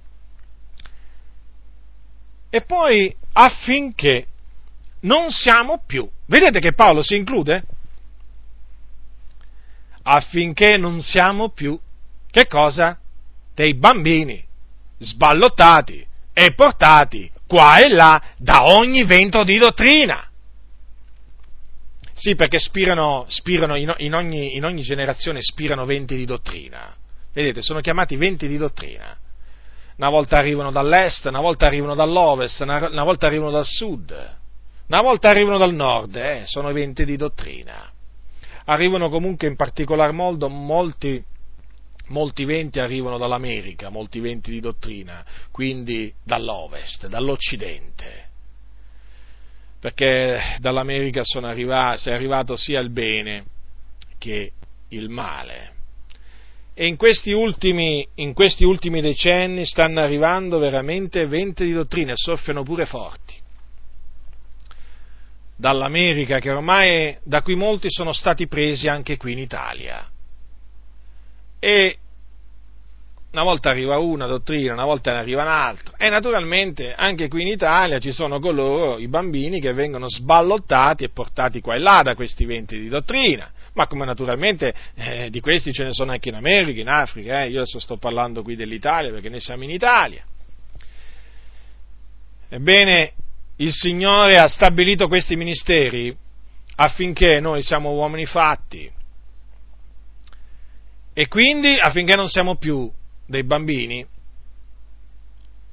e 2.50 2.62
poi 2.62 3.16
affinché 3.34 4.28
non 5.02 5.30
siamo 5.32 5.84
più. 5.86 6.10
Vedete 6.26 6.60
che 6.60 6.74
Paolo 6.74 7.02
si 7.02 7.16
include? 7.16 7.64
Affinché 10.04 10.78
non 10.78 11.02
siamo 11.02 11.50
più, 11.50 11.80
che 12.30 12.48
cosa? 12.48 12.98
Dei 13.54 13.76
bambini 13.76 14.44
sballottati 15.00 16.06
e 16.34 16.54
portati 16.54 17.30
qua 17.48 17.80
e 17.80 17.90
là 17.90 18.22
da 18.38 18.66
ogni 18.66 19.04
vento 19.04 19.44
di 19.44 19.58
dottrina. 19.58 20.28
Sì, 22.14 22.36
perché 22.36 22.60
spirano, 22.60 23.26
spirano 23.28 23.76
in, 23.76 24.14
ogni, 24.14 24.56
in 24.56 24.64
ogni 24.64 24.82
generazione 24.84 25.42
spirano 25.42 25.86
venti 25.86 26.16
di 26.16 26.26
dottrina. 26.26 26.96
Vedete, 27.34 27.62
sono 27.62 27.80
chiamati 27.80 28.16
venti 28.16 28.48
di 28.48 28.58
dottrina. 28.58 29.18
Una 29.98 30.10
volta 30.10 30.38
arrivano 30.38 30.72
dall'est, 30.72 31.26
una 31.26 31.40
volta 31.40 31.66
arrivano 31.66 31.96
dall'ovest, 31.96 32.60
una, 32.62 32.90
una 32.90 33.04
volta 33.04 33.28
arrivano 33.28 33.52
dal 33.52 33.66
sud 33.66 34.40
una 34.92 35.02
volta 35.02 35.30
arrivano 35.30 35.58
dal 35.58 35.74
nord, 35.74 36.18
eh, 36.18 36.42
sono 36.44 36.68
eventi 36.68 37.06
di 37.06 37.16
dottrina. 37.16 37.90
Arrivano 38.66 39.08
comunque 39.08 39.48
in 39.48 39.56
particolar 39.56 40.12
modo 40.12 40.50
molti, 40.50 41.24
molti 42.08 42.44
venti 42.44 42.82
arrivano 42.82 43.18
dall'America, 43.18 43.88
molti 43.88 44.20
venti 44.20 44.52
di 44.52 44.60
dottrina, 44.60 45.24
quindi 45.50 46.14
dall'Ovest, 46.26 47.08
dall'Occidente, 47.08 48.28
perché 49.80 50.58
dall'America 50.60 51.22
arrivati, 51.42 52.10
è 52.10 52.14
arrivato 52.14 52.58
sia 52.58 52.82
il 52.82 52.90
bene 52.90 53.46
che 54.18 54.52
il 54.90 55.08
male. 55.08 55.72
E 56.74 56.86
in 56.86 56.98
questi, 56.98 57.32
ultimi, 57.32 58.06
in 58.16 58.34
questi 58.34 58.66
ultimi 58.66 59.00
decenni 59.00 59.66
stanno 59.66 60.02
arrivando 60.02 60.60
veramente 60.60 61.26
venti 61.28 61.64
di 61.64 61.72
dottrina 61.72 62.12
e 62.12 62.18
soffiano 62.18 62.64
pure 62.64 62.86
forti. 62.86 63.41
Dall'America, 65.62 66.40
che 66.40 66.50
ormai 66.50 67.16
da 67.22 67.44
cui 67.44 67.54
molti 67.54 67.92
sono 67.92 68.14
stati 68.14 68.48
presi 68.48 68.88
anche 68.88 69.16
qui 69.16 69.34
in 69.34 69.38
Italia. 69.38 70.10
E 71.60 71.98
una 73.34 73.44
volta 73.44 73.70
arriva 73.70 74.00
una 74.00 74.26
dottrina, 74.26 74.74
una 74.74 74.86
volta 74.86 75.12
ne 75.12 75.20
arriva 75.20 75.44
un'altra. 75.44 75.96
E 75.98 76.10
naturalmente 76.10 76.96
anche 76.96 77.28
qui 77.28 77.44
in 77.44 77.50
Italia 77.50 78.00
ci 78.00 78.12
sono 78.12 78.40
coloro, 78.40 78.98
i 78.98 79.08
bambini, 79.08 79.62
che 79.62 79.72
vengono 79.72 80.10
sballottati 80.10 81.04
e 81.04 81.10
portati 81.10 81.62
qua 81.62 81.76
e 81.76 81.80
là 81.80 82.02
da 82.04 82.16
questi 82.16 82.44
venti 82.46 82.80
di 82.80 82.90
dottrina. 82.90 83.52
Ma 83.74 83.86
come 83.86 84.04
naturalmente 84.04 84.74
eh, 84.96 85.30
di 85.30 85.42
questi 85.42 85.72
ce 85.72 85.84
ne 85.84 85.94
sono 85.94 86.10
anche 86.12 86.30
in 86.30 86.36
America, 86.36 86.82
in 86.82 86.90
Africa, 86.90 87.44
eh. 87.44 87.50
io 87.50 87.60
adesso 87.60 87.80
sto 87.80 87.98
parlando 87.98 88.42
qui 88.42 88.56
dell'Italia 88.56 89.12
perché 89.12 89.30
noi 89.30 89.40
siamo 89.40 89.64
in 89.64 89.70
Italia. 89.70 90.26
Ebbene, 92.50 93.14
il 93.62 93.72
Signore 93.74 94.38
ha 94.38 94.48
stabilito 94.48 95.08
questi 95.08 95.36
ministeri 95.36 96.16
affinché 96.76 97.40
noi 97.40 97.62
siamo 97.62 97.92
uomini 97.92 98.26
fatti 98.26 98.92
e 101.14 101.28
quindi 101.28 101.78
affinché 101.78 102.16
non 102.16 102.28
siamo 102.28 102.56
più 102.56 102.92
dei 103.26 103.44
bambini 103.44 104.06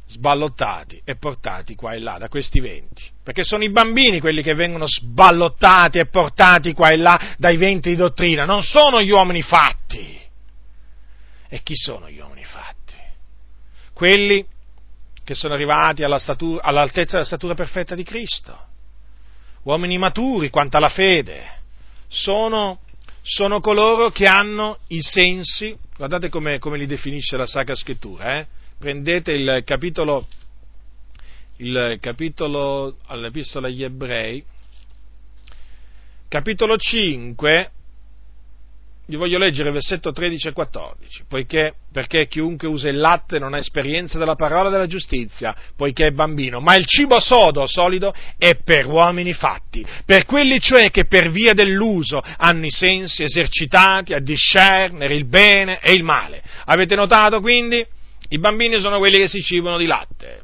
sballottati 0.07 1.01
e 1.05 1.16
portati 1.16 1.74
qua 1.74 1.93
e 1.93 2.01
là 2.01 2.16
da 2.18 2.28
questi 2.28 2.61
venti. 2.61 3.05
Perché 3.22 3.45
sono 3.45 3.62
i 3.62 3.70
bambini 3.70 4.20
quelli 4.20 4.43
che 4.43 4.55
vengono 4.55 4.86
sballottati 4.86 5.99
e 5.99 6.07
portati 6.07 6.72
qua 6.72 6.91
e 6.91 6.97
là 6.97 7.34
dai 7.39 7.57
venti 7.57 7.91
di 7.91 7.97
dottrina, 7.97 8.45
non 8.45 8.62
sono 8.62 9.03
gli 9.03 9.11
uomini 9.11 9.43
fatti. 9.43 10.18
E 11.49 11.62
chi 11.62 11.74
sono 11.74 12.11
gli 12.11 12.18
uomini 12.18 12.45
fatti? 12.45 12.97
Quelli 13.93 14.45
che 15.29 15.35
sono 15.35 15.53
arrivati 15.53 16.03
alla 16.03 16.18
statura, 16.18 16.62
all'altezza 16.62 17.12
della 17.12 17.26
statura 17.26 17.53
perfetta 17.53 17.95
di 17.95 18.03
Cristo. 18.03 18.59
Uomini 19.64 19.99
maturi 19.99 20.49
quanto 20.49 20.79
alla 20.79 20.89
fede. 20.89 21.45
Sono, 22.07 22.81
sono 23.20 23.61
coloro 23.61 24.09
che 24.09 24.24
hanno 24.24 24.79
i 24.87 25.03
sensi 25.03 25.76
Guardate 25.99 26.31
come, 26.31 26.59
come 26.59 26.79
li 26.79 26.87
definisce 26.87 27.37
la 27.37 27.47
Sacra 27.47 27.74
Scrittura. 27.74 28.39
Eh? 28.39 28.47
Prendete 28.79 29.33
il 29.33 29.62
capitolo, 29.66 30.29
il 31.57 31.99
capitolo 32.01 32.97
all'Epistola 33.07 33.66
agli 33.66 33.83
Ebrei, 33.83 34.43
capitolo 36.29 36.79
5, 36.79 37.70
vi 39.09 39.17
voglio 39.17 39.39
leggere 39.39 39.71
versetto 39.71 40.13
13 40.13 40.49
e 40.49 40.53
14, 40.53 41.25
poiché, 41.27 41.73
perché 41.91 42.29
chiunque 42.29 42.69
usa 42.69 42.91
il 42.91 42.99
latte 42.99 43.39
non 43.39 43.55
ha 43.55 43.59
esperienza 43.59 44.19
della 44.19 44.35
parola 44.35 44.69
della 44.69 44.87
giustizia, 44.87 45.57
poiché 45.75 46.09
è 46.09 46.11
bambino, 46.11 46.61
ma 46.61 46.75
il 46.75 46.85
cibo 46.85 47.19
sodo, 47.19 47.67
solido, 47.67 48.13
è 48.37 48.57
per 48.57 48.87
uomini 48.87 49.33
fatti, 49.33 49.85
per 50.05 50.27
quelli 50.27 50.61
cioè 50.61 50.91
che 50.91 51.07
per 51.07 51.31
via 51.31 51.55
dell'uso 51.55 52.21
hanno 52.37 52.67
i 52.67 52.71
sensi 52.71 53.23
esercitati 53.23 54.13
a 54.13 54.21
discernere 54.21 55.15
il 55.15 55.25
bene 55.25 55.81
e 55.81 55.93
il 55.95 56.05
male. 56.05 56.43
Avete 56.67 56.95
notato 56.95 57.41
quindi? 57.41 57.85
I 58.29 58.39
bambini 58.39 58.79
sono 58.79 58.99
quelli 58.99 59.17
che 59.17 59.29
si 59.29 59.41
cibano 59.41 59.79
di 59.79 59.87
latte, 59.87 60.43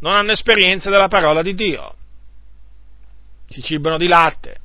non 0.00 0.14
hanno 0.14 0.32
esperienza 0.32 0.88
della 0.88 1.08
parola 1.08 1.42
di 1.42 1.54
Dio, 1.54 1.94
si 3.46 3.60
cibano 3.60 3.98
di 3.98 4.06
latte 4.06 4.60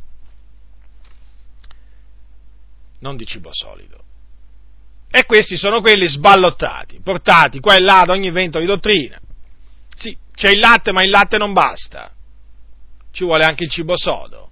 non 3.03 3.17
di 3.17 3.25
cibo 3.25 3.49
solido. 3.51 4.01
E 5.11 5.25
questi 5.25 5.57
sono 5.57 5.81
quelli 5.81 6.07
sballottati, 6.07 7.01
portati 7.03 7.59
qua 7.59 7.75
e 7.75 7.81
là 7.81 7.99
ad 7.99 8.09
ogni 8.09 8.31
vento 8.31 8.59
di 8.59 8.65
dottrina. 8.65 9.19
Sì, 9.93 10.17
c'è 10.33 10.49
il 10.49 10.59
latte, 10.59 10.91
ma 10.91 11.03
il 11.03 11.11
latte 11.11 11.37
non 11.37 11.51
basta. 11.51 12.11
Ci 13.11 13.25
vuole 13.25 13.43
anche 13.43 13.65
il 13.65 13.69
cibo 13.69 13.95
sodo. 13.95 14.49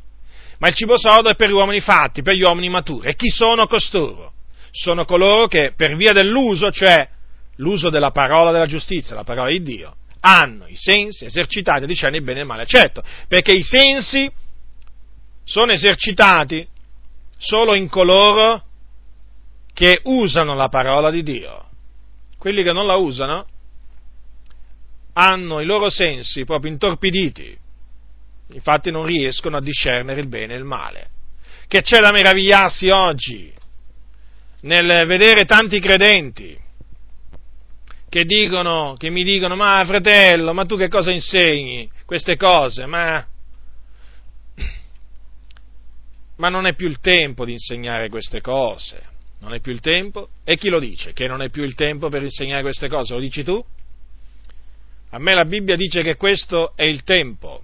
Ma 0.60 0.68
il 0.68 0.76
cibo 0.76 0.97
sodo 0.97 1.30
è 1.30 1.36
per 1.36 1.49
gli 1.49 1.54
uomini 1.54 1.80
fatti, 1.80 2.22
per 2.22 2.36
gli 2.36 2.43
uomini 2.43 2.70
maturi. 2.70 3.08
E 3.08 3.16
chi 3.16 3.30
sono 3.30 3.66
costoro? 3.66 4.34
Sono 4.70 5.06
coloro 5.06 5.47
che 5.47 5.74
per 5.76 5.95
via 5.95 6.12
dell'uso, 6.12 6.70
cioè 6.72 7.10
l'uso 7.56 7.89
della 7.89 8.12
parola 8.12 8.52
della 8.52 8.68
giustizia, 8.68 9.16
la 9.16 9.24
parola 9.24 9.49
di 9.49 9.64
Dio, 9.64 9.95
hanno 10.20 10.68
i 10.68 10.76
sensi 10.76 11.26
esercitati 11.26 11.88
discernere 11.88 12.20
il 12.20 12.24
bene 12.24 12.39
e 12.39 12.41
il 12.41 12.47
male. 12.47 12.66
Certo, 12.66 13.02
perché 13.28 13.54
i 13.54 13.64
sensi 13.64 14.30
sono 15.43 15.72
esercitati 15.72 16.68
solo 17.42 17.74
in 17.74 17.89
coloro 17.89 18.64
che 19.74 20.00
usano 20.04 20.54
la 20.54 20.70
parola 20.70 21.10
di 21.10 21.24
Dio. 21.24 21.70
Quelli 22.38 22.62
che 22.62 22.72
non 22.72 22.86
la 22.86 22.96
usano 22.96 23.48
hanno 25.14 25.60
i 25.60 25.66
loro 25.66 25.89
sensi 25.89 26.46
proprio 26.46 26.72
intorpiditi, 26.72 27.58
infatti 28.54 28.92
non 28.92 29.06
riescono 29.06 29.58
a 29.58 29.62
discernere 29.62 30.22
il 30.22 30.28
bene 30.28 30.54
e 30.54 30.58
il 30.58 30.64
male. 30.64 31.10
Che 31.68 31.82
c'è 31.82 32.00
da 32.00 32.12
meravigliarsi 32.12 32.89
oggi 32.89 33.52
nel 34.62 35.06
vedere 35.08 35.46
tanti 35.46 35.80
credenti 35.80 36.58
che 38.08 38.26
dicono, 38.26 38.96
che 38.98 39.10
mi 39.10 39.24
dicono, 39.24 39.56
ma 39.56 39.84
fratello, 39.86 40.54
ma 40.54 40.66
tu 40.66 40.78
che 40.78 40.89
cosa 40.89 41.12
insegni 41.12 41.89
queste 42.06 42.36
cose? 42.36 42.86
Ma 42.86 43.26
ma 46.42 46.50
non 46.50 46.66
è 46.66 46.74
più 46.74 46.88
il 46.88 47.00
tempo 47.00 47.46
di 47.46 47.52
insegnare 47.52 48.10
queste 48.10 48.42
cose. 48.42 49.00
Non 49.42 49.54
è 49.54 49.60
più 49.60 49.72
il 49.72 49.80
tempo? 49.80 50.30
E 50.44 50.58
chi 50.58 50.70
lo 50.70 50.80
dice 50.80 51.14
che 51.14 51.28
non 51.28 51.44
è 51.44 51.50
più 51.50 51.62
il 51.62 51.76
tempo 51.76 52.10
per 52.10 52.24
insegnare 52.24 52.64
queste 52.64 52.88
cose? 52.88 53.14
Lo 53.14 53.20
dici 53.20 53.44
tu? 53.44 53.64
A 55.12 55.20
me 55.20 55.36
la 55.36 55.46
Bibbia 55.46 55.76
dice 55.76 56.02
che 56.02 56.16
questo 56.16 56.74
è 56.76 56.86
il 56.86 57.04
tempo. 57.04 57.62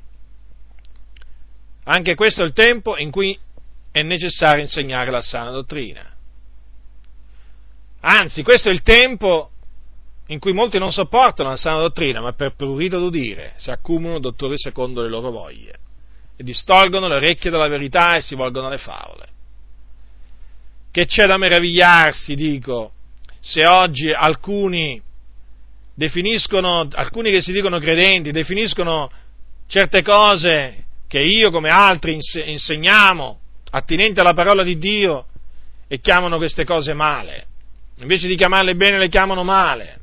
Anche 1.86 2.14
questo 2.14 2.44
è 2.44 2.46
il 2.46 2.54
tempo 2.54 2.98
in 2.98 3.10
cui 3.10 3.38
è 3.92 4.04
necessario 4.04 4.62
insegnare 4.62 5.10
la 5.10 5.22
sana 5.22 5.50
dottrina. 5.50 6.16
Anzi, 8.02 8.44
questo 8.44 8.70
è 8.70 8.72
il 8.72 8.84
tempo 8.84 9.50
in 10.28 10.38
cui 10.38 10.54
molti 10.54 10.78
non 10.78 10.92
sopportano 10.92 11.50
la 11.50 11.58
sana 11.58 11.80
dottrina, 11.80 12.22
ma 12.22 12.34
per 12.34 12.54
prurito 12.54 13.00
d'udire 13.00 13.54
si 13.56 13.72
accumulano 13.72 14.20
dottori 14.20 14.56
secondo 14.56 15.02
le 15.02 15.10
loro 15.10 15.32
voglie 15.32 15.86
e 16.38 16.44
distolgono 16.44 17.08
le 17.08 17.16
orecchie 17.16 17.50
dalla 17.50 17.68
verità 17.68 18.16
e 18.16 18.22
si 18.22 18.36
volgono 18.36 18.68
alle 18.68 18.78
favole. 18.78 19.28
Che 20.92 21.06
c'è 21.06 21.26
da 21.26 21.38
meravigliarsi, 21.38 22.36
dico, 22.36 22.92
se 23.40 23.66
oggi 23.66 24.12
alcuni 24.12 25.02
definiscono, 25.96 26.88
alcuni 26.92 27.32
che 27.32 27.42
si 27.42 27.52
dicono 27.52 27.80
credenti, 27.80 28.32
definiscono 28.32 29.10
certe 29.68 30.04
cose 30.04 30.86
che 31.08 31.20
io 31.20 31.50
come 31.50 31.70
altri 31.70 32.18
insegniamo, 32.46 33.40
attinenti 33.72 34.20
alla 34.20 34.34
parola 34.34 34.62
di 34.62 34.78
Dio, 34.78 35.26
e 35.88 36.00
chiamano 36.00 36.38
queste 36.38 36.66
cose 36.66 36.94
male. 36.94 37.48
Invece 38.00 38.28
di 38.28 38.36
chiamarle 38.36 38.76
bene 38.76 39.00
le 39.00 39.10
chiamano 39.10 39.44
male. 39.44 40.02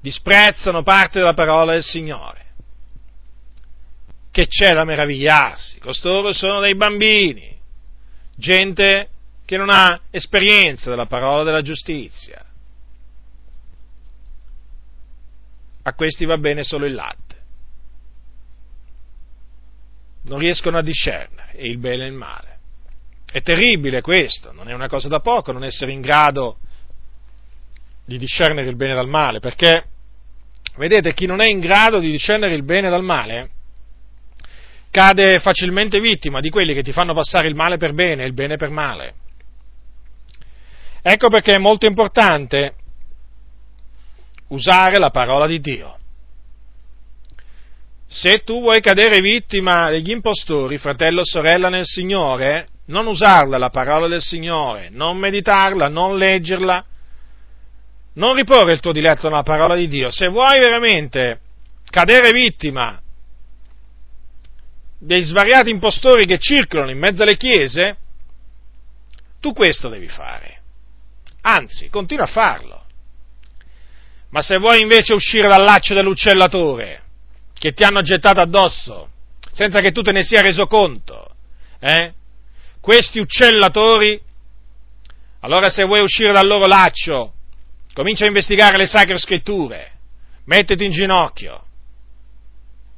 Disprezzano 0.00 0.82
parte 0.82 1.20
della 1.20 1.34
parola 1.34 1.72
del 1.72 1.82
Signore 1.82 2.41
che 4.32 4.46
c'è 4.46 4.72
da 4.72 4.84
meravigliarsi, 4.84 5.78
costoro 5.78 6.32
sono 6.32 6.58
dei 6.58 6.74
bambini, 6.74 7.54
gente 8.34 9.08
che 9.44 9.58
non 9.58 9.68
ha 9.68 10.00
esperienza 10.10 10.88
della 10.88 11.04
parola 11.04 11.44
della 11.44 11.60
giustizia. 11.60 12.42
A 15.82 15.92
questi 15.92 16.24
va 16.24 16.38
bene 16.38 16.64
solo 16.64 16.86
il 16.86 16.94
latte. 16.94 17.40
Non 20.22 20.38
riescono 20.38 20.78
a 20.78 20.82
discernere 20.82 21.52
il 21.58 21.76
bene 21.78 22.04
e 22.04 22.06
il 22.06 22.14
male. 22.14 22.58
È 23.30 23.42
terribile 23.42 24.00
questo, 24.00 24.52
non 24.52 24.70
è 24.70 24.72
una 24.72 24.88
cosa 24.88 25.08
da 25.08 25.20
poco 25.20 25.52
non 25.52 25.64
essere 25.64 25.92
in 25.92 26.00
grado 26.00 26.58
di 28.06 28.16
discernere 28.16 28.68
il 28.68 28.76
bene 28.76 28.94
dal 28.94 29.08
male, 29.08 29.40
perché 29.40 29.88
vedete 30.76 31.12
chi 31.12 31.26
non 31.26 31.42
è 31.42 31.48
in 31.48 31.60
grado 31.60 31.98
di 31.98 32.10
discernere 32.10 32.54
il 32.54 32.62
bene 32.62 32.88
dal 32.88 33.02
male 33.02 33.50
cade 34.92 35.40
facilmente 35.40 35.98
vittima 36.00 36.40
di 36.40 36.50
quelli 36.50 36.74
che 36.74 36.82
ti 36.82 36.92
fanno 36.92 37.14
passare 37.14 37.48
il 37.48 37.56
male 37.56 37.78
per 37.78 37.94
bene 37.94 38.22
e 38.22 38.26
il 38.26 38.34
bene 38.34 38.56
per 38.56 38.68
male. 38.68 39.14
Ecco 41.00 41.28
perché 41.30 41.54
è 41.54 41.58
molto 41.58 41.86
importante 41.86 42.74
usare 44.48 44.98
la 44.98 45.10
parola 45.10 45.46
di 45.46 45.60
Dio. 45.60 45.96
Se 48.06 48.44
tu 48.44 48.60
vuoi 48.60 48.82
cadere 48.82 49.22
vittima 49.22 49.88
degli 49.88 50.10
impostori, 50.10 50.76
fratello 50.76 51.22
o 51.22 51.24
sorella 51.24 51.70
nel 51.70 51.86
Signore, 51.86 52.68
non 52.86 53.06
usarla 53.06 53.56
la 53.56 53.70
parola 53.70 54.06
del 54.06 54.20
Signore, 54.20 54.90
non 54.90 55.16
meditarla, 55.16 55.88
non 55.88 56.18
leggerla, 56.18 56.84
non 58.14 58.34
riporre 58.34 58.74
il 58.74 58.80
tuo 58.80 58.92
diletto 58.92 59.30
nella 59.30 59.42
parola 59.42 59.74
di 59.74 59.88
Dio. 59.88 60.10
Se 60.10 60.28
vuoi 60.28 60.60
veramente 60.60 61.40
cadere 61.90 62.30
vittima 62.32 63.01
dei 65.04 65.22
svariati 65.22 65.68
impostori 65.68 66.26
che 66.26 66.38
circolano 66.38 66.92
in 66.92 66.98
mezzo 66.98 67.22
alle 67.22 67.36
chiese, 67.36 67.96
tu 69.40 69.52
questo 69.52 69.88
devi 69.88 70.06
fare. 70.06 70.60
Anzi, 71.40 71.88
continua 71.88 72.24
a 72.24 72.28
farlo. 72.28 72.84
Ma 74.30 74.42
se 74.42 74.58
vuoi 74.58 74.80
invece 74.80 75.12
uscire 75.12 75.48
dal 75.48 75.64
laccio 75.64 75.94
dell'uccellatore 75.94 77.02
che 77.52 77.72
ti 77.72 77.82
hanno 77.82 78.00
gettato 78.02 78.40
addosso, 78.40 79.10
senza 79.52 79.80
che 79.80 79.90
tu 79.90 80.02
te 80.02 80.12
ne 80.12 80.22
sia 80.22 80.40
reso 80.40 80.66
conto, 80.66 81.34
eh? 81.80 82.12
questi 82.80 83.18
uccellatori, 83.18 84.20
allora 85.40 85.68
se 85.68 85.82
vuoi 85.82 86.00
uscire 86.00 86.30
dal 86.30 86.46
loro 86.46 86.66
laccio, 86.66 87.34
comincia 87.92 88.24
a 88.24 88.28
investigare 88.28 88.76
le 88.76 88.86
sacre 88.86 89.18
scritture, 89.18 89.90
mettiti 90.44 90.84
in 90.84 90.92
ginocchio 90.92 91.64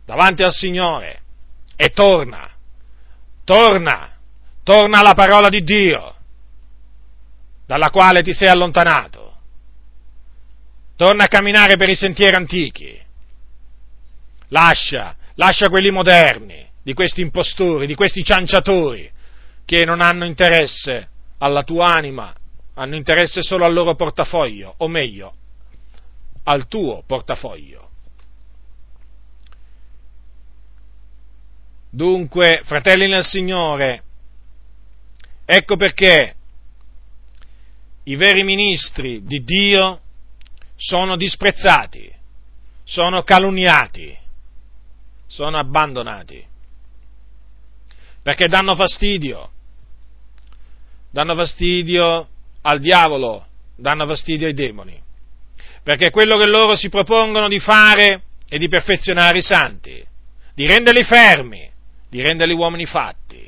davanti 0.05 0.43
al 0.43 0.53
Signore 0.53 1.23
e 1.77 1.91
torna, 1.91 2.51
torna, 3.45 4.17
torna 4.63 4.99
alla 4.99 5.15
parola 5.15 5.49
di 5.49 5.63
Dio, 5.63 6.15
dalla 7.67 7.91
quale 7.91 8.23
ti 8.23 8.33
sei 8.33 8.49
allontanato. 8.49 9.23
Torna 10.97 11.25
a 11.25 11.29
camminare 11.29 11.77
per 11.77 11.89
i 11.89 11.97
sentieri 11.97 12.37
antichi. 12.37 13.01
Lascia, 14.49 15.17
lascia 15.35 15.69
quelli 15.69 15.91
moderni, 15.91 16.65
di 16.83 16.95
questi 16.95 17.21
impostori, 17.21 17.87
di 17.87 17.95
questi 17.95 18.23
cianciatori, 18.23 19.11
che 19.65 19.85
non 19.85 20.01
hanno 20.01 20.25
interesse 20.25 21.09
alla 21.39 21.63
tua 21.63 21.87
anima, 21.89 22.33
hanno 22.75 22.95
interesse 22.95 23.43
solo 23.43 23.65
al 23.65 23.73
loro 23.73 23.95
portafoglio, 23.95 24.75
o 24.79 24.89
meglio, 24.89 25.35
al 26.45 26.69
tuo 26.69 27.03
portafoglio. 27.07 27.84
Dunque, 31.95 32.63
fratelli 32.65 33.07
nel 33.07 33.23
Signore, 33.23 34.03
ecco 35.45 35.77
perché 35.77 36.35
i 38.03 38.17
veri 38.17 38.43
ministri 38.43 39.23
di 39.23 39.45
Dio 39.45 40.01
sono 40.75 41.15
disprezzati, 41.15 42.13
sono 42.83 43.23
calunniati, 43.23 44.13
sono 45.29 45.57
abbandonati, 45.57 46.45
perché 48.23 48.49
danno 48.49 48.75
fastidio, 48.75 49.51
danno 51.13 51.37
fastidio 51.37 52.29
al 52.63 52.81
diavolo, 52.81 53.47
danno 53.77 54.05
fastidio 54.05 54.49
ai 54.49 54.55
demoni, 54.55 55.01
perché 55.85 56.11
quello 56.11 56.37
che 56.39 56.47
loro 56.49 56.75
si 56.75 56.89
propongono 56.89 57.47
di 57.47 57.61
fare 57.61 58.25
è 58.49 58.59
di 58.59 58.69
perfezionare 58.69 59.39
i 59.39 59.43
santi, 59.43 60.05
di 60.55 60.67
renderli 60.67 61.05
fermi, 61.05 61.71
di 62.15 62.23
renderli 62.23 62.55
uomini 62.55 62.87
fatti. 62.87 63.45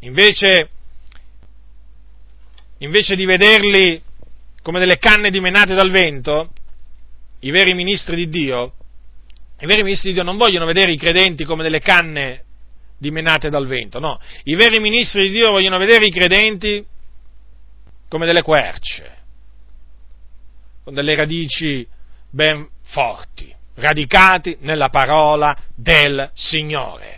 Invece, 0.00 0.68
invece 2.78 3.14
di 3.14 3.24
vederli 3.24 4.02
come 4.62 4.80
delle 4.80 4.98
canne 4.98 5.30
dimenate 5.30 5.74
dal 5.74 5.92
vento, 5.92 6.50
i 7.40 7.52
veri 7.52 7.72
ministri 7.74 8.16
di 8.16 8.28
Dio, 8.28 8.72
i 9.60 9.66
veri 9.66 9.84
ministri 9.84 10.08
di 10.08 10.16
Dio 10.16 10.24
non 10.24 10.36
vogliono 10.36 10.66
vedere 10.66 10.90
i 10.90 10.98
credenti 10.98 11.44
come 11.44 11.62
delle 11.62 11.78
canne 11.78 12.42
dimenate 12.98 13.48
dal 13.48 13.68
vento, 13.68 14.00
no, 14.00 14.18
i 14.42 14.56
veri 14.56 14.80
ministri 14.80 15.28
di 15.28 15.34
Dio 15.34 15.52
vogliono 15.52 15.78
vedere 15.78 16.04
i 16.04 16.10
credenti 16.10 16.84
come 18.08 18.26
delle 18.26 18.42
querce, 18.42 19.18
con 20.82 20.94
delle 20.94 21.14
radici 21.14 21.86
ben 22.28 22.68
forti, 22.82 23.54
radicati 23.78 24.56
nella 24.60 24.88
parola 24.88 25.56
del 25.74 26.30
Signore. 26.34 27.16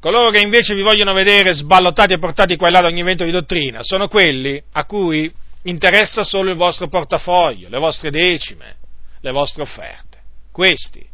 Coloro 0.00 0.30
che 0.30 0.40
invece 0.40 0.74
vi 0.74 0.80
vogliono 0.80 1.12
vedere 1.12 1.52
sballottati 1.52 2.14
e 2.14 2.18
portati 2.18 2.56
qua 2.56 2.68
e 2.68 2.70
là 2.70 2.80
da 2.80 2.86
ogni 2.86 3.02
vento 3.02 3.24
di 3.24 3.30
dottrina 3.30 3.82
sono 3.82 4.08
quelli 4.08 4.62
a 4.72 4.84
cui 4.86 5.30
interessa 5.64 6.24
solo 6.24 6.50
il 6.50 6.56
vostro 6.56 6.88
portafoglio, 6.88 7.68
le 7.68 7.78
vostre 7.78 8.10
decime, 8.10 8.76
le 9.20 9.30
vostre 9.30 9.62
offerte. 9.62 10.18
Questi. 10.50 11.06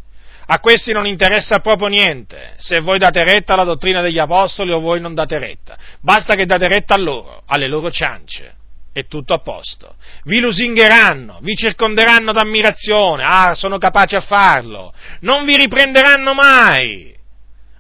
A 0.49 0.61
questi 0.61 0.93
non 0.93 1.07
interessa 1.07 1.59
proprio 1.59 1.89
niente 1.89 2.55
se 2.59 2.79
voi 2.79 2.99
date 2.99 3.25
retta 3.25 3.55
alla 3.55 3.65
dottrina 3.65 4.01
degli 4.01 4.19
apostoli 4.19 4.71
o 4.71 4.79
voi 4.79 5.01
non 5.01 5.15
date 5.15 5.41
retta. 5.41 5.77
Basta 6.01 6.35
che 6.35 6.47
date 6.47 6.69
retta 6.69 6.95
a 6.95 6.99
loro, 6.99 7.43
alle 7.47 7.67
loro 7.67 7.91
ciance. 7.91 8.55
È 8.97 9.07
tutto 9.09 9.35
a 9.35 9.41
posto. 9.41 9.97
Vi 10.25 10.41
lusingheranno, 10.41 11.41
vi 11.43 11.55
circonderanno 11.55 12.33
d'ammirazione. 12.33 13.25
Ah, 13.27 13.55
sono 13.55 13.77
capaci 13.77 14.15
a 14.15 14.23
farlo. 14.23 14.95
Non 15.21 15.45
vi 15.45 15.55
riprenderanno 15.55 16.33
mai, 16.33 17.15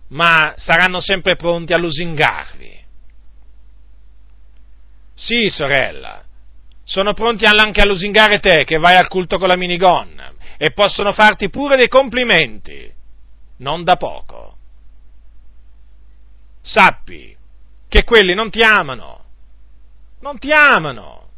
ma 0.08 0.52
saranno 0.58 1.00
sempre 1.00 1.34
pronti 1.34 1.72
a 1.72 1.78
lusingarvi. 1.78 2.84
Sì, 5.14 5.48
sorella, 5.48 6.22
sono 6.84 7.14
pronti 7.14 7.46
anche 7.46 7.80
a 7.80 7.86
lusingare 7.86 8.38
te 8.38 8.64
che 8.64 8.76
vai 8.76 8.96
al 8.96 9.08
culto 9.08 9.38
con 9.38 9.48
la 9.48 9.56
minigonna 9.56 10.34
e 10.58 10.72
possono 10.72 11.14
farti 11.14 11.48
pure 11.48 11.76
dei 11.76 11.88
complimenti, 11.88 12.92
non 13.60 13.84
da 13.84 13.96
poco. 13.96 14.58
Sappi 16.60 17.34
che 17.88 18.04
quelli 18.04 18.34
non 18.34 18.50
ti 18.50 18.62
amano, 18.62 19.24
non 20.26 20.38
ti 20.38 20.50
amano. 20.50 21.28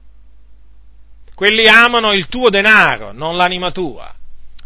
Quelli 1.35 1.69
amano 1.69 2.13
il 2.13 2.27
tuo 2.29 2.49
denaro, 2.49 3.13
non 3.13 3.37
l'anima 3.37 3.71
tua. 3.71 4.13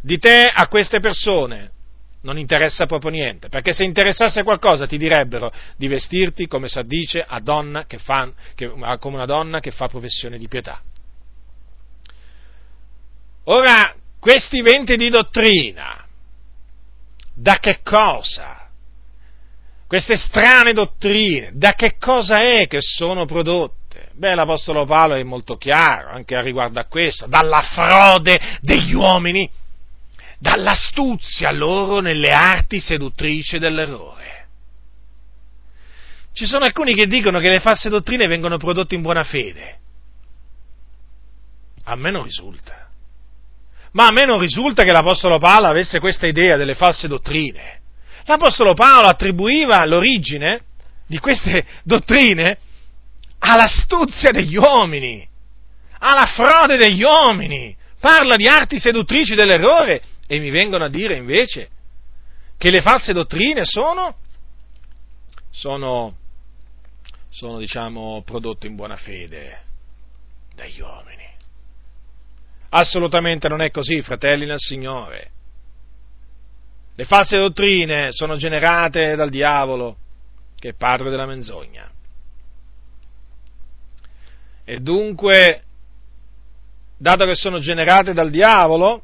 Di 0.00 0.18
te 0.18 0.46
a 0.46 0.68
queste 0.68 1.00
persone 1.00 1.70
non 2.22 2.38
interessa 2.38 2.86
proprio 2.86 3.10
niente, 3.10 3.48
perché 3.48 3.72
se 3.72 3.82
interessasse 3.82 4.44
qualcosa 4.44 4.86
ti 4.86 4.96
direbbero 4.96 5.52
di 5.76 5.88
vestirti 5.88 6.46
come 6.46 6.68
si 6.68 6.78
addice 6.78 7.20
a 7.26 7.40
donna 7.40 7.84
che 7.84 7.98
fa, 7.98 8.30
che, 8.54 8.68
come 8.68 9.16
una 9.16 9.26
donna 9.26 9.58
che 9.58 9.72
fa 9.72 9.88
professione 9.88 10.38
di 10.38 10.46
pietà. 10.46 10.80
Ora, 13.44 13.94
questi 14.20 14.62
venti 14.62 14.96
di 14.96 15.10
dottrina, 15.10 16.06
da 17.34 17.58
che 17.58 17.80
cosa? 17.82 18.68
Queste 19.88 20.16
strane 20.16 20.72
dottrine, 20.72 21.50
da 21.54 21.74
che 21.74 21.96
cosa 21.98 22.36
è 22.38 22.68
che 22.68 22.78
sono 22.80 23.26
prodotte? 23.26 23.81
Beh, 24.14 24.34
l'Apostolo 24.34 24.84
Paolo 24.84 25.14
è 25.14 25.22
molto 25.22 25.56
chiaro 25.56 26.10
anche 26.10 26.36
a 26.36 26.40
riguardo 26.40 26.80
a 26.80 26.86
questo, 26.86 27.26
dalla 27.26 27.62
frode 27.62 28.40
degli 28.60 28.94
uomini 28.94 29.50
dall'astuzia 30.38 31.52
loro 31.52 32.00
nelle 32.00 32.32
arti 32.32 32.80
seduttrici 32.80 33.58
dell'errore. 33.58 34.20
Ci 36.32 36.46
sono 36.46 36.64
alcuni 36.64 36.94
che 36.94 37.06
dicono 37.06 37.38
che 37.38 37.48
le 37.48 37.60
false 37.60 37.88
dottrine 37.88 38.26
vengono 38.26 38.56
prodotte 38.56 38.94
in 38.94 39.02
buona 39.02 39.22
fede. 39.22 39.78
A 41.84 41.94
me 41.94 42.10
non 42.10 42.24
risulta. 42.24 42.88
Ma 43.92 44.06
a 44.06 44.10
me 44.10 44.24
non 44.24 44.38
risulta 44.38 44.82
che 44.82 44.92
l'Apostolo 44.92 45.38
Paolo 45.38 45.66
avesse 45.66 46.00
questa 46.00 46.26
idea 46.26 46.56
delle 46.56 46.74
false 46.74 47.06
dottrine. 47.06 47.80
L'Apostolo 48.24 48.72
Paolo 48.74 49.08
attribuiva 49.08 49.84
l'origine 49.84 50.62
di 51.06 51.18
queste 51.18 51.66
dottrine 51.84 52.58
all'astuzia 53.44 54.30
degli 54.30 54.56
uomini, 54.56 55.26
alla 55.98 56.26
frode 56.26 56.76
degli 56.76 57.02
uomini. 57.02 57.76
Parla 57.98 58.36
di 58.36 58.48
arti 58.48 58.78
seduttrici 58.78 59.34
dell'errore 59.34 60.02
e 60.26 60.38
mi 60.38 60.50
vengono 60.50 60.84
a 60.84 60.88
dire 60.88 61.16
invece 61.16 61.68
che 62.56 62.70
le 62.70 62.80
false 62.80 63.12
dottrine 63.12 63.64
sono, 63.64 64.16
sono, 65.50 66.16
sono 67.30 67.58
diciamo, 67.58 68.22
prodotte 68.24 68.66
in 68.66 68.74
buona 68.74 68.96
fede 68.96 69.62
dagli 70.54 70.80
uomini. 70.80 71.30
Assolutamente 72.70 73.48
non 73.48 73.60
è 73.60 73.70
così, 73.70 74.02
fratelli 74.02 74.46
nel 74.46 74.58
Signore. 74.58 75.30
Le 76.94 77.04
false 77.04 77.38
dottrine 77.38 78.08
sono 78.12 78.36
generate 78.36 79.14
dal 79.14 79.30
diavolo, 79.30 79.96
che 80.58 80.70
è 80.70 80.74
padre 80.74 81.10
della 81.10 81.26
menzogna. 81.26 81.90
E 84.64 84.78
dunque, 84.78 85.62
dato 86.96 87.24
che 87.24 87.34
sono 87.34 87.58
generate 87.58 88.12
dal 88.12 88.30
diavolo, 88.30 89.02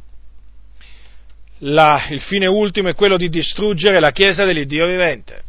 la, 1.59 2.07
il 2.11 2.21
fine 2.21 2.47
ultimo 2.47 2.89
è 2.89 2.95
quello 2.95 3.17
di 3.17 3.29
distruggere 3.29 3.99
la 3.99 4.13
Chiesa 4.13 4.45
dell'Iddio 4.45 4.87
vivente. 4.87 5.45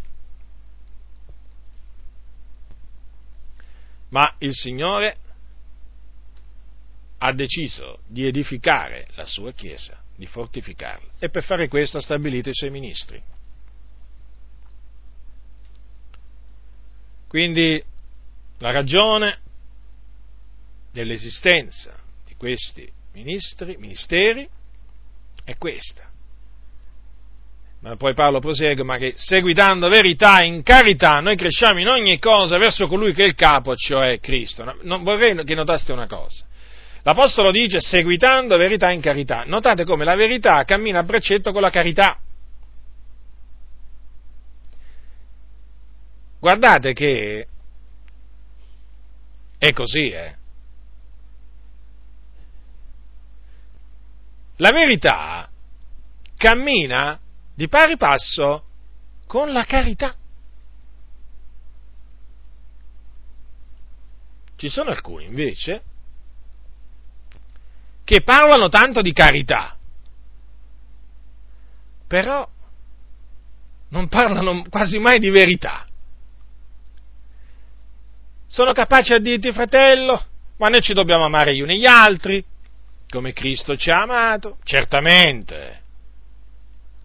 Ma 4.09 4.33
il 4.39 4.53
Signore 4.53 5.17
ha 7.19 7.31
deciso 7.33 7.99
di 8.07 8.25
edificare 8.25 9.05
la 9.15 9.25
sua 9.25 9.51
Chiesa, 9.51 10.01
di 10.15 10.25
fortificarla, 10.25 11.11
e 11.19 11.29
per 11.29 11.43
fare 11.43 11.67
questo 11.67 11.97
ha 11.97 12.01
stabilito 12.01 12.49
i 12.49 12.55
suoi 12.55 12.71
ministri. 12.71 13.21
Quindi 17.27 17.83
la 18.57 18.71
ragione 18.71 19.41
dell'esistenza 20.91 21.95
di 22.25 22.35
questi 22.35 22.89
ministri, 23.13 23.77
ministeri 23.77 24.47
è 25.43 25.55
questa. 25.57 26.07
Ma 27.81 27.95
poi 27.95 28.13
Paolo 28.13 28.39
prosegue, 28.39 28.83
ma 28.83 28.97
che 28.97 29.13
seguitando 29.15 29.87
verità 29.87 30.41
in 30.43 30.63
carità 30.63 31.21
noi 31.21 31.37
cresciamo 31.37 31.79
in 31.79 31.87
ogni 31.87 32.19
cosa 32.19 32.57
verso 32.57 32.87
colui 32.87 33.13
che 33.13 33.23
è 33.23 33.27
il 33.27 33.35
capo, 33.35 33.73
cioè 33.75 34.19
Cristo. 34.19 34.75
Non 34.81 35.03
vorrei 35.03 35.43
che 35.45 35.55
notaste 35.55 35.93
una 35.93 36.07
cosa. 36.07 36.43
L'Apostolo 37.03 37.51
dice 37.51 37.79
seguitando 37.79 38.57
verità 38.57 38.91
in 38.91 38.99
carità. 38.99 39.43
Notate 39.45 39.85
come 39.85 40.03
la 40.03 40.15
verità 40.15 40.65
cammina 40.65 40.99
a 40.99 41.03
braccetto 41.03 41.53
con 41.53 41.61
la 41.61 41.69
carità. 41.69 42.19
Guardate 46.39 46.93
che 46.93 47.47
è 49.57 49.73
così, 49.73 50.09
eh. 50.09 50.38
La 54.61 54.71
verità 54.71 55.49
cammina 56.35 57.17
di 57.53 57.67
pari 57.69 57.95
passo 57.95 58.63
con 59.25 59.51
la 59.51 59.63
carità. 59.63 60.15
Ci 64.57 64.67
sono 64.67 64.89
alcuni 64.89 65.25
invece 65.25 65.83
che 68.03 68.21
parlano 68.21 68.67
tanto 68.67 69.01
di 69.01 69.13
carità, 69.13 69.77
però 72.07 72.45
non 73.89 74.07
parlano 74.09 74.63
quasi 74.69 74.99
mai 74.99 75.19
di 75.19 75.29
verità. 75.29 75.87
Sono 78.47 78.73
capaci 78.73 79.13
a 79.13 79.19
dirti, 79.19 79.53
fratello, 79.53 80.21
ma 80.57 80.67
noi 80.67 80.81
ci 80.81 80.93
dobbiamo 80.93 81.23
amare 81.23 81.55
gli 81.55 81.61
uni 81.61 81.77
gli 81.77 81.85
altri, 81.85 82.43
come 83.09 83.33
Cristo 83.33 83.75
ci 83.75 83.89
ha 83.89 84.01
amato, 84.01 84.57
certamente. 84.63 85.81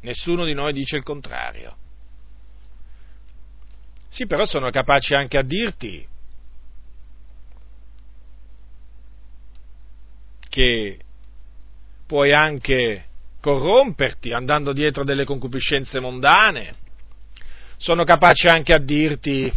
Nessuno 0.01 0.45
di 0.45 0.55
noi 0.55 0.73
dice 0.73 0.97
il 0.97 1.03
contrario. 1.03 1.77
Sì, 4.09 4.27
però 4.27 4.45
sono 4.45 4.71
capaci 4.71 5.15
anche 5.15 5.39
a 5.39 5.43
dirti 5.43 6.07
che 10.49 10.99
puoi 12.07 12.33
anche 12.33 13.07
corromperti 13.41 14.33
andando 14.33 14.73
dietro 14.73 15.03
delle 15.05 15.25
concupiscenze 15.25 15.99
mondane, 15.99 16.77
sono 17.77 18.05
capaci 18.05 18.47
anche 18.47 18.73
a 18.73 18.79
dirti, 18.79 19.53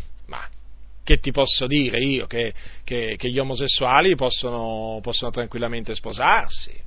che 1.07 1.19
ti 1.19 1.31
posso 1.31 1.67
dire 1.67 2.03
io, 2.03 2.27
che, 2.27 2.53
che, 2.83 3.15
che 3.17 3.29
gli 3.29 3.39
omosessuali 3.39 4.13
possono, 4.15 4.99
possono, 5.01 5.31
tranquillamente 5.31 5.95
sposarsi, 5.95 6.77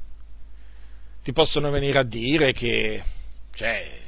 ti 1.22 1.32
possono 1.32 1.70
venire 1.70 2.00
a 2.00 2.04
dire 2.04 2.52
che, 2.52 3.02
cioè, 3.54 3.98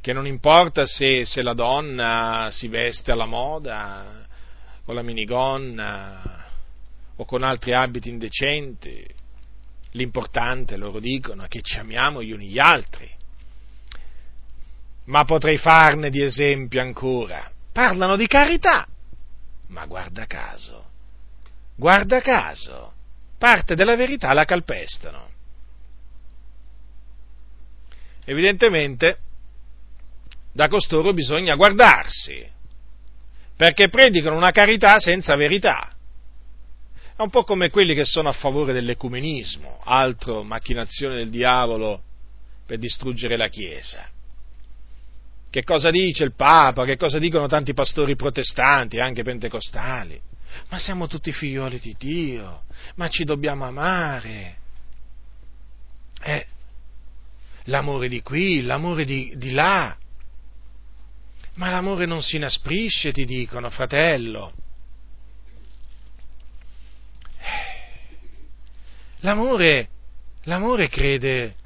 che 0.00 0.12
non 0.12 0.26
importa 0.26 0.84
se, 0.84 1.24
se 1.24 1.42
la 1.42 1.54
donna 1.54 2.48
si 2.50 2.66
veste 2.66 3.12
alla 3.12 3.26
moda, 3.26 4.26
con 4.84 4.96
la 4.96 5.02
minigonna, 5.02 6.44
o 7.14 7.24
con 7.24 7.44
altri 7.44 7.74
abiti 7.74 8.08
indecenti. 8.08 9.06
L'importante, 9.92 10.76
loro 10.76 10.98
dicono, 10.98 11.44
è 11.44 11.46
che 11.46 11.60
ci 11.62 11.78
amiamo 11.78 12.20
gli 12.20 12.32
uni 12.32 12.48
gli 12.48 12.58
altri. 12.58 13.08
Ma 15.04 15.24
potrei 15.24 15.56
farne 15.56 16.10
di 16.10 16.20
esempio 16.20 16.80
ancora. 16.80 17.48
Parlano 17.72 18.16
di 18.16 18.26
carità. 18.26 18.86
Ma 19.68 19.86
guarda 19.86 20.26
caso, 20.26 20.84
guarda 21.74 22.20
caso, 22.20 22.92
parte 23.38 23.74
della 23.74 23.96
verità 23.96 24.32
la 24.34 24.44
calpestano. 24.44 25.30
Evidentemente 28.24 29.18
da 30.52 30.68
costoro 30.68 31.14
bisogna 31.14 31.54
guardarsi, 31.54 32.46
perché 33.56 33.88
predicano 33.88 34.36
una 34.36 34.50
carità 34.50 35.00
senza 35.00 35.34
verità. 35.34 35.94
È 37.16 37.22
un 37.22 37.30
po' 37.30 37.44
come 37.44 37.70
quelli 37.70 37.94
che 37.94 38.04
sono 38.04 38.28
a 38.28 38.32
favore 38.32 38.72
dell'ecumenismo, 38.72 39.80
altro 39.82 40.42
macchinazione 40.42 41.16
del 41.16 41.30
diavolo 41.30 42.02
per 42.66 42.78
distruggere 42.78 43.36
la 43.36 43.48
Chiesa. 43.48 44.08
Che 45.52 45.64
cosa 45.64 45.90
dice 45.90 46.24
il 46.24 46.32
Papa? 46.32 46.86
Che 46.86 46.96
cosa 46.96 47.18
dicono 47.18 47.46
tanti 47.46 47.74
pastori 47.74 48.16
protestanti, 48.16 49.00
anche 49.00 49.22
pentecostali? 49.22 50.18
Ma 50.70 50.78
siamo 50.78 51.08
tutti 51.08 51.30
figlioli 51.30 51.78
di 51.78 51.94
Dio, 51.98 52.62
ma 52.94 53.08
ci 53.08 53.24
dobbiamo 53.24 53.66
amare. 53.66 54.56
Eh, 56.22 56.46
l'amore 57.64 58.08
di 58.08 58.22
qui, 58.22 58.62
l'amore 58.62 59.04
di, 59.04 59.34
di 59.36 59.52
là. 59.52 59.94
Ma 61.56 61.68
l'amore 61.68 62.06
non 62.06 62.22
si 62.22 62.36
inasprisce, 62.36 63.12
ti 63.12 63.26
dicono, 63.26 63.68
fratello. 63.68 64.54
L'amore, 69.20 69.88
l'amore 70.44 70.88
crede, 70.88 71.56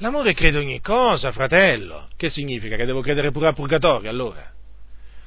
l'amore 0.00 0.34
crede 0.34 0.58
ogni 0.58 0.80
cosa, 0.80 1.32
fratello. 1.32 2.08
Che 2.16 2.28
significa? 2.28 2.76
Che 2.76 2.84
devo 2.84 3.00
credere 3.00 3.30
pure 3.30 3.46
al 3.46 3.54
purgatorio, 3.54 4.10
allora? 4.10 4.50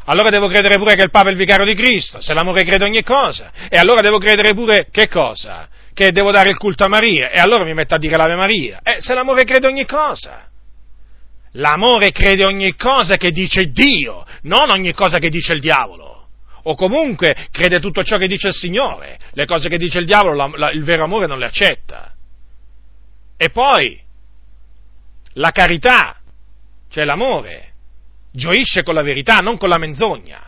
Allora 0.05 0.29
devo 0.29 0.47
credere 0.47 0.77
pure 0.77 0.95
che 0.95 1.03
il 1.03 1.09
Papa 1.09 1.29
è 1.29 1.31
il 1.31 1.37
vicario 1.37 1.65
di 1.65 1.75
Cristo, 1.75 2.19
se 2.19 2.33
l'amore 2.33 2.63
crede 2.65 2.83
ogni 2.83 3.03
cosa. 3.03 3.51
E 3.69 3.77
allora 3.77 4.01
devo 4.01 4.17
credere 4.17 4.53
pure 4.53 4.87
che 4.91 5.07
cosa? 5.07 5.67
Che 5.93 6.11
devo 6.11 6.31
dare 6.31 6.49
il 6.49 6.57
culto 6.57 6.83
a 6.83 6.87
Maria. 6.87 7.29
E 7.29 7.39
allora 7.39 7.63
mi 7.63 7.73
metto 7.73 7.95
a 7.95 7.97
dire 7.97 8.17
l'Ave 8.17 8.35
Maria. 8.35 8.81
Eh, 8.83 8.97
se 8.99 9.13
l'amore 9.13 9.45
crede 9.45 9.67
ogni 9.67 9.85
cosa. 9.85 10.49
L'amore 11.53 12.11
crede 12.11 12.43
ogni 12.43 12.75
cosa 12.75 13.15
che 13.15 13.31
dice 13.31 13.71
Dio, 13.71 14.25
non 14.41 14.69
ogni 14.71 14.93
cosa 14.93 15.19
che 15.19 15.29
dice 15.29 15.53
il 15.53 15.61
diavolo 15.61 16.13
o 16.63 16.75
comunque 16.75 17.47
crede 17.51 17.79
tutto 17.79 18.03
ciò 18.03 18.17
che 18.17 18.27
dice 18.27 18.47
il 18.47 18.53
Signore, 18.53 19.19
le 19.31 19.45
cose 19.45 19.67
che 19.69 19.77
dice 19.77 19.99
il 19.99 20.05
diavolo 20.05 20.33
la, 20.33 20.51
la, 20.55 20.71
il 20.71 20.83
vero 20.83 21.03
amore 21.03 21.27
non 21.27 21.39
le 21.39 21.45
accetta. 21.45 22.13
E 23.35 23.49
poi 23.49 23.99
la 25.33 25.51
carità, 25.51 26.17
cioè 26.89 27.05
l'amore, 27.05 27.73
gioisce 28.31 28.83
con 28.83 28.93
la 28.93 29.01
verità, 29.01 29.39
non 29.39 29.57
con 29.57 29.69
la 29.69 29.77
menzogna. 29.77 30.41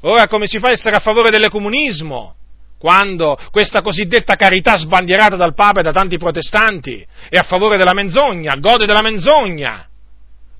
Ora 0.00 0.26
come 0.26 0.46
si 0.46 0.58
fa 0.58 0.68
a 0.68 0.72
essere 0.72 0.96
a 0.96 1.00
favore 1.00 1.30
del? 1.30 2.36
Quando 2.78 3.38
questa 3.50 3.80
cosiddetta 3.80 4.34
carità 4.34 4.76
sbandierata 4.76 5.36
dal 5.36 5.54
Papa 5.54 5.80
e 5.80 5.82
da 5.82 5.92
tanti 5.92 6.18
protestanti 6.18 7.04
è 7.30 7.38
a 7.38 7.42
favore 7.42 7.78
della 7.78 7.94
menzogna, 7.94 8.56
gode 8.56 8.84
della 8.84 9.00
menzogna, 9.00 9.88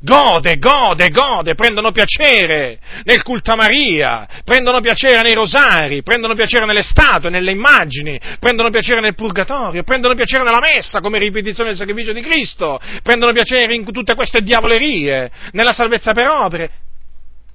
Gode, 0.05 0.59
gode, 0.59 1.09
gode, 1.09 1.55
prendono 1.55 1.91
piacere 1.91 2.79
nel 3.05 3.23
culto 3.23 3.53
a 3.53 3.57
Maria, 3.57 4.29
prendono 4.45 4.81
piacere 4.81 5.23
nei 5.23 5.33
rosari, 5.33 6.03
prendono 6.03 6.35
piacere 6.35 6.67
nelle 6.67 6.83
statue, 6.83 7.31
nelle 7.31 7.53
immagini, 7.53 8.21
prendono 8.39 8.69
piacere 8.69 9.01
nel 9.01 9.15
purgatorio, 9.15 9.83
prendono 9.83 10.13
piacere 10.13 10.45
nella 10.45 10.61
messa 10.61 11.01
come 11.01 11.19
ripetizione 11.19 11.71
del 11.71 11.79
sacrificio 11.79 12.13
di 12.13 12.21
Cristo, 12.21 12.79
prendono 13.03 13.33
piacere 13.33 13.73
in 13.73 13.91
tutte 13.91 14.15
queste 14.15 14.43
diavolerie, 14.43 15.31
nella 15.53 15.73
salvezza 15.73 16.13
per 16.13 16.29
opere, 16.29 16.71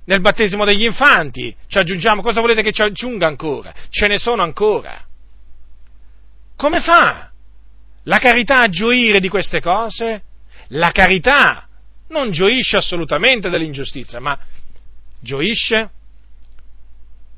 nel 0.06 0.22
battesimo 0.22 0.66
degli 0.66 0.86
infanti. 0.86 1.56
Ci 1.68 1.78
aggiungiamo, 1.78 2.24
cosa 2.24 2.42
volete 2.42 2.64
che 2.64 2.72
ci 2.72 2.82
aggiunga 2.82 3.28
ancora? 3.28 3.72
Ce 3.90 4.08
ne 4.08 4.18
sono 4.18 4.42
ancora. 4.42 5.00
Come 6.56 6.80
fa 6.80 7.30
la 8.06 8.18
carità 8.18 8.62
a 8.62 8.70
gioire 8.70 9.20
di 9.20 9.30
queste 9.30 9.62
cose? 9.62 10.24
La 10.70 10.90
carità 10.90 11.69
non 12.10 12.32
gioisce 12.32 12.78
assolutamente 12.78 13.50
dell'ingiustizia, 13.50 14.20
ma 14.20 14.38
gioisce 15.20 15.90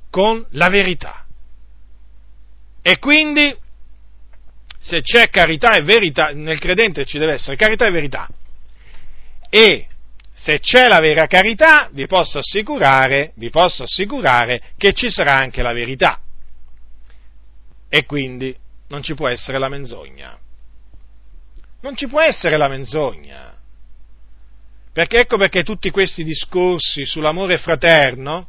con 0.09 0.45
la 0.51 0.69
verità. 0.69 1.25
E 2.81 2.99
quindi, 2.99 3.55
se 4.77 5.01
c'è 5.01 5.29
carità 5.29 5.73
e 5.73 5.81
verità, 5.81 6.31
nel 6.33 6.59
credente 6.59 7.05
ci 7.05 7.17
deve 7.17 7.33
essere 7.33 7.55
carità 7.55 7.85
e 7.85 7.91
verità. 7.91 8.27
E 9.49 9.87
se 10.33 10.59
c'è 10.59 10.87
la 10.87 10.99
vera 10.99 11.27
carità, 11.27 11.89
vi 11.91 12.07
posso 12.07 12.39
assicurare, 12.39 13.33
vi 13.35 13.49
posso 13.49 13.83
assicurare 13.83 14.61
che 14.77 14.93
ci 14.93 15.11
sarà 15.11 15.35
anche 15.35 15.61
la 15.61 15.73
verità. 15.73 16.19
E 17.87 18.05
quindi 18.05 18.55
non 18.87 19.03
ci 19.03 19.13
può 19.13 19.27
essere 19.27 19.59
la 19.59 19.69
menzogna. 19.69 20.37
Non 21.81 21.95
ci 21.95 22.07
può 22.07 22.21
essere 22.21 22.57
la 22.57 22.67
menzogna. 22.67 23.50
Perché 24.93 25.19
ecco 25.19 25.37
perché 25.37 25.63
tutti 25.63 25.89
questi 25.89 26.23
discorsi 26.23 27.05
sull'amore 27.05 27.57
fraterno 27.57 28.47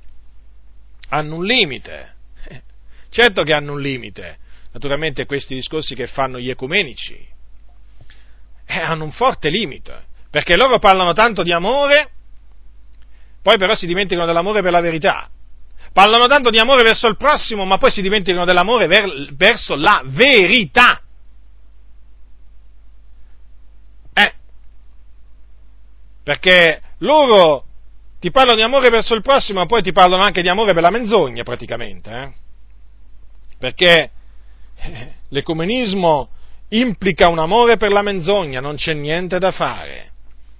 hanno 1.08 1.36
un 1.36 1.44
limite. 1.44 2.14
Certo 3.10 3.42
che 3.42 3.52
hanno 3.52 3.72
un 3.72 3.80
limite. 3.80 4.38
Naturalmente 4.72 5.26
questi 5.26 5.54
discorsi 5.54 5.94
che 5.94 6.06
fanno 6.06 6.38
gli 6.38 6.48
ecumenici 6.48 7.30
eh, 8.72 8.80
hanno 8.80 9.04
un 9.04 9.12
forte 9.12 9.50
limite. 9.50 10.06
Perché 10.30 10.56
loro 10.56 10.78
parlano 10.78 11.12
tanto 11.12 11.42
di 11.42 11.52
amore, 11.52 12.10
poi 13.42 13.58
però 13.58 13.74
si 13.74 13.86
dimenticano 13.86 14.26
dell'amore 14.26 14.62
per 14.62 14.72
la 14.72 14.80
verità. 14.80 15.28
Parlano 15.92 16.26
tanto 16.26 16.48
di 16.48 16.58
amore 16.58 16.82
verso 16.82 17.06
il 17.06 17.18
prossimo, 17.18 17.66
ma 17.66 17.76
poi 17.76 17.90
si 17.90 18.00
dimenticano 18.00 18.46
dell'amore 18.46 18.86
ver- 18.86 19.34
verso 19.34 19.74
la 19.74 20.02
verità. 20.06 21.02
Eh. 24.14 24.32
Perché 26.22 26.80
loro 26.98 27.64
ti 28.20 28.30
parlano 28.30 28.56
di 28.56 28.62
amore 28.62 28.88
verso 28.88 29.14
il 29.14 29.22
prossimo, 29.22 29.60
ma 29.60 29.66
poi 29.66 29.82
ti 29.82 29.92
parlano 29.92 30.22
anche 30.22 30.42
di 30.42 30.48
amore 30.48 30.72
per 30.74 30.82
la 30.82 30.90
menzogna, 30.90 31.42
praticamente. 31.42 32.10
Eh? 32.10 32.32
Perché 33.58 34.10
eh, 34.76 35.12
l'ecumenismo 35.30 36.28
implica 36.68 37.28
un 37.28 37.40
amore 37.40 37.76
per 37.76 37.90
la 37.90 38.02
menzogna, 38.02 38.60
non 38.60 38.76
c'è 38.76 38.94
niente 38.94 39.38
da 39.38 39.50
fare. 39.50 40.10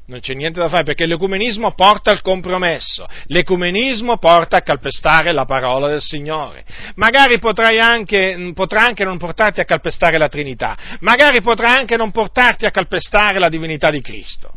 Non 0.04 0.18
c'è 0.18 0.34
niente 0.34 0.58
da 0.58 0.68
fare 0.68 0.82
perché 0.82 1.06
l'ecumenismo 1.06 1.72
porta 1.72 2.10
al 2.10 2.20
compromesso, 2.20 3.06
l'ecumenismo 3.26 4.18
porta 4.18 4.56
a 4.56 4.62
calpestare 4.62 5.30
la 5.30 5.44
parola 5.44 5.86
del 5.86 6.00
Signore. 6.00 6.64
Magari 6.96 7.38
anche, 7.78 8.50
potrà 8.52 8.84
anche 8.84 9.04
non 9.04 9.16
portarti 9.18 9.60
a 9.60 9.64
calpestare 9.64 10.18
la 10.18 10.28
Trinità, 10.28 10.76
magari 11.00 11.40
potrà 11.40 11.76
anche 11.76 11.96
non 11.96 12.10
portarti 12.10 12.66
a 12.66 12.72
calpestare 12.72 13.38
la 13.38 13.48
divinità 13.48 13.90
di 13.92 14.00
Cristo. 14.00 14.54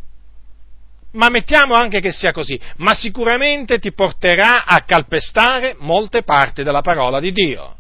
Ma 1.16 1.30
mettiamo 1.30 1.74
anche 1.74 2.00
che 2.00 2.12
sia 2.12 2.32
così, 2.32 2.60
ma 2.78 2.94
sicuramente 2.94 3.80
ti 3.80 3.94
porterà 3.94 4.66
a 4.66 4.82
calpestare 4.82 5.76
molte 5.80 6.24
parti 6.24 6.64
della 6.64 6.82
parola 6.82 7.20
di 7.20 7.32
Dio. 7.32 7.78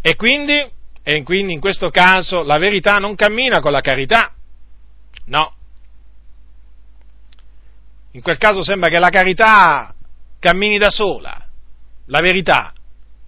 E 0.00 0.14
quindi, 0.16 0.70
e 1.02 1.22
quindi 1.22 1.54
in 1.54 1.60
questo 1.60 1.90
caso 1.90 2.42
la 2.42 2.58
verità 2.58 2.98
non 2.98 3.14
cammina 3.14 3.60
con 3.60 3.72
la 3.72 3.80
carità. 3.80 4.32
No, 5.26 5.54
in 8.12 8.22
quel 8.22 8.38
caso 8.38 8.64
sembra 8.64 8.88
che 8.88 8.98
la 8.98 9.10
carità 9.10 9.94
cammini 10.38 10.76
da 10.76 10.90
sola, 10.90 11.46
la 12.06 12.20
verità 12.20 12.72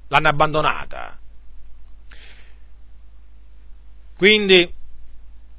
l'hanno 0.08 0.28
abbandonata. 0.28 1.18
Quindi 4.16 4.68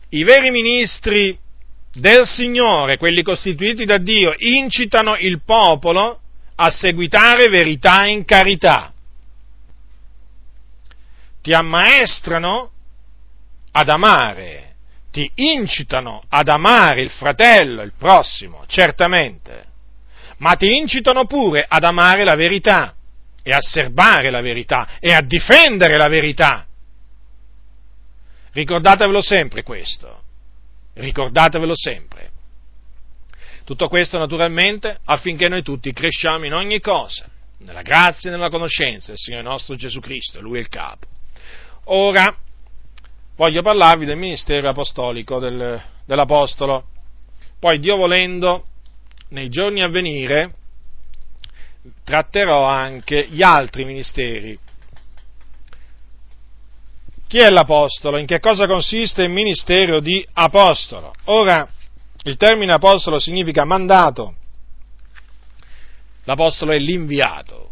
i 0.09 0.23
veri 0.23 0.51
ministri 0.51 1.37
del 1.93 2.25
Signore, 2.25 2.97
quelli 2.97 3.21
costituiti 3.21 3.85
da 3.85 3.97
Dio, 3.97 4.33
incitano 4.37 5.15
il 5.17 5.41
popolo 5.43 6.19
a 6.55 6.69
seguitare 6.69 7.49
verità 7.49 8.05
in 8.05 8.25
carità. 8.25 8.93
Ti 11.41 11.53
ammaestrano 11.53 12.71
ad 13.71 13.89
amare 13.89 14.71
ti 15.11 15.29
incitano 15.35 16.23
ad 16.29 16.47
amare 16.47 17.01
il 17.01 17.09
fratello, 17.09 17.81
il 17.81 17.93
prossimo, 17.97 18.63
certamente, 18.65 19.65
ma 20.37 20.55
ti 20.55 20.75
incitano 20.75 21.25
pure 21.25 21.65
ad 21.67 21.83
amare 21.83 22.23
la 22.23 22.35
verità 22.35 22.95
e 23.43 23.51
a 23.51 23.59
serbare 23.59 24.29
la 24.29 24.41
verità 24.41 24.97
e 24.99 25.11
a 25.11 25.21
difendere 25.21 25.97
la 25.97 26.07
verità. 26.07 26.65
Ricordatevelo 28.53 29.21
sempre 29.21 29.63
questo, 29.63 30.20
ricordatevelo 30.93 31.75
sempre. 31.75 32.29
Tutto 33.63 33.87
questo 33.87 34.17
naturalmente 34.17 34.99
affinché 35.05 35.47
noi 35.47 35.61
tutti 35.61 35.93
cresciamo 35.93 36.45
in 36.45 36.53
ogni 36.53 36.79
cosa, 36.79 37.25
nella 37.59 37.81
grazia 37.81 38.29
e 38.29 38.33
nella 38.33 38.49
conoscenza 38.49 39.09
del 39.09 39.17
Signore 39.17 39.43
nostro 39.43 39.75
Gesù 39.75 39.99
Cristo, 39.99 40.41
Lui 40.41 40.57
è 40.57 40.61
il 40.61 40.69
capo. 40.69 41.07
Ora, 41.85 42.35
voglio 43.35 43.61
parlarvi 43.61 44.05
del 44.05 44.17
ministero 44.17 44.69
apostolico 44.69 45.39
del, 45.39 45.81
dell'Apostolo. 46.05 46.87
Poi, 47.59 47.79
Dio 47.79 47.95
volendo, 47.95 48.65
nei 49.29 49.49
giorni 49.49 49.81
a 49.81 49.87
venire 49.87 50.55
tratterò 52.03 52.63
anche 52.63 53.27
gli 53.29 53.41
altri 53.41 53.85
ministeri. 53.85 54.57
Chi 57.31 57.37
è 57.37 57.49
l'Apostolo? 57.49 58.17
In 58.17 58.25
che 58.25 58.41
cosa 58.41 58.67
consiste 58.67 59.23
il 59.23 59.29
ministero 59.29 60.01
di 60.01 60.27
Apostolo? 60.33 61.13
Ora, 61.27 61.65
il 62.23 62.35
termine 62.35 62.73
Apostolo 62.73 63.19
significa 63.19 63.63
mandato. 63.63 64.35
L'Apostolo 66.25 66.73
è 66.73 66.77
l'inviato, 66.77 67.71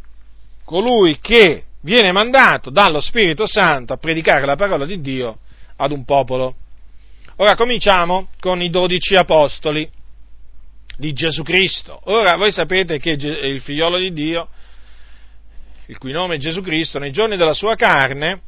colui 0.64 1.20
che 1.20 1.66
viene 1.82 2.14
mandato 2.14 2.70
dallo 2.70 3.02
Spirito 3.02 3.46
Santo 3.46 3.92
a 3.92 3.98
predicare 3.98 4.46
la 4.46 4.56
parola 4.56 4.86
di 4.86 5.02
Dio 5.02 5.40
ad 5.76 5.92
un 5.92 6.06
popolo. 6.06 6.56
Ora 7.36 7.56
cominciamo 7.56 8.30
con 8.40 8.62
i 8.62 8.70
dodici 8.70 9.18
apostoli 9.18 9.92
di 10.96 11.12
Gesù 11.12 11.44
Cristo. 11.44 12.00
Ora 12.06 12.38
voi 12.38 12.54
sapete 12.54 12.98
che 12.98 13.10
il 13.10 13.60
figliolo 13.60 13.98
di 13.98 14.14
Dio, 14.14 14.48
il 15.88 15.98
cui 15.98 16.14
nome 16.14 16.36
è 16.36 16.40
Gesù 16.40 16.62
Cristo, 16.62 16.98
nei 16.98 17.12
giorni 17.12 17.36
della 17.36 17.54
sua 17.54 17.76
carne 17.76 18.44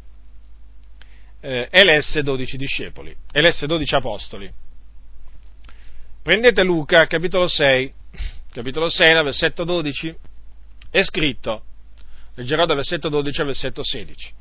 eh, 1.41 1.67
elesse 1.71 2.21
dodici 2.23 2.55
discepoli, 2.57 3.15
elesse 3.31 3.67
dodici 3.67 3.95
apostoli. 3.95 4.51
Prendete 6.21 6.63
Luca, 6.63 7.07
capitolo 7.07 7.47
6, 7.47 7.93
capitolo 8.51 8.89
6, 8.89 9.23
versetto 9.23 9.63
12, 9.63 10.15
è 10.91 11.03
scritto, 11.03 11.63
leggerò 12.35 12.65
dal 12.65 12.75
versetto 12.75 13.09
12 13.09 13.41
al 13.41 13.47
versetto 13.47 13.83
16. 13.83 14.33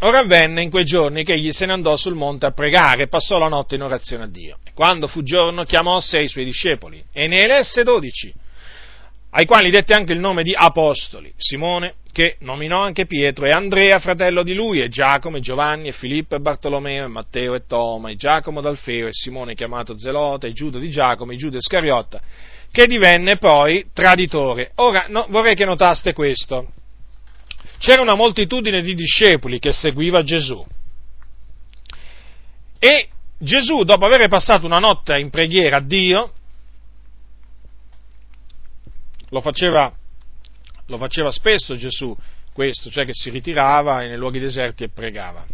Ora 0.00 0.20
avvenne 0.20 0.62
in 0.62 0.70
quei 0.70 0.84
giorni 0.84 1.22
che 1.22 1.34
egli 1.34 1.52
se 1.52 1.64
ne 1.64 1.72
andò 1.72 1.94
sul 1.96 2.14
monte 2.14 2.46
a 2.46 2.50
pregare 2.50 3.02
e 3.02 3.08
passò 3.08 3.38
la 3.38 3.48
notte 3.48 3.76
in 3.76 3.82
orazione 3.82 4.24
a 4.24 4.28
Dio. 4.28 4.58
Quando 4.74 5.06
fu 5.06 5.22
giorno 5.22 5.62
chiamò 5.64 5.96
a 5.96 6.00
sé 6.00 6.22
i 6.22 6.28
suoi 6.28 6.44
discepoli 6.44 7.02
e 7.12 7.28
ne 7.28 7.44
elesse 7.44 7.84
dodici, 7.84 8.32
ai 9.34 9.46
quali 9.46 9.70
dette 9.70 9.94
anche 9.94 10.12
il 10.12 10.18
nome 10.18 10.42
di 10.42 10.54
apostoli, 10.54 11.32
Simone, 11.36 11.94
che 12.12 12.36
nominò 12.40 12.82
anche 12.82 13.06
Pietro, 13.06 13.46
e 13.46 13.50
Andrea, 13.50 13.98
fratello 13.98 14.42
di 14.42 14.52
lui, 14.52 14.80
e 14.80 14.88
Giacomo, 14.88 15.38
e 15.38 15.40
Giovanni, 15.40 15.88
e 15.88 15.92
Filippo, 15.92 16.36
e 16.36 16.40
Bartolomeo, 16.40 17.04
e 17.04 17.08
Matteo, 17.08 17.54
e 17.54 17.64
Toma, 17.66 18.10
e 18.10 18.16
Giacomo 18.16 18.60
d'Alfeo, 18.60 19.06
e 19.06 19.12
Simone 19.12 19.54
chiamato 19.54 19.96
Zelota, 19.96 20.46
e 20.46 20.52
Giuda 20.52 20.78
di 20.78 20.90
Giacomo, 20.90 21.32
e 21.32 21.36
Giuda 21.36 21.56
Iscariotta, 21.56 22.20
che 22.70 22.86
divenne 22.86 23.38
poi 23.38 23.86
traditore. 23.94 24.72
Ora 24.76 25.06
no, 25.08 25.26
vorrei 25.30 25.54
che 25.54 25.64
notaste 25.64 26.12
questo 26.12 26.72
c'era 27.78 28.00
una 28.00 28.14
moltitudine 28.14 28.80
di 28.80 28.94
discepoli 28.94 29.58
che 29.58 29.72
seguiva 29.72 30.22
Gesù. 30.22 30.64
E 32.78 33.08
Gesù, 33.38 33.82
dopo 33.82 34.06
aver 34.06 34.28
passato 34.28 34.66
una 34.66 34.78
notte 34.78 35.18
in 35.18 35.30
preghiera 35.30 35.78
a 35.78 35.80
Dio, 35.80 36.32
lo 39.32 39.40
faceva, 39.40 39.92
lo 40.86 40.98
faceva 40.98 41.30
spesso 41.30 41.74
Gesù 41.76 42.16
questo, 42.52 42.90
cioè 42.90 43.06
che 43.06 43.14
si 43.14 43.30
ritirava 43.30 44.00
nei 44.00 44.16
luoghi 44.16 44.38
deserti 44.38 44.84
e 44.84 44.90
pregava. 44.90 45.44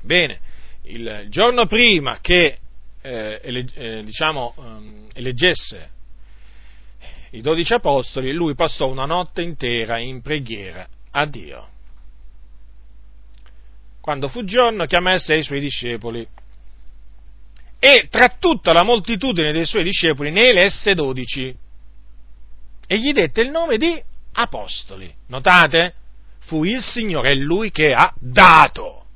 Bene, 0.00 0.40
il 0.84 1.26
giorno 1.28 1.66
prima 1.66 2.18
che 2.20 2.58
eh, 3.02 3.40
eh, 3.74 4.02
diciamo, 4.02 4.54
eh, 4.56 5.18
eleggesse 5.18 5.90
i 7.32 7.42
dodici 7.42 7.74
apostoli, 7.74 8.32
lui 8.32 8.54
passò 8.54 8.88
una 8.88 9.04
notte 9.04 9.42
intera 9.42 9.98
in 9.98 10.22
preghiera 10.22 10.88
a 11.10 11.26
Dio. 11.26 11.68
Quando 14.00 14.28
fu 14.28 14.44
giorno 14.44 14.86
chiamò 14.86 15.10
a 15.10 15.18
sé 15.18 15.36
i 15.36 15.42
suoi 15.42 15.60
discepoli 15.60 16.26
e 17.78 18.06
tra 18.08 18.28
tutta 18.38 18.72
la 18.72 18.82
moltitudine 18.82 19.52
dei 19.52 19.66
suoi 19.66 19.82
discepoli 19.82 20.30
ne 20.30 20.48
elesse 20.48 20.94
dodici 20.94 21.54
e 22.86 22.98
gli 22.98 23.12
dette 23.12 23.40
il 23.40 23.50
nome 23.50 23.78
di 23.78 24.00
apostoli. 24.32 25.12
Notate? 25.28 25.94
Fu 26.40 26.64
il 26.64 26.80
Signore, 26.80 27.32
è 27.32 27.34
Lui 27.34 27.70
che 27.70 27.92
ha 27.92 28.12
dato, 28.18 29.06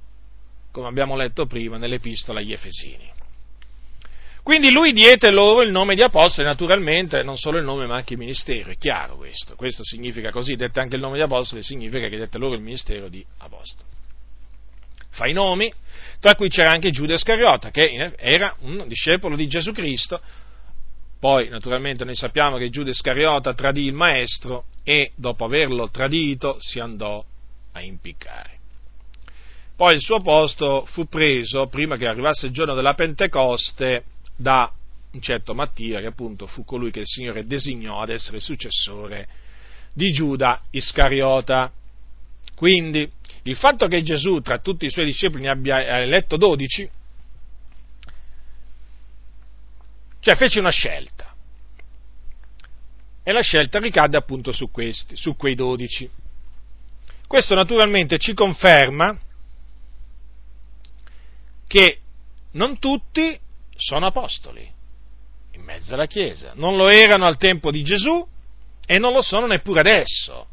come 0.72 0.88
abbiamo 0.88 1.16
letto 1.16 1.46
prima 1.46 1.76
nell'epistola 1.76 2.40
agli 2.40 2.52
Efesini. 2.52 3.08
Quindi 4.42 4.72
lui 4.72 4.92
diede 4.92 5.30
loro 5.30 5.62
il 5.62 5.70
nome 5.70 5.94
di 5.94 6.02
apostoli, 6.02 6.46
naturalmente 6.46 7.22
non 7.22 7.36
solo 7.36 7.58
il 7.58 7.64
nome 7.64 7.86
ma 7.86 7.96
anche 7.96 8.14
il 8.14 8.18
ministero, 8.18 8.70
è 8.70 8.76
chiaro 8.76 9.16
questo. 9.16 9.54
Questo 9.54 9.84
significa 9.84 10.30
così, 10.30 10.56
dette 10.56 10.80
anche 10.80 10.96
il 10.96 11.02
nome 11.02 11.18
di 11.18 11.22
apostoli, 11.22 11.62
significa 11.62 12.08
che 12.08 12.16
dette 12.16 12.38
loro 12.38 12.54
il 12.54 12.62
ministero 12.62 13.08
di 13.08 13.24
apostoli. 13.38 13.88
Fa 15.10 15.26
i 15.26 15.32
nomi, 15.32 15.70
tra 16.20 16.34
cui 16.34 16.48
c'era 16.48 16.70
anche 16.70 16.90
Giuda 16.90 17.14
Iscariota, 17.14 17.70
che 17.70 18.14
era 18.16 18.56
un 18.60 18.84
discepolo 18.86 19.36
di 19.36 19.46
Gesù 19.46 19.72
Cristo. 19.72 20.20
Poi, 21.20 21.50
naturalmente, 21.50 22.04
noi 22.06 22.16
sappiamo 22.16 22.56
che 22.56 22.70
Giuda 22.70 22.90
Iscariota 22.90 23.52
tradì 23.52 23.84
il 23.84 23.92
maestro 23.92 24.64
e 24.82 25.12
dopo 25.16 25.44
averlo 25.44 25.90
tradito 25.90 26.56
si 26.58 26.80
andò 26.80 27.22
a 27.72 27.82
impiccare. 27.82 28.58
Poi 29.76 29.94
il 29.94 30.00
suo 30.00 30.20
posto 30.20 30.86
fu 30.86 31.06
preso, 31.08 31.66
prima 31.66 31.96
che 31.96 32.06
arrivasse 32.06 32.46
il 32.46 32.52
giorno 32.52 32.74
della 32.74 32.94
Pentecoste, 32.94 34.04
da 34.34 34.72
un 35.12 35.20
certo 35.20 35.54
Mattia, 35.54 36.00
che 36.00 36.06
appunto 36.06 36.46
fu 36.46 36.64
colui 36.64 36.90
che 36.90 37.00
il 37.00 37.06
Signore 37.06 37.44
designò 37.44 38.00
ad 38.00 38.08
essere 38.08 38.40
successore 38.40 39.28
di 39.92 40.10
Giuda 40.12 40.62
Iscariota. 40.70 41.70
Quindi 42.54 43.10
il 43.42 43.56
fatto 43.56 43.86
che 43.88 44.02
Gesù 44.02 44.40
tra 44.40 44.58
tutti 44.58 44.86
i 44.86 44.90
suoi 44.90 45.04
discepoli 45.04 45.42
ne 45.42 45.50
abbia 45.50 46.00
eletto 46.00 46.38
dodici, 46.38 46.88
cioè 50.20 50.36
fece 50.36 50.60
una 50.60 50.70
scelta. 50.70 51.34
E 53.22 53.32
la 53.32 53.42
scelta 53.42 53.78
ricadde 53.78 54.16
appunto 54.16 54.52
su 54.52 54.70
questi, 54.70 55.16
su 55.16 55.36
quei 55.36 55.54
dodici. 55.54 56.08
Questo 57.26 57.54
naturalmente 57.54 58.18
ci 58.18 58.34
conferma 58.34 59.18
che 61.66 62.00
non 62.52 62.78
tutti 62.78 63.38
sono 63.76 64.06
apostoli 64.06 64.68
in 65.52 65.62
mezzo 65.62 65.94
alla 65.94 66.06
Chiesa. 66.06 66.52
Non 66.54 66.76
lo 66.76 66.88
erano 66.88 67.26
al 67.26 67.36
tempo 67.36 67.70
di 67.70 67.82
Gesù 67.82 68.26
e 68.84 68.98
non 68.98 69.12
lo 69.12 69.22
sono 69.22 69.46
neppure 69.46 69.80
adesso. 69.80 70.46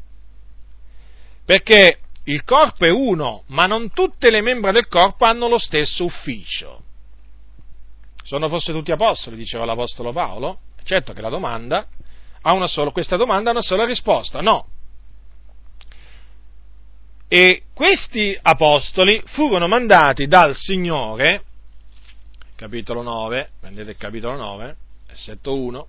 Perché 1.44 2.00
il 2.24 2.44
corpo 2.44 2.84
è 2.84 2.90
uno, 2.90 3.42
ma 3.46 3.64
non 3.64 3.90
tutte 3.90 4.30
le 4.30 4.42
membra 4.42 4.70
del 4.70 4.86
corpo 4.86 5.24
hanno 5.24 5.48
lo 5.48 5.58
stesso 5.58 6.04
ufficio. 6.04 6.84
Sono 8.28 8.50
forse 8.50 8.72
tutti 8.72 8.92
apostoli, 8.92 9.36
diceva 9.36 9.64
l'Apostolo 9.64 10.12
Paolo? 10.12 10.58
Certo 10.84 11.14
che 11.14 11.22
la 11.22 11.30
domanda 11.30 11.86
ha 12.42 12.52
una 12.52 12.66
sola, 12.66 12.90
questa 12.90 13.16
domanda 13.16 13.48
ha 13.48 13.52
una 13.52 13.62
sola 13.62 13.86
risposta, 13.86 14.40
no. 14.40 14.66
E 17.26 17.62
questi 17.72 18.38
apostoli 18.42 19.22
furono 19.24 19.66
mandati 19.66 20.26
dal 20.26 20.54
Signore, 20.54 21.42
capitolo 22.54 23.00
9, 23.00 23.48
prendete 23.60 23.92
il 23.92 23.96
capitolo 23.96 24.36
9, 24.36 24.76
versetto 25.06 25.54
1, 25.54 25.86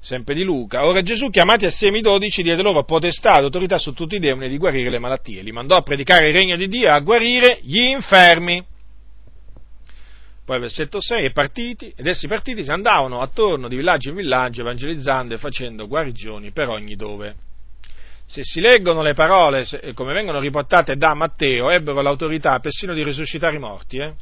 sempre 0.00 0.34
di 0.34 0.44
Luca. 0.44 0.86
Ora 0.86 1.02
Gesù, 1.02 1.28
chiamati 1.28 1.66
assieme 1.66 1.98
i 1.98 2.00
dodici, 2.00 2.42
diede 2.42 2.62
loro 2.62 2.84
potestà 2.84 3.36
ed 3.36 3.44
autorità 3.44 3.76
su 3.76 3.92
tutti 3.92 4.14
i 4.14 4.20
demoni 4.20 4.48
di 4.48 4.56
guarire 4.56 4.88
le 4.88 4.98
malattie. 4.98 5.42
Li 5.42 5.52
mandò 5.52 5.76
a 5.76 5.82
predicare 5.82 6.28
il 6.28 6.34
regno 6.34 6.56
di 6.56 6.68
Dio 6.68 6.86
e 6.86 6.92
a 6.92 7.00
guarire 7.00 7.58
gli 7.60 7.78
infermi. 7.78 8.70
Poi 10.44 10.58
versetto 10.58 11.00
6, 11.00 11.24
e 11.24 11.30
partiti, 11.30 11.92
ed 11.96 12.06
essi 12.06 12.26
partiti 12.26 12.64
si 12.64 12.70
andavano 12.70 13.20
attorno 13.20 13.68
di 13.68 13.76
villaggio 13.76 14.08
in 14.08 14.16
villaggio, 14.16 14.62
evangelizzando 14.62 15.34
e 15.34 15.38
facendo 15.38 15.86
guarigioni 15.86 16.50
per 16.50 16.68
ogni 16.68 16.96
dove. 16.96 17.34
Se 18.24 18.42
si 18.42 18.60
leggono 18.60 19.02
le 19.02 19.14
parole 19.14 19.66
come 19.94 20.12
vengono 20.12 20.40
riportate 20.40 20.96
da 20.96 21.14
Matteo, 21.14 21.70
ebbero 21.70 22.00
l'autorità 22.00 22.58
persino 22.60 22.94
di 22.94 23.04
risuscitare 23.04 23.56
i 23.56 23.60
morti. 23.60 23.98
Eh? 23.98 24.14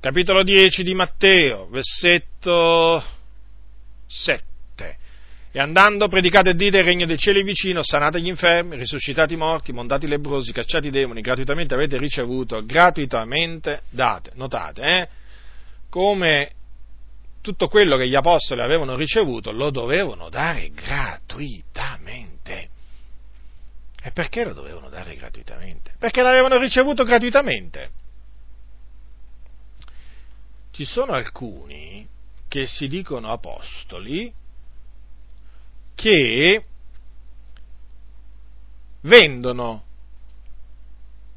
Capitolo 0.00 0.42
10 0.42 0.82
di 0.82 0.94
Matteo, 0.94 1.68
versetto 1.68 3.02
7. 4.06 4.51
E 5.54 5.60
andando 5.60 6.08
predicate 6.08 6.50
e 6.50 6.54
dite 6.54 6.78
il 6.78 6.84
regno 6.84 7.04
dei 7.04 7.18
cieli 7.18 7.42
vicino, 7.42 7.82
sanate 7.82 8.22
gli 8.22 8.28
infermi, 8.28 8.74
risuscitate 8.74 9.34
i 9.34 9.36
morti, 9.36 9.70
mondate 9.70 10.06
i 10.06 10.08
lebrosi, 10.08 10.50
cacciate 10.50 10.86
i 10.86 10.90
demoni, 10.90 11.20
gratuitamente 11.20 11.74
avete 11.74 11.98
ricevuto, 11.98 12.64
gratuitamente 12.64 13.82
date. 13.90 14.30
Notate, 14.34 14.82
eh? 14.82 15.08
Come 15.90 16.52
tutto 17.42 17.68
quello 17.68 17.98
che 17.98 18.08
gli 18.08 18.14
apostoli 18.14 18.62
avevano 18.62 18.96
ricevuto 18.96 19.52
lo 19.52 19.70
dovevano 19.70 20.30
dare 20.30 20.70
gratuitamente. 20.70 22.70
E 24.02 24.10
perché 24.10 24.46
lo 24.46 24.54
dovevano 24.54 24.88
dare 24.88 25.14
gratuitamente? 25.16 25.92
Perché 25.98 26.22
l'avevano 26.22 26.58
ricevuto 26.58 27.04
gratuitamente. 27.04 27.90
Ci 30.70 30.86
sono 30.86 31.12
alcuni 31.12 32.08
che 32.48 32.66
si 32.66 32.88
dicono 32.88 33.30
apostoli 33.30 34.40
che 35.94 36.64
vendono, 39.02 39.84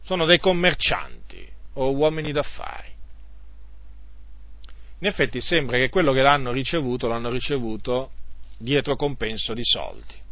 sono 0.03 0.25
dei 0.25 0.39
commercianti 0.39 1.47
o 1.73 1.91
uomini 1.91 2.31
d'affari. 2.31 2.93
In 4.99 5.07
effetti 5.07 5.41
sembra 5.41 5.77
che 5.77 5.89
quello 5.89 6.13
che 6.13 6.21
l'hanno 6.21 6.51
ricevuto 6.51 7.07
l'hanno 7.07 7.29
ricevuto 7.29 8.11
dietro 8.57 8.95
compenso 8.95 9.53
di 9.53 9.63
soldi. 9.63 10.23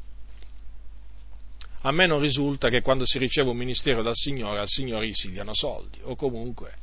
A 1.82 1.92
me 1.92 2.08
non 2.08 2.22
risulta 2.22 2.70
che 2.70 2.82
quando 2.82 3.06
si 3.06 3.18
riceve 3.18 3.50
un 3.50 3.58
ministero 3.58 4.02
dal 4.02 4.16
Signore, 4.16 4.60
al 4.60 4.70
Signore 4.70 5.14
si 5.14 5.30
diano 5.30 5.54
soldi, 5.54 6.00
o 6.04 6.16
comunque 6.16 6.74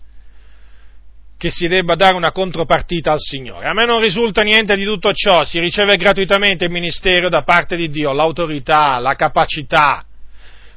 che 1.40 1.50
si 1.50 1.68
debba 1.68 1.94
dare 1.94 2.16
una 2.16 2.32
contropartita 2.32 3.12
al 3.12 3.18
Signore. 3.18 3.66
A 3.66 3.72
me 3.72 3.86
non 3.86 4.02
risulta 4.02 4.42
niente 4.42 4.76
di 4.76 4.84
tutto 4.84 5.10
ciò, 5.14 5.42
si 5.42 5.58
riceve 5.58 5.96
gratuitamente 5.96 6.66
il 6.66 6.70
ministero 6.70 7.30
da 7.30 7.40
parte 7.44 7.76
di 7.76 7.88
Dio, 7.88 8.12
l'autorità, 8.12 8.98
la 8.98 9.14
capacità. 9.14 10.04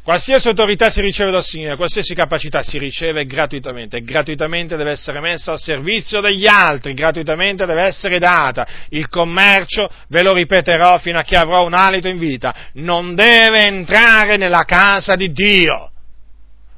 Qualsiasi 0.01 0.47
autorità 0.47 0.89
si 0.89 1.01
riceve 1.01 1.32
dal 1.32 1.43
Signore, 1.43 1.76
qualsiasi 1.76 2.16
capacità 2.16 2.64
si 2.64 2.78
riceve 2.78 3.26
gratuitamente, 3.26 3.99
gratuitamente 4.03 4.78
deve 4.78 4.91
essere 4.91 5.20
messa 5.20 5.51
al 5.51 5.59
servizio 5.59 6.22
degli 6.22 6.47
altri, 6.47 6.93
gratuitamente 6.93 7.66
deve 7.66 7.82
essere 7.82 8.18
data. 8.18 8.66
Il 8.88 9.09
commercio, 9.09 9.89
ve 10.07 10.24
lo 10.24 10.32
ripeterò 10.32 10.97
fino 10.99 11.20
a 11.20 11.24
che 11.24 11.36
avrò 11.36 11.66
un 11.66 11.74
alito 11.74 12.07
in 12.07 12.20
vita, 12.20 12.55
non 12.76 13.16
deve 13.16 13.66
entrare 13.66 14.38
nella 14.38 14.64
casa 14.64 15.18
di 15.18 15.30
Dio 15.34 15.92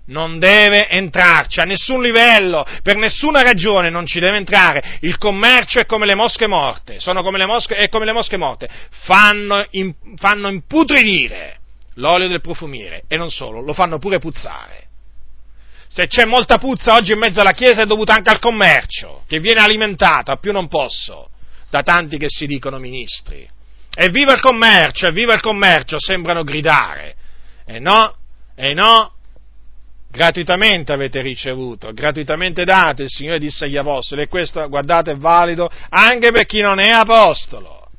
non 0.08 0.38
deve 0.38 0.90
entrarci 0.90 1.60
a 1.60 1.64
nessun 1.64 2.02
livello, 2.02 2.66
per 2.84 2.96
nessuna 2.96 3.42
ragione 3.42 3.90
non 3.90 4.06
ci 4.06 4.20
deve 4.20 4.38
entrare. 4.38 4.98
Il 5.02 5.18
commercio 5.18 5.80
è 5.80 5.86
come 5.86 6.06
le 6.06 6.16
mosche 6.16 6.48
morte, 6.48 7.00
sono 7.00 7.24
come 7.24 7.38
le 7.38 7.46
mosche, 7.46 7.76
è 7.76 7.90
come 7.90 8.06
le 8.06 8.12
mosche 8.12 8.38
morte, 8.38 8.70
fanno, 8.90 9.66
in, 9.72 9.94
fanno 10.16 10.50
imputridire 10.50 11.60
l'olio 11.96 12.28
del 12.28 12.42
profumiere 12.42 13.04
e 13.08 13.18
non 13.18 13.30
solo, 13.30 13.62
lo 13.62 13.74
fanno 13.74 13.98
pure 13.98 14.20
puzzare. 14.20 14.84
Se 15.88 16.08
c'è 16.08 16.26
molta 16.26 16.58
puzza 16.58 16.94
oggi 16.94 17.14
in 17.14 17.20
mezzo 17.20 17.40
alla 17.40 17.54
Chiesa 17.54 17.84
è 17.84 17.86
dovuta 17.86 18.14
anche 18.14 18.30
al 18.30 18.40
commercio, 18.40 19.24
che 19.28 19.40
viene 19.40 19.62
alimentato, 19.62 20.32
a 20.32 20.38
più 20.38 20.52
non 20.52 20.68
posso, 20.68 21.30
da 21.70 21.84
tanti 21.84 22.18
che 22.18 22.28
si 22.28 22.46
dicono 22.48 22.80
ministri. 22.80 23.48
Evviva 23.98 24.34
il 24.34 24.42
commercio, 24.42 25.08
evviva 25.08 25.34
il 25.34 25.40
commercio, 25.40 25.98
sembrano 25.98 26.44
gridare. 26.44 27.16
E 27.66 27.80
no, 27.80 28.14
e 28.56 28.74
no, 28.74 29.15
gratuitamente 30.16 30.94
avete 30.94 31.22
ricevuto, 31.22 31.92
gratuitamente 31.92 32.64
date, 32.64 33.04
il 33.04 33.10
Signore 33.10 33.38
disse 33.38 33.66
agli 33.66 33.78
apostoli, 33.78 34.22
e 34.22 34.28
questo, 34.28 34.68
guardate, 34.70 35.12
è 35.12 35.16
valido 35.16 35.70
anche 35.90 36.32
per 36.32 36.46
chi 36.46 36.62
non 36.62 36.80
è 36.80 36.90
apostolo. 36.90 37.90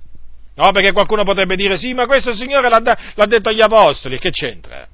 No, 0.55 0.73
perché 0.73 0.93
qualcuno 0.93 1.23
potrebbe 1.23 1.55
dire, 1.55 1.77
sì, 1.77 1.93
ma 1.93 2.07
questo 2.07 2.35
Signore 2.35 2.69
l'ha, 2.71 2.81
l'ha 3.15 3.27
detto 3.27 3.51
agli 3.51 3.61
apostoli, 3.61 4.19
che 4.19 4.31
c'entra? 4.31 4.89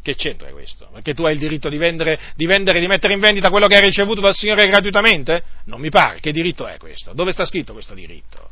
Che 0.00 0.14
c'entra 0.14 0.50
questo? 0.50 0.88
Perché 0.92 1.14
tu 1.14 1.24
hai 1.24 1.34
il 1.34 1.40
diritto 1.40 1.68
di 1.68 1.76
vendere, 1.76 2.18
di 2.34 2.46
vendere, 2.46 2.78
di 2.80 2.86
mettere 2.86 3.14
in 3.14 3.20
vendita 3.20 3.50
quello 3.50 3.66
che 3.66 3.76
hai 3.76 3.82
ricevuto 3.82 4.20
dal 4.20 4.34
Signore 4.34 4.68
gratuitamente? 4.68 5.42
Non 5.64 5.80
mi 5.80 5.90
pare, 5.90 6.20
che 6.20 6.30
diritto 6.30 6.66
è 6.66 6.76
questo? 6.78 7.12
Dove 7.12 7.32
sta 7.32 7.44
scritto 7.44 7.72
questo 7.72 7.94
diritto? 7.94 8.50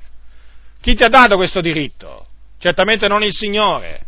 Chi 0.81 0.95
ti 0.95 1.05
ha 1.05 1.09
dato 1.09 1.37
questo 1.37 1.61
diritto? 1.61 2.27
Certamente 2.59 3.07
non 3.09 3.23
il 3.23 3.33
Signore. 3.33 4.01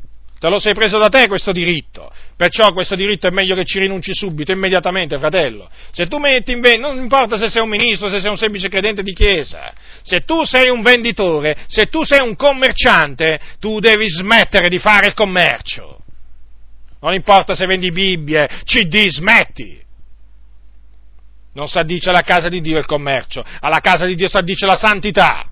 Te 0.42 0.48
lo 0.48 0.58
sei 0.58 0.74
preso 0.74 0.98
da 0.98 1.08
te 1.08 1.28
questo 1.28 1.52
diritto. 1.52 2.12
Perciò 2.36 2.72
questo 2.72 2.96
diritto 2.96 3.28
è 3.28 3.30
meglio 3.30 3.54
che 3.54 3.64
ci 3.64 3.78
rinunci 3.78 4.12
subito, 4.12 4.50
immediatamente, 4.50 5.16
fratello. 5.16 5.70
Se 5.92 6.08
tu 6.08 6.18
metti 6.18 6.50
in 6.50 6.58
vendita, 6.58 6.88
non 6.88 7.00
importa 7.00 7.38
se 7.38 7.48
sei 7.48 7.62
un 7.62 7.68
ministro, 7.68 8.10
se 8.10 8.20
sei 8.20 8.28
un 8.28 8.36
semplice 8.36 8.68
credente 8.68 9.04
di 9.04 9.14
chiesa, 9.14 9.72
se 10.02 10.22
tu 10.22 10.42
sei 10.42 10.68
un 10.68 10.82
venditore, 10.82 11.56
se 11.68 11.86
tu 11.86 12.02
sei 12.02 12.26
un 12.26 12.34
commerciante, 12.34 13.38
tu 13.60 13.78
devi 13.78 14.08
smettere 14.08 14.68
di 14.68 14.80
fare 14.80 15.06
il 15.06 15.14
commercio. 15.14 16.02
Non 17.02 17.14
importa 17.14 17.54
se 17.54 17.64
vendi 17.66 17.92
Bibbie, 17.92 18.48
CD, 18.64 19.06
smetti. 19.10 19.80
Non 21.54 21.68
si 21.68 21.78
addice 21.78 22.08
alla 22.08 22.22
casa 22.22 22.48
di 22.48 22.60
Dio 22.60 22.78
il 22.78 22.86
commercio, 22.86 23.44
alla 23.60 23.78
casa 23.78 24.06
di 24.06 24.16
Dio 24.16 24.26
si 24.26 24.36
addice 24.38 24.66
la 24.66 24.74
santità. 24.74 25.51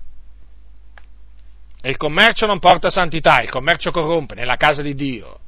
E 1.81 1.89
il 1.89 1.97
commercio 1.97 2.45
non 2.45 2.59
porta 2.59 2.91
santità, 2.91 3.41
il 3.41 3.49
commercio 3.49 3.91
corrompe 3.91 4.35
nella 4.35 4.55
casa 4.55 4.81
di 4.81 4.93
Dio. 4.93 5.39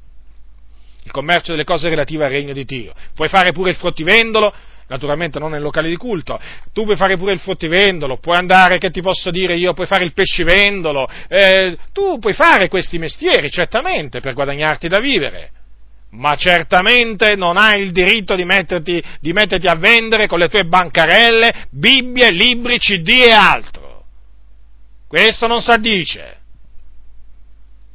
Il 1.04 1.12
commercio 1.12 1.52
delle 1.52 1.64
cose 1.64 1.90
relative 1.90 2.26
al 2.26 2.32
regno 2.32 2.54
di 2.54 2.66
Dio. 2.66 2.94
Puoi 3.14 3.28
fare 3.28 3.52
pure 3.52 3.70
il 3.70 3.76
fruttivendolo, 3.76 4.52
naturalmente 4.88 5.38
non 5.38 5.52
nel 5.52 5.62
locale 5.62 5.90
di 5.90 5.96
culto, 5.96 6.40
tu 6.72 6.86
puoi 6.86 6.96
fare 6.96 7.18
pure 7.18 7.34
il 7.34 7.40
fruttivendolo, 7.40 8.18
puoi 8.18 8.38
andare, 8.38 8.78
che 8.78 8.90
ti 8.90 9.02
posso 9.02 9.30
dire 9.30 9.56
io, 9.56 9.74
puoi 9.74 9.88
fare 9.88 10.06
il 10.06 10.14
pescivendolo, 10.14 11.08
eh, 11.28 11.78
tu 11.92 12.18
puoi 12.20 12.34
fare 12.34 12.68
questi 12.68 12.98
mestieri, 12.98 13.52
certamente, 13.52 14.20
per 14.20 14.34
guadagnarti 14.34 14.88
da 14.88 15.00
vivere, 15.00 15.52
ma 16.12 16.36
certamente 16.36 17.36
non 17.36 17.58
hai 17.58 17.82
il 17.82 17.92
diritto 17.92 18.36
di 18.36 18.46
metterti, 18.46 19.04
di 19.20 19.34
metterti 19.34 19.68
a 19.68 19.76
vendere 19.76 20.28
con 20.28 20.40
le 20.40 20.48
tue 20.48 20.66
bancarelle 20.66 21.68
Bibbie, 21.72 22.32
libri, 22.32 22.78
CD 22.78 23.10
e 23.10 23.32
altro. 23.32 23.93
Questo 25.14 25.46
non 25.46 25.62
si 25.62 25.70
addice 25.70 26.38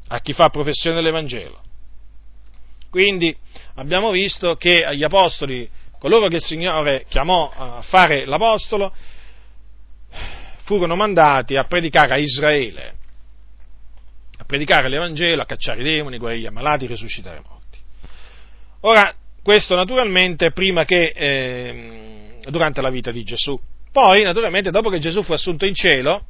a 0.06 0.20
chi 0.20 0.32
fa 0.32 0.50
professione 0.50 0.94
dell'Evangelo. 0.94 1.60
Quindi 2.90 3.36
abbiamo 3.74 4.12
visto 4.12 4.54
che 4.54 4.84
agli 4.84 5.02
apostoli, 5.02 5.68
coloro 5.98 6.28
che 6.28 6.36
il 6.36 6.42
Signore 6.42 7.06
chiamò 7.08 7.50
a 7.52 7.82
fare 7.82 8.24
l'apostolo, 8.24 8.94
furono 10.62 10.94
mandati 10.94 11.56
a 11.56 11.64
predicare 11.64 12.12
a 12.12 12.18
Israele, 12.18 12.94
a 14.38 14.44
predicare 14.44 14.88
l'Evangelo, 14.88 15.42
a 15.42 15.46
cacciare 15.46 15.80
i 15.80 15.84
demoni, 15.84 16.18
guarire 16.18 16.42
gli 16.42 16.46
ammalati, 16.46 16.86
risuscitare 16.86 17.38
i 17.38 17.42
morti. 17.44 17.78
Ora, 18.82 19.12
questo 19.42 19.74
naturalmente 19.74 20.52
prima 20.52 20.84
che, 20.84 21.12
eh, 21.16 22.38
durante 22.48 22.80
la 22.80 22.90
vita 22.90 23.10
di 23.10 23.24
Gesù. 23.24 23.60
Poi, 23.90 24.22
naturalmente, 24.22 24.70
dopo 24.70 24.88
che 24.88 25.00
Gesù 25.00 25.24
fu 25.24 25.32
assunto 25.32 25.66
in 25.66 25.74
cielo, 25.74 26.24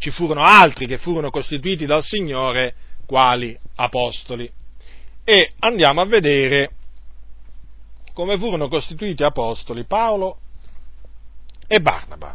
ci 0.00 0.10
furono 0.10 0.42
altri 0.42 0.86
che 0.86 0.96
furono 0.96 1.28
costituiti 1.28 1.84
dal 1.84 2.02
Signore 2.02 2.74
quali 3.04 3.56
apostoli. 3.74 4.50
E 5.22 5.52
andiamo 5.58 6.00
a 6.00 6.06
vedere 6.06 6.70
come 8.14 8.38
furono 8.38 8.68
costituiti 8.68 9.22
apostoli 9.22 9.84
Paolo 9.84 10.38
e 11.66 11.80
Barnaba. 11.82 12.34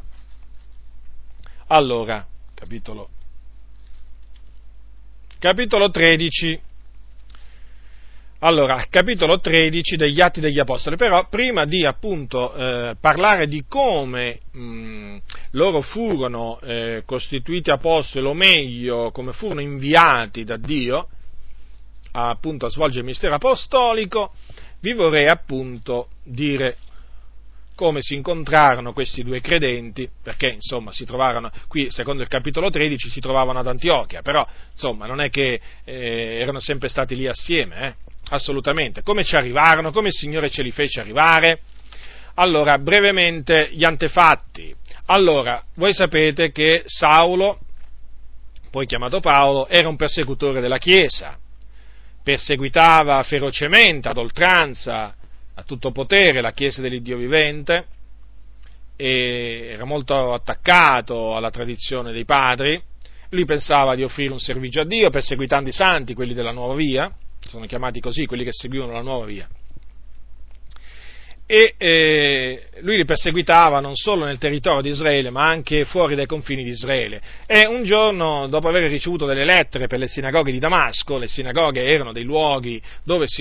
Allora, 1.67 2.23
capitolo, 2.53 3.09
capitolo 5.39 5.89
13. 5.89 6.61
Allora, 8.39 8.85
capitolo 8.89 9.39
13 9.39 9.95
degli 9.95 10.19
Atti 10.19 10.41
degli 10.41 10.59
Apostoli, 10.59 10.97
però 10.97 11.25
prima 11.29 11.63
di 11.63 11.85
appunto 11.85 12.53
eh, 12.53 12.95
parlare 12.99 13.47
di 13.47 13.63
come 13.65 14.39
mh, 14.51 15.17
loro 15.51 15.79
furono 15.79 16.59
eh, 16.59 17.03
costituiti 17.05 17.69
apostoli, 17.69 18.25
o 18.25 18.33
meglio, 18.33 19.11
come 19.11 19.31
furono 19.31 19.61
inviati 19.61 20.43
da 20.43 20.57
Dio 20.57 21.07
a, 22.11 22.27
appunto 22.29 22.65
a 22.65 22.69
svolgere 22.69 22.99
il 22.99 23.05
mistero 23.05 23.35
apostolico, 23.35 24.33
vi 24.81 24.91
vorrei 24.91 25.27
appunto 25.27 26.09
dire 26.21 26.75
come 27.73 28.01
si 28.01 28.15
incontrarono 28.15 28.91
questi 28.91 29.23
due 29.23 29.39
credenti, 29.39 30.09
perché 30.21 30.47
insomma 30.47 30.91
si 30.91 31.05
trovarono, 31.05 31.51
qui 31.69 31.89
secondo 31.89 32.21
il 32.21 32.27
capitolo 32.27 32.69
13 32.69 33.09
si 33.09 33.21
trovavano 33.21 33.59
ad 33.59 33.67
Antiochia, 33.67 34.21
però 34.21 34.45
insomma 34.73 35.05
non 35.05 35.21
è 35.21 35.29
che 35.29 35.61
eh, 35.85 36.37
erano 36.39 36.59
sempre 36.59 36.89
stati 36.89 37.15
lì 37.15 37.27
assieme, 37.27 37.87
eh? 37.87 38.04
Assolutamente. 38.29 39.01
Come 39.01 39.23
ci 39.23 39.35
arrivarono, 39.35 39.91
come 39.91 40.07
il 40.07 40.13
Signore 40.13 40.49
ce 40.49 40.61
li 40.61 40.71
fece 40.71 40.99
arrivare? 40.99 41.59
Allora, 42.35 42.77
brevemente 42.77 43.69
gli 43.71 43.83
antefatti. 43.83 44.75
Allora, 45.05 45.63
voi 45.75 45.93
sapete 45.93 46.51
che 46.51 46.83
Saulo, 46.85 47.59
poi 48.71 48.85
chiamato 48.85 49.19
Paolo, 49.19 49.67
era 49.67 49.87
un 49.87 49.95
persecutore 49.95 50.59
della 50.59 50.77
Chiesa, 50.77 51.37
perseguitava 52.23 53.21
ferocemente, 53.23 54.09
ad 54.09 54.17
oltranza, 54.17 55.15
a 55.53 55.63
tutto 55.63 55.91
potere 55.91 56.41
la 56.41 56.51
Chiesa 56.51 56.81
dell'Iddio 56.81 57.17
vivente, 57.17 57.85
era 58.97 59.85
molto 59.85 60.33
attaccato 60.33 61.35
alla 61.35 61.51
tradizione 61.51 62.11
dei 62.11 62.25
padri, 62.25 62.81
lui 63.29 63.45
pensava 63.45 63.95
di 63.95 64.03
offrire 64.03 64.31
un 64.31 64.39
servizio 64.39 64.81
a 64.81 64.85
Dio 64.85 65.09
perseguitando 65.09 65.69
i 65.69 65.73
santi, 65.73 66.13
quelli 66.13 66.33
della 66.33 66.51
nuova 66.51 66.75
via, 66.75 67.11
sono 67.47 67.65
chiamati 67.65 67.99
così 67.99 68.25
quelli 68.25 68.43
che 68.43 68.51
seguivano 68.51 68.93
la 68.93 69.01
nuova 69.01 69.25
via, 69.25 69.47
e 71.47 71.75
eh, 71.77 72.63
lui 72.79 72.97
li 72.97 73.05
perseguitava 73.05 73.79
non 73.79 73.95
solo 73.95 74.25
nel 74.25 74.39
territorio 74.39 74.81
di 74.81 74.89
Israele, 74.89 75.29
ma 75.29 75.47
anche 75.47 75.85
fuori 75.85 76.15
dai 76.15 76.25
confini 76.25 76.63
di 76.63 76.71
Israele. 76.71 77.21
E 77.45 77.67
un 77.67 77.83
giorno, 77.83 78.47
dopo 78.47 78.67
aver 78.67 78.89
ricevuto 78.89 79.27
delle 79.27 79.45
lettere 79.45 79.85
per 79.85 79.99
le 79.99 80.07
sinagoghe 80.07 80.51
di 80.51 80.57
Damasco, 80.57 81.19
le 81.19 81.27
sinagoghe 81.27 81.85
erano 81.85 82.11
dei 82.13 82.23
luoghi, 82.23 82.81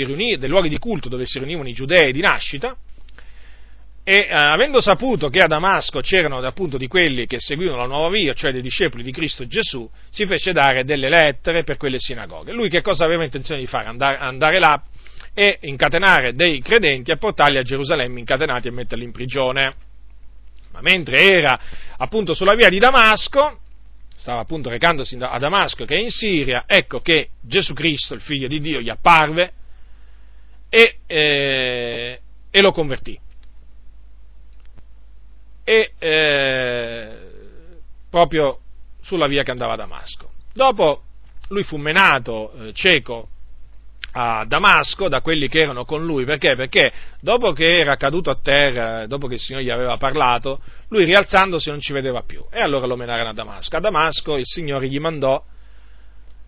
riunì, 0.05 0.36
dei 0.36 0.50
luoghi 0.50 0.68
di 0.68 0.78
culto 0.78 1.09
dove 1.09 1.24
si 1.24 1.38
riunivano 1.38 1.68
i 1.68 1.72
giudei 1.72 2.12
di 2.12 2.20
nascita, 2.20 2.76
e 4.07 4.26
eh, 4.28 4.34
avendo 4.34 4.82
saputo 4.82 5.30
che 5.30 5.40
a 5.40 5.46
Damasco 5.46 6.00
c'erano 6.00 6.36
appunto 6.38 6.76
di 6.76 6.86
quelli 6.88 7.26
che 7.26 7.40
seguivano 7.40 7.78
la 7.78 7.86
nuova 7.86 8.11
via, 8.11 8.34
cioè 8.34 8.52
dei 8.52 8.61
discepoli 8.61 9.02
di 9.02 9.11
Cristo 9.11 9.46
Gesù, 9.46 9.88
si 10.11 10.26
fece 10.26 10.52
dare 10.52 10.84
delle 10.84 11.09
lettere 11.09 11.64
per 11.64 11.78
quelle 11.78 11.98
sinagoghe. 11.98 12.52
Lui 12.52 12.68
che 12.68 12.82
cosa 12.82 13.07
aveva 13.07 13.24
intenzione 13.24 13.62
di 13.62 13.66
fare? 13.66 13.86
Andare, 13.88 14.18
andare 14.18 14.59
là 14.59 14.82
e 15.32 15.59
incatenare 15.62 16.34
dei 16.34 16.61
credenti 16.61 17.11
e 17.11 17.16
portarli 17.16 17.57
a 17.57 17.62
Gerusalemme 17.62 18.18
incatenati 18.18 18.68
e 18.68 18.72
metterli 18.72 19.05
in 19.05 19.12
prigione. 19.12 19.74
Ma 20.72 20.82
mentre 20.82 21.18
era 21.20 21.59
appunto 21.96 22.34
sulla 22.34 22.55
via 22.55 22.68
di 22.68 22.78
Damasco, 22.78 23.61
stava 24.14 24.42
appunto 24.42 24.68
recandosi 24.68 25.16
a 25.18 25.38
Damasco 25.38 25.86
che 25.86 25.94
è 25.94 25.98
in 25.98 26.11
Siria, 26.11 26.64
ecco 26.66 27.00
che 27.00 27.30
Gesù 27.40 27.72
Cristo, 27.72 28.12
il 28.12 28.20
figlio 28.20 28.48
di 28.48 28.61
Dio, 28.61 28.82
gli 28.82 28.90
apparve 28.90 29.52
e, 30.68 30.98
eh, 31.07 32.20
e 32.50 32.61
lo 32.61 32.70
convertì. 32.70 33.18
E 35.65 35.93
eh, 35.99 37.17
proprio 38.11 38.59
sulla 39.03 39.27
via 39.27 39.43
che 39.43 39.51
andava 39.51 39.73
a 39.73 39.77
Damasco. 39.77 40.31
Dopo 40.53 41.03
lui 41.49 41.65
fu 41.65 41.77
menato 41.77 42.53
eh, 42.53 42.73
cieco 42.73 43.29
a 44.17 44.45
Damasco 44.47 45.09
da 45.09 45.21
quelli 45.21 45.49
che 45.49 45.62
erano 45.62 45.85
con 45.85 46.05
lui, 46.05 46.25
perché? 46.25 46.55
Perché 46.55 46.93
dopo 47.21 47.53
che 47.53 47.79
era 47.79 47.97
caduto 47.97 48.31
a 48.31 48.39
terra, 48.41 49.07
dopo 49.07 49.27
che 49.27 49.35
il 49.35 49.41
Signore 49.41 49.65
gli 49.65 49.71
aveva 49.71 49.97
parlato, 49.97 50.61
lui 50.89 51.05
rialzandosi 51.05 51.71
non 51.71 51.81
ci 51.81 51.93
vedeva 51.93 52.23
più 52.23 52.45
e 52.51 52.61
allora 52.61 52.87
lo 52.87 52.97
menarono 52.97 53.31
a 53.31 53.35
Damasco. 53.35 53.77
A 53.77 53.81
Damasco 53.81 54.37
il 54.37 54.47
Signore 54.47 54.89
gli 54.89 55.01
mandò, 55.01 55.43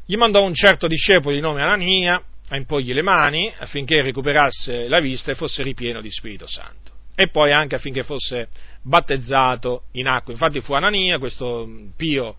gli 0.05 0.17
mandò 0.17 0.45
un 0.45 0.55
certo 0.55 0.87
discepolo 0.87 1.35
di 1.35 1.41
nome 1.41 1.63
Anania 1.63 2.23
a 2.49 2.57
impogli 2.57 2.93
le 2.93 3.03
mani 3.03 3.53
affinché 3.59 4.01
recuperasse 4.03 4.87
la 4.87 5.01
vista 5.01 5.33
e 5.33 5.35
fosse 5.35 5.65
ripieno 5.65 6.01
di 6.01 6.11
Spirito 6.11 6.47
Santo. 6.47 6.96
E 7.17 7.29
poi 7.29 7.51
anche 7.51 7.77
affinché 7.77 8.03
fosse 8.03 8.49
battezzato 8.83 9.85
in 9.93 10.07
acqua. 10.07 10.33
Infatti 10.33 10.61
fu 10.61 10.75
Anania, 10.75 11.19
questo 11.19 11.69
pio 11.97 12.37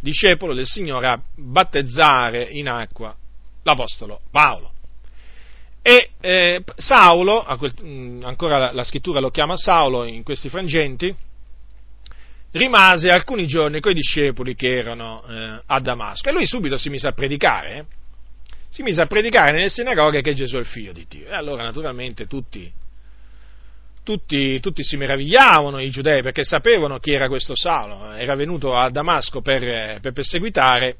discepolo 0.00 0.54
del 0.54 0.66
Signore, 0.66 1.06
a 1.06 1.20
battezzare 1.36 2.42
in 2.42 2.68
acqua 2.68 3.14
l'Apostolo 3.62 4.20
Paolo. 4.30 4.72
E 5.82 6.10
eh, 6.20 6.64
Saulo, 6.76 7.44
quel, 7.58 8.20
ancora 8.22 8.58
la, 8.58 8.72
la, 8.72 8.84
scrittura 8.84 9.20
lo 9.20 9.30
chiama 9.30 9.56
Saulo 9.56 10.04
in 10.04 10.22
questi 10.22 10.48
frangenti, 10.48 11.14
rimase 12.52 13.08
alcuni 13.08 13.46
giorni 13.46 13.80
con 13.80 13.92
i 13.92 13.96
discepoli 13.96 14.54
che 14.54 14.76
erano 14.76 15.22
eh, 15.26 15.60
a 15.66 15.80
Damasco 15.80 16.28
e 16.28 16.32
lui 16.32 16.46
subito 16.46 16.76
si 16.78 16.88
mise 16.88 17.08
a 17.08 17.12
predicare, 17.12 17.76
eh? 17.76 17.84
si 18.68 18.82
mise 18.82 19.02
a 19.02 19.06
predicare 19.06 19.52
nelle 19.52 19.68
sinagoghe 19.68 20.22
che 20.22 20.34
Gesù 20.34 20.56
è 20.56 20.60
il 20.60 20.66
figlio 20.66 20.92
di 20.92 21.04
Dio. 21.08 21.28
E 21.28 21.34
allora 21.34 21.62
naturalmente 21.62 22.26
tutti, 22.26 22.72
tutti, 24.04 24.60
tutti, 24.60 24.84
si 24.84 24.96
meravigliavano 24.96 25.80
i 25.80 25.90
giudei 25.90 26.22
perché 26.22 26.44
sapevano 26.44 26.98
chi 26.98 27.12
era 27.12 27.26
questo 27.26 27.56
Saulo, 27.56 28.12
era 28.12 28.36
venuto 28.36 28.74
a 28.74 28.90
Damasco 28.90 29.40
per, 29.40 29.98
per 30.00 30.12
perseguitare 30.12 30.96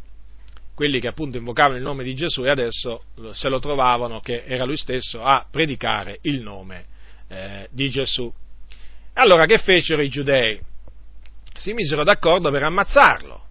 quelli 0.74 0.98
che 0.98 1.06
appunto 1.06 1.38
invocavano 1.38 1.76
il 1.76 1.82
nome 1.82 2.02
di 2.02 2.14
Gesù 2.14 2.44
e 2.44 2.50
adesso 2.50 3.02
se 3.32 3.48
lo 3.48 3.60
trovavano 3.60 4.18
che 4.20 4.42
era 4.44 4.64
lui 4.64 4.76
stesso 4.76 5.22
a 5.22 5.46
predicare 5.48 6.18
il 6.22 6.42
nome 6.42 6.86
eh, 7.28 7.68
di 7.70 7.88
Gesù. 7.88 8.32
Allora 9.14 9.46
che 9.46 9.58
fecero 9.58 10.02
i 10.02 10.08
giudei? 10.08 10.60
Si 11.56 11.72
misero 11.72 12.02
d'accordo 12.02 12.50
per 12.50 12.64
ammazzarlo, 12.64 13.46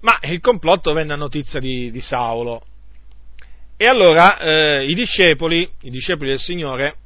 ma 0.00 0.18
il 0.22 0.40
complotto 0.40 0.94
venne 0.94 1.12
a 1.12 1.16
notizia 1.16 1.60
di, 1.60 1.90
di 1.90 2.00
Saulo. 2.00 2.64
E 3.76 3.86
allora 3.86 4.38
eh, 4.38 4.86
i, 4.86 4.94
discepoli, 4.94 5.68
i 5.82 5.90
discepoli 5.90 6.30
del 6.30 6.38
Signore 6.38 6.96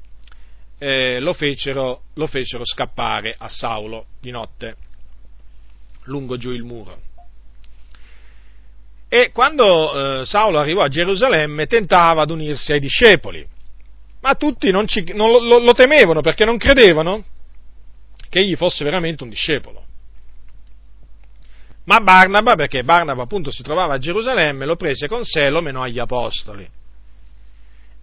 eh, 0.78 1.20
lo, 1.20 1.32
fecero, 1.32 2.02
lo 2.14 2.26
fecero 2.26 2.64
scappare 2.64 3.34
a 3.36 3.48
Saulo 3.48 4.06
di 4.20 4.30
notte 4.30 4.76
lungo 6.04 6.36
giù 6.36 6.50
il 6.50 6.64
muro. 6.64 7.06
E 9.08 9.30
quando 9.32 10.20
eh, 10.20 10.26
Saulo 10.26 10.58
arrivò 10.58 10.82
a 10.82 10.88
Gerusalemme 10.88 11.66
tentava 11.66 12.22
ad 12.22 12.30
unirsi 12.30 12.72
ai 12.72 12.80
discepoli, 12.80 13.46
ma 14.20 14.34
tutti 14.34 14.70
non, 14.70 14.86
ci, 14.86 15.12
non 15.14 15.30
lo, 15.30 15.58
lo 15.58 15.72
temevano 15.72 16.20
perché 16.20 16.44
non 16.44 16.58
credevano 16.58 17.24
che 18.28 18.40
egli 18.40 18.56
fosse 18.56 18.84
veramente 18.84 19.22
un 19.22 19.30
discepolo. 19.30 19.86
Ma 21.84 22.00
Barnaba, 22.00 22.54
perché 22.54 22.82
Barnaba 22.82 23.22
appunto 23.22 23.50
si 23.50 23.62
trovava 23.62 23.94
a 23.94 23.98
Gerusalemme, 23.98 24.66
lo 24.66 24.76
prese 24.76 25.08
con 25.08 25.24
sé 25.24 25.46
e 25.46 25.50
lo 25.50 25.62
menò 25.62 25.82
agli 25.82 25.98
apostoli. 25.98 26.68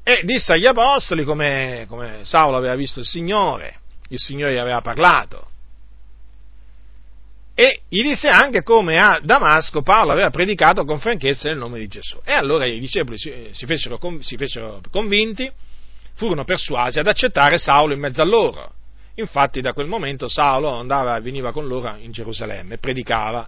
E 0.08 0.22
disse 0.24 0.54
agli 0.54 0.68
apostoli 0.68 1.24
come, 1.24 1.86
come 1.90 2.20
Saulo 2.22 2.58
aveva 2.58 2.76
visto 2.76 3.00
il 3.00 3.08
Signore, 3.08 3.80
il 4.10 4.20
Signore 4.20 4.54
gli 4.54 4.58
aveva 4.58 4.82
parlato 4.82 5.54
e 7.58 7.84
gli 7.88 8.04
disse 8.04 8.28
anche 8.28 8.64
come 8.64 9.00
a 9.00 9.22
Damasco 9.24 9.82
Paolo 9.82 10.12
aveva 10.12 10.30
predicato 10.30 10.84
con 10.84 11.00
franchezza 11.00 11.48
nel 11.48 11.58
nome 11.58 11.80
di 11.80 11.88
Gesù. 11.88 12.20
E 12.26 12.34
allora 12.34 12.68
i 12.68 12.80
discepoli 12.80 13.18
si, 13.18 13.66
fecero, 13.66 13.98
si 14.20 14.36
fecero 14.36 14.82
convinti, 14.92 15.50
furono 16.16 16.44
persuasi 16.44 17.00
ad 17.00 17.08
accettare 17.08 17.58
Saulo 17.58 17.94
in 17.94 18.02
mezzo 18.02 18.22
a 18.22 18.26
loro. 18.26 18.74
Infatti 19.16 19.62
da 19.62 19.72
quel 19.72 19.88
momento 19.88 20.28
Saulo 20.28 20.68
andava 20.68 21.16
e 21.16 21.22
veniva 21.22 21.54
con 21.54 21.66
loro 21.66 21.96
in 21.98 22.12
Gerusalemme 22.12 22.74
e 22.74 22.78
predicava 22.78 23.48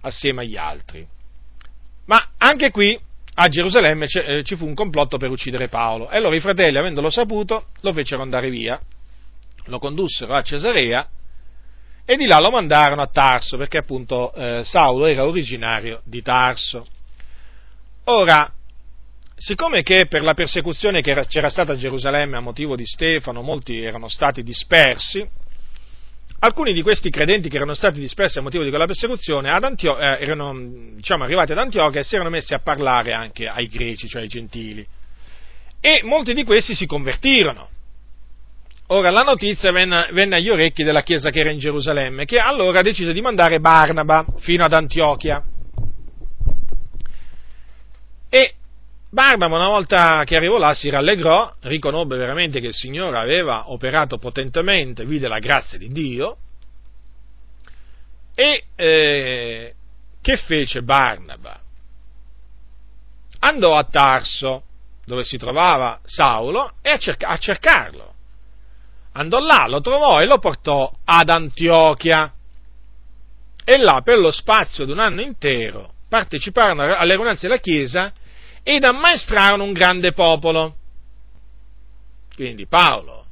assieme 0.00 0.42
agli 0.42 0.56
altri. 0.56 1.06
Ma 2.06 2.30
anche 2.38 2.70
qui 2.70 2.98
a 3.38 3.48
Gerusalemme 3.48 4.06
eh, 4.06 4.42
ci 4.44 4.56
fu 4.56 4.66
un 4.66 4.74
complotto 4.74 5.18
per 5.18 5.30
uccidere 5.30 5.68
Paolo 5.68 6.08
e 6.10 6.16
allora 6.16 6.36
i 6.36 6.40
fratelli, 6.40 6.78
avendolo 6.78 7.10
saputo, 7.10 7.66
lo 7.80 7.92
fecero 7.92 8.22
andare 8.22 8.48
via, 8.48 8.80
lo 9.66 9.78
condussero 9.78 10.34
a 10.34 10.42
Cesarea 10.42 11.06
e 12.04 12.16
di 12.16 12.26
là 12.26 12.38
lo 12.38 12.50
mandarono 12.50 13.02
a 13.02 13.08
Tarso, 13.08 13.56
perché 13.56 13.78
appunto 13.78 14.32
eh, 14.32 14.62
Saulo 14.64 15.06
era 15.06 15.26
originario 15.26 16.00
di 16.04 16.22
Tarso. 16.22 16.86
Ora, 18.04 18.50
siccome 19.36 19.82
che 19.82 20.06
per 20.06 20.22
la 20.22 20.32
persecuzione 20.32 21.02
che 21.02 21.10
era, 21.10 21.24
c'era 21.24 21.50
stata 21.50 21.72
a 21.72 21.76
Gerusalemme 21.76 22.36
a 22.36 22.40
motivo 22.40 22.74
di 22.74 22.86
Stefano 22.86 23.42
molti 23.42 23.82
erano 23.82 24.08
stati 24.08 24.42
dispersi, 24.42 25.28
alcuni 26.40 26.72
di 26.72 26.82
questi 26.82 27.10
credenti 27.10 27.48
che 27.48 27.56
erano 27.56 27.74
stati 27.74 27.98
dispersi 27.98 28.38
a 28.38 28.42
motivo 28.42 28.62
di 28.62 28.70
quella 28.70 28.86
persecuzione 28.86 29.50
Antio- 29.50 29.98
eh, 29.98 30.18
erano 30.20 30.54
diciamo, 30.94 31.24
arrivati 31.24 31.52
ad 31.52 31.58
Antiochia 31.58 32.00
e 32.00 32.04
si 32.04 32.14
erano 32.14 32.30
messi 32.30 32.54
a 32.54 32.58
parlare 32.58 33.12
anche 33.12 33.48
ai 33.48 33.68
greci, 33.68 34.08
cioè 34.08 34.22
ai 34.22 34.28
gentili. 34.28 34.86
E 35.80 36.00
molti 36.02 36.34
di 36.34 36.44
questi 36.44 36.74
si 36.74 36.86
convertirono. 36.86 37.68
Ora 38.88 39.10
la 39.10 39.22
notizia 39.22 39.72
venne, 39.72 40.08
venne, 40.12 40.36
agli 40.36 40.48
orecchi 40.48 40.84
della 40.84 41.02
chiesa 41.02 41.30
che 41.30 41.40
era 41.40 41.50
in 41.50 41.58
Gerusalemme, 41.58 42.24
che 42.24 42.38
allora 42.38 42.82
decise 42.82 43.12
di 43.12 43.20
mandare 43.20 43.58
Barnaba 43.58 44.24
fino 44.38 44.64
ad 44.64 44.72
Antiochia. 44.72 45.42
E 48.28 48.54
Barnaba, 49.16 49.56
una 49.56 49.68
volta 49.68 50.24
che 50.24 50.36
arrivò 50.36 50.58
là, 50.58 50.74
si 50.74 50.90
rallegrò, 50.90 51.54
riconobbe 51.60 52.18
veramente 52.18 52.60
che 52.60 52.66
il 52.66 52.74
Signore 52.74 53.16
aveva 53.16 53.70
operato 53.70 54.18
potentemente, 54.18 55.06
vide 55.06 55.26
la 55.26 55.38
grazia 55.38 55.78
di 55.78 55.88
Dio. 55.88 56.36
E 58.34 58.64
eh, 58.76 59.74
che 60.20 60.36
fece 60.36 60.82
Barnaba? 60.82 61.58
Andò 63.38 63.74
a 63.74 63.84
Tarso, 63.84 64.64
dove 65.06 65.24
si 65.24 65.38
trovava 65.38 65.98
Saulo, 66.04 66.74
e 66.82 66.90
a, 66.90 66.98
cerca- 66.98 67.28
a 67.28 67.38
cercarlo 67.38 68.12
andò 69.12 69.38
là, 69.38 69.66
lo 69.66 69.80
trovò 69.80 70.20
e 70.20 70.26
lo 70.26 70.38
portò 70.38 70.94
ad 71.06 71.30
Antiochia. 71.30 72.34
E 73.64 73.78
là, 73.78 74.02
per 74.04 74.18
lo 74.18 74.30
spazio 74.30 74.84
di 74.84 74.92
un 74.92 74.98
anno 74.98 75.22
intero, 75.22 75.94
parteciparono 76.06 76.82
alle 76.94 77.14
riunanze 77.14 77.48
della 77.48 77.58
Chiesa 77.58 78.12
ed 78.68 78.82
ammaestrarono 78.82 79.62
un 79.62 79.72
grande 79.72 80.10
popolo. 80.10 80.74
Quindi 82.34 82.66
Paolo 82.66 83.24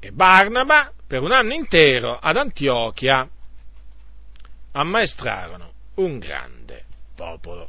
e 0.00 0.12
Barnaba, 0.12 0.90
per 1.06 1.20
un 1.20 1.30
anno 1.30 1.52
intero, 1.52 2.18
ad 2.18 2.38
Antiochia, 2.38 3.28
ammaestrarono 4.72 5.72
un 5.96 6.18
grande 6.18 6.84
popolo. 7.14 7.68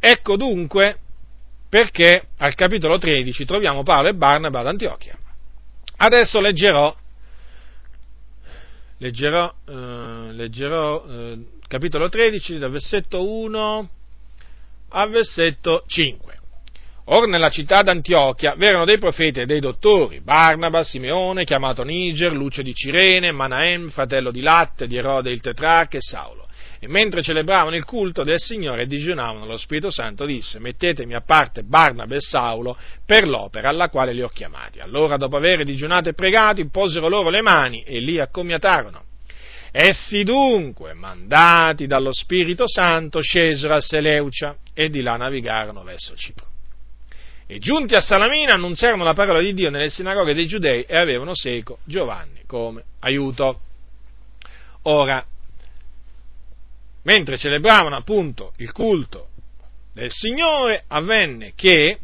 Ecco 0.00 0.36
dunque 0.36 0.98
perché 1.68 2.30
al 2.38 2.56
capitolo 2.56 2.98
13 2.98 3.44
troviamo 3.44 3.84
Paolo 3.84 4.08
e 4.08 4.14
Barnaba 4.14 4.58
ad 4.58 4.66
Antiochia. 4.66 5.16
Adesso 5.98 6.40
leggerò, 6.40 6.92
leggerò, 8.98 9.54
eh, 9.68 9.72
leggerò 10.32 11.04
eh, 11.06 11.38
capitolo 11.68 12.08
13 12.08 12.58
dal 12.58 12.72
versetto 12.72 13.24
1 13.24 13.90
al 14.92 15.10
versetto 15.10 15.84
5. 15.86 16.34
Or 17.06 17.26
nella 17.26 17.48
città 17.48 17.82
d'Antiochia 17.82 18.54
v'erano 18.54 18.84
dei 18.84 18.98
profeti 18.98 19.40
e 19.40 19.46
dei 19.46 19.58
dottori, 19.58 20.20
Barnaba, 20.20 20.84
Simeone, 20.84 21.44
chiamato 21.44 21.82
Niger, 21.82 22.32
Lucio 22.32 22.62
di 22.62 22.72
Cirene, 22.72 23.32
Manaem, 23.32 23.88
fratello 23.88 24.30
di 24.30 24.40
Latte, 24.40 24.86
di 24.86 24.96
Erode 24.96 25.30
il 25.30 25.40
Tetrarca 25.40 25.96
e 25.96 26.00
Saulo 26.00 26.46
e 26.84 26.88
mentre 26.88 27.22
celebravano 27.22 27.76
il 27.76 27.84
culto 27.84 28.24
del 28.24 28.40
Signore 28.40 28.82
e 28.82 28.86
digiunavano, 28.88 29.46
lo 29.46 29.56
Spirito 29.56 29.88
Santo 29.88 30.24
disse, 30.24 30.58
mettetemi 30.58 31.14
a 31.14 31.20
parte 31.20 31.62
Barnaba 31.62 32.16
e 32.16 32.20
Saulo 32.20 32.76
per 33.06 33.28
l'opera 33.28 33.68
alla 33.68 33.88
quale 33.88 34.12
li 34.12 34.20
ho 34.20 34.26
chiamati. 34.26 34.80
Allora, 34.80 35.16
dopo 35.16 35.36
aver 35.36 35.62
digiunato 35.62 36.08
e 36.08 36.14
pregato, 36.14 36.60
imposero 36.60 37.06
loro 37.06 37.30
le 37.30 37.40
mani 37.40 37.82
e 37.82 38.00
li 38.00 38.18
accomiatarono. 38.18 39.04
Essi 39.74 40.22
dunque, 40.22 40.92
mandati 40.92 41.86
dallo 41.86 42.12
Spirito 42.12 42.68
Santo, 42.68 43.22
scesero 43.22 43.74
a 43.74 43.80
Seleucia 43.80 44.54
e 44.74 44.90
di 44.90 45.00
là 45.00 45.16
navigarono 45.16 45.82
verso 45.82 46.14
Cipro. 46.14 46.46
E 47.46 47.58
giunti 47.58 47.94
a 47.94 48.02
Salamina 48.02 48.52
annunziarono 48.52 49.02
la 49.02 49.14
parola 49.14 49.40
di 49.40 49.54
Dio 49.54 49.70
nelle 49.70 49.88
sinagoghe 49.88 50.34
dei 50.34 50.46
giudei 50.46 50.82
e 50.82 50.98
avevano 50.98 51.34
seco 51.34 51.78
Giovanni 51.84 52.42
come 52.46 52.84
aiuto. 53.00 53.60
Ora, 54.82 55.24
mentre 57.04 57.38
celebravano 57.38 57.96
appunto 57.96 58.52
il 58.56 58.72
culto 58.72 59.28
del 59.94 60.10
Signore, 60.10 60.84
avvenne 60.86 61.52
che, 61.54 61.98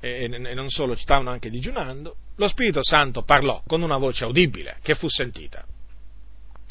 e 0.00 0.28
non 0.28 0.70
solo, 0.70 0.96
stavano 0.96 1.30
anche 1.30 1.50
digiunando, 1.50 2.16
lo 2.34 2.48
Spirito 2.48 2.82
Santo 2.82 3.22
parlò 3.22 3.62
con 3.64 3.82
una 3.82 3.96
voce 3.96 4.24
audibile 4.24 4.78
che 4.82 4.96
fu 4.96 5.08
sentita, 5.08 5.64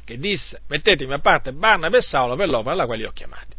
che 0.03 0.17
disse, 0.17 0.61
mettetemi 0.67 1.13
a 1.13 1.19
parte 1.19 1.53
Barnabé 1.53 1.97
e 1.97 2.01
Saulo 2.01 2.35
per 2.35 2.49
l'opera 2.49 2.73
alla 2.73 2.85
quale 2.85 3.01
li 3.01 3.07
ho 3.07 3.11
chiamati. 3.11 3.55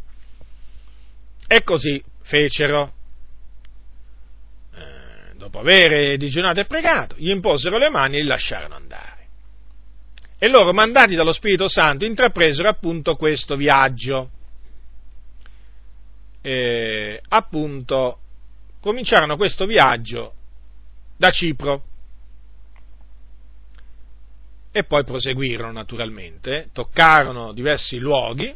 E 1.47 1.63
così 1.63 2.03
fecero. 2.21 2.93
Eh, 4.73 5.35
dopo 5.35 5.59
aver 5.59 6.17
digiunato 6.17 6.59
e 6.59 6.65
pregato, 6.65 7.15
gli 7.17 7.29
imposero 7.29 7.77
le 7.77 7.89
mani 7.89 8.17
e 8.17 8.21
li 8.21 8.27
lasciarono 8.27 8.75
andare. 8.75 9.13
E 10.37 10.47
loro, 10.47 10.73
mandati 10.73 11.15
dallo 11.15 11.31
Spirito 11.31 11.67
Santo, 11.67 12.05
intrapresero 12.05 12.67
appunto 12.67 13.15
questo 13.15 13.55
viaggio. 13.55 14.29
E, 16.41 17.21
appunto, 17.27 18.19
cominciarono 18.79 19.37
questo 19.37 19.65
viaggio 19.65 20.33
da 21.17 21.31
Cipro. 21.31 21.83
E 24.77 24.83
poi 24.83 25.05
proseguirono 25.05 25.71
naturalmente, 25.71 26.67
toccarono 26.73 27.53
diversi 27.53 27.97
luoghi 27.97 28.53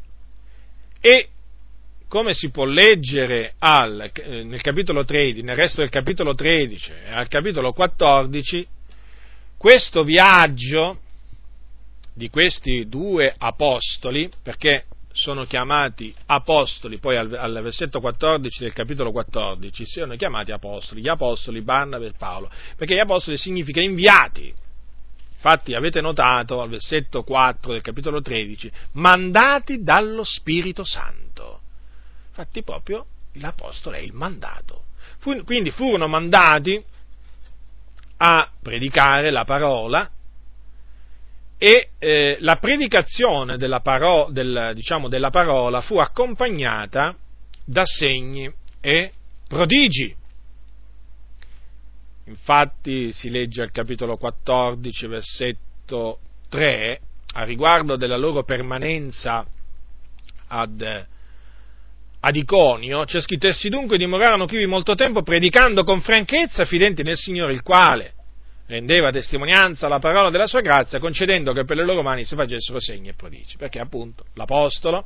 e 1.00 1.30
come 2.10 2.34
si 2.34 2.50
può 2.50 2.66
leggere 2.66 3.54
al, 3.60 4.12
nel 4.26 4.60
capitolo 4.60 5.06
13, 5.06 5.44
nel 5.44 5.56
resto 5.56 5.80
del 5.80 5.90
capitolo 5.90 6.36
13 6.36 6.92
e 6.92 7.12
al 7.12 7.30
capitolo 7.30 7.72
14, 7.72 8.68
questo 9.56 10.04
viaggio 10.04 11.00
di 12.14 12.30
questi 12.30 12.90
due 12.90 13.34
apostoli, 13.38 14.30
perché 14.44 14.88
sono 15.14 15.46
chiamati 15.46 16.14
apostoli, 16.26 16.98
poi 16.98 17.16
al, 17.16 17.34
al, 17.34 17.62
versetto 17.62 18.02
14 18.02 18.62
del 18.62 18.74
capitolo 18.74 19.14
14, 19.14 19.86
sono 19.86 20.18
chiamati 20.18 20.52
apostoli, 20.52 21.00
gli 21.00 21.08
apostoli 21.08 21.62
Barnaba 21.62 22.06
e 22.06 22.12
Paolo, 22.18 22.52
perché 22.76 22.96
gli 22.96 23.00
apostoli 23.00 23.38
significa 23.38 23.80
inviati. 23.80 24.68
Infatti 25.42 25.74
avete 25.74 26.02
notato 26.02 26.60
al 26.60 26.68
versetto 26.68 27.24
4 27.24 27.72
del 27.72 27.82
capitolo 27.82 28.22
13, 28.22 28.70
mandati 28.94 29.82
dallo 29.82 30.26
Spirito 30.26 30.84
Santo. 30.84 31.62
Infatti 32.28 32.62
proprio 32.62 33.06
l'apostolo 33.36 33.96
è 33.96 34.02
il 34.02 34.12
mandato. 34.12 34.84
Fu, 35.20 35.42
quindi 35.46 35.72
furono 35.72 36.10
mandati 36.10 36.84
a 38.18 38.52
predicare 38.62 39.32
la 39.32 39.46
parola 39.46 40.12
e 41.58 41.92
eh, 42.00 42.36
la 42.42 42.58
predicazione 42.58 43.56
della, 43.56 43.80
paro- 43.80 44.28
del, 44.32 44.72
diciamo, 44.76 45.08
della 45.08 45.30
parola 45.30 45.80
fu 45.80 46.00
accompagnata 46.00 47.16
da 47.64 47.86
segni 47.86 48.52
e 48.82 49.14
prodigi. 49.48 50.14
Infatti 52.30 53.12
si 53.12 53.32
legge 53.32 53.64
al 53.64 53.72
capitolo 53.72 54.16
14, 54.16 55.08
versetto 55.08 56.20
3, 56.50 57.02
a 57.34 57.44
riguardo 57.44 57.96
della 57.96 58.18
loro 58.18 58.44
permanenza 58.44 59.44
ad, 60.46 61.06
ad 62.20 62.36
Iconio, 62.36 63.04
c'è 63.06 63.20
scritto, 63.20 63.48
essi 63.48 63.70
dunque 63.70 63.98
dimorarono 63.98 64.46
qui 64.46 64.64
molto 64.68 64.94
tempo 64.94 65.24
predicando 65.24 65.84
con 65.84 66.02
franchezza, 66.02 66.66
fidenti 66.66 67.02
nel 67.02 67.16
Signore, 67.16 67.54
il 67.54 67.64
quale, 67.64 68.14
rendeva 68.68 69.10
testimonianza 69.10 69.88
alla 69.88 69.98
parola 69.98 70.30
della 70.30 70.46
sua 70.46 70.62
grazia, 70.62 71.00
concedendo 71.00 71.52
che 71.52 71.66
per 71.66 71.78
le 71.78 71.84
loro 71.84 72.04
mani 72.04 72.26
si 72.26 72.36
facessero 72.36 72.80
segni 72.80 73.10
e 73.10 73.14
prodigi, 73.16 73.58
perché 73.58 73.80
appunto 73.80 74.26
l'Apostolo, 74.36 75.04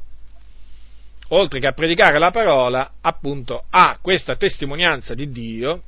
oltre 1.30 1.62
che 1.62 1.68
a 1.68 1.72
predicare 1.72 2.20
la 2.20 2.32
parola, 2.32 2.96
appunto 3.00 3.64
ha 3.70 3.98
questa 4.02 4.36
testimonianza 4.36 5.14
di 5.14 5.32
Dio 5.32 5.84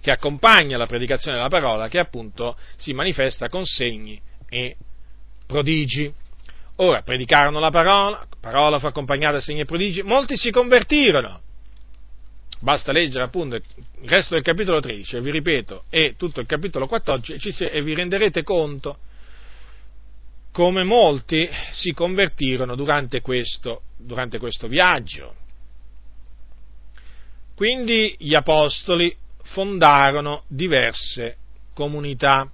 che 0.00 0.10
accompagna 0.10 0.76
la 0.76 0.86
predicazione 0.86 1.36
della 1.36 1.48
parola, 1.48 1.88
che 1.88 1.98
appunto 1.98 2.56
si 2.76 2.92
manifesta 2.92 3.48
con 3.48 3.64
segni 3.64 4.20
e 4.48 4.76
prodigi. 5.46 6.12
Ora, 6.76 7.02
predicarono 7.02 7.60
la 7.60 7.70
parola, 7.70 8.18
la 8.18 8.36
parola 8.40 8.78
fu 8.78 8.86
accompagnata 8.86 9.34
da 9.34 9.40
segni 9.40 9.60
e 9.60 9.64
prodigi, 9.66 10.02
molti 10.02 10.36
si 10.36 10.50
convertirono, 10.50 11.42
Basta 12.62 12.92
leggere 12.92 13.24
appunto 13.24 13.56
il 13.56 13.62
resto 14.04 14.34
del 14.34 14.42
capitolo 14.42 14.80
13, 14.80 15.16
e 15.16 15.20
vi 15.22 15.30
ripeto, 15.30 15.84
e 15.88 16.14
tutto 16.18 16.40
il 16.40 16.46
capitolo 16.46 16.86
14 16.86 17.64
e 17.64 17.82
vi 17.82 17.94
renderete 17.94 18.42
conto 18.42 18.98
come 20.52 20.82
molti 20.82 21.48
si 21.70 21.92
convertirono 21.92 22.74
durante 22.74 23.22
questo, 23.22 23.82
durante 23.96 24.38
questo 24.38 24.68
viaggio. 24.68 25.36
Quindi 27.54 28.14
gli 28.18 28.34
apostoli 28.34 29.14
fondarono 29.50 30.44
diverse 30.46 31.36
comunità 31.74 32.50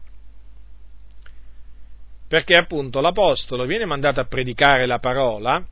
perché 2.29 2.57
appunto 2.57 3.01
l'apostolo 3.01 3.65
viene 3.67 3.85
mandato 3.85 4.21
a 4.21 4.25
predicare 4.25 4.87
la 4.87 4.99
parola 4.99 5.65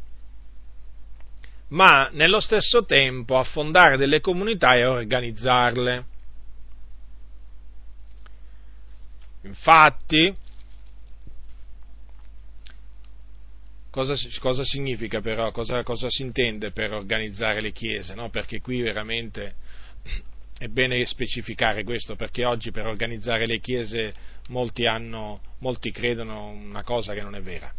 ma 1.68 2.08
nello 2.12 2.40
stesso 2.40 2.84
tempo 2.84 3.38
a 3.38 3.44
fondare 3.44 3.96
delle 3.96 4.20
comunità 4.20 4.76
e 4.76 4.82
a 4.82 4.90
organizzarle. 4.90 6.04
Infatti, 9.42 10.34
cosa, 13.90 14.14
cosa 14.38 14.62
significa 14.62 15.20
però, 15.20 15.50
cosa, 15.50 15.82
cosa, 15.82 16.08
si 16.08 16.22
intende 16.22 16.70
per 16.70 16.92
organizzare 16.92 17.60
le 17.60 17.72
chiese? 17.72 18.14
No? 18.14 18.30
Perché 18.30 18.60
qui 18.60 18.80
veramente 18.80 19.56
è 20.58 20.68
bene 20.68 21.04
specificare 21.04 21.82
questo, 21.82 22.16
perché 22.16 22.44
oggi 22.44 22.70
per 22.70 22.86
organizzare 22.86 23.46
le 23.46 23.58
chiese 23.58 24.14
molti, 24.48 24.86
hanno, 24.86 25.40
molti 25.58 25.90
credono 25.90 26.48
una 26.48 26.82
cosa 26.82 27.12
che 27.12 27.22
non 27.22 27.34
è 27.34 27.42
vera. 27.42 27.72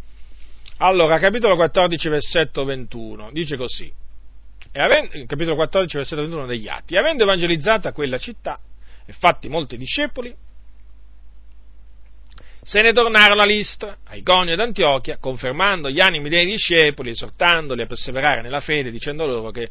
Allora, 0.78 1.18
capitolo 1.20 1.56
14, 1.56 2.10
versetto 2.10 2.66
21, 2.66 3.32
dice 3.32 3.56
così, 3.56 3.92
avendo, 4.74 5.10
capitolo 5.26 5.56
14, 5.56 5.98
versetto 5.98 6.22
21 6.22 6.46
degli 6.46 6.68
Atti, 6.68 6.98
avendo 6.98 7.24
evangelizzato 7.24 7.90
quella 7.94 8.18
città 8.18 8.60
e 9.06 9.14
fatti 9.14 9.48
molti 9.48 9.78
discepoli, 9.78 10.36
se 12.62 12.82
ne 12.82 12.94
tornarono 12.94 13.42
a 13.42 13.46
Listra, 13.46 14.00
a 14.04 14.16
Iconio 14.16 14.54
ed 14.54 14.60
Antiochia, 14.60 15.18
confermando 15.18 15.90
gli 15.90 16.02
animi 16.02 16.30
dei 16.30 16.48
discepoli, 16.48 17.12
esortandoli 17.12 17.84
a 17.84 17.86
perseverare 17.86 18.42
nella 18.42 18.60
fede, 18.60 18.90
dicendo 18.90 19.24
loro 19.26 19.52
che 19.52 19.70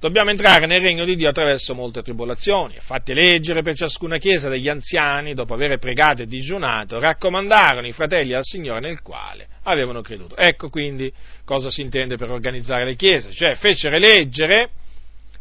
dobbiamo 0.00 0.30
entrare 0.30 0.66
nel 0.66 0.80
regno 0.80 1.04
di 1.04 1.16
Dio 1.16 1.28
attraverso 1.28 1.74
molte 1.74 2.02
tribolazioni. 2.02 2.76
Fatti 2.78 3.12
leggere 3.14 3.62
per 3.62 3.74
ciascuna 3.74 4.18
chiesa 4.18 4.48
degli 4.48 4.68
anziani, 4.68 5.34
dopo 5.34 5.54
aver 5.54 5.78
pregato 5.78 6.22
e 6.22 6.26
digiunato, 6.26 6.98
raccomandarono 6.98 7.86
i 7.86 7.92
fratelli 7.92 8.32
al 8.32 8.44
Signore 8.44 8.80
nel 8.80 9.02
quale 9.02 9.48
avevano 9.64 10.00
creduto. 10.00 10.36
Ecco 10.36 10.68
quindi 10.68 11.12
cosa 11.44 11.70
si 11.70 11.80
intende 11.80 12.16
per 12.16 12.30
organizzare 12.30 12.84
le 12.84 12.94
chiese, 12.94 13.32
cioè 13.32 13.56
fecero 13.56 13.98
leggere 13.98 14.70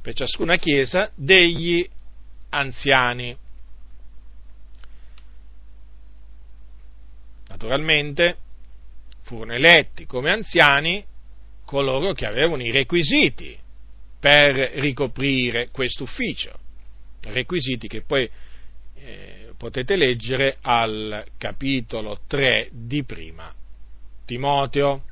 per 0.02 0.14
ciascuna 0.14 0.56
chiesa 0.56 1.12
degli 1.16 1.88
anziani. 2.50 3.36
Naturalmente 7.50 8.38
furono 9.22 9.54
eletti 9.54 10.06
come 10.06 10.32
anziani 10.32 11.04
coloro 11.66 12.14
che 12.14 12.26
avevano 12.26 12.64
i 12.64 12.72
requisiti 12.72 13.58
per 14.19 14.56
ricoprire 14.80 15.69
questo 15.72 16.03
ufficio, 16.03 16.57
requisiti 17.22 17.88
che 17.88 18.02
poi 18.02 18.30
eh, 18.95 19.53
potete 19.57 19.95
leggere 19.95 20.57
al 20.61 21.26
capitolo 21.38 22.22
3 22.27 22.69
di 22.72 23.03
prima 23.03 23.53
Timoteo. 24.26 25.03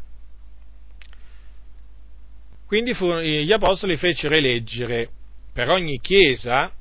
Quindi 2.65 2.93
furono, 2.93 3.21
gli 3.21 3.51
apostoli 3.51 3.95
fecero 3.95 4.35
eleggere 4.35 5.09
per 5.53 5.69
ogni 5.69 5.99
chiesa, 5.99 6.71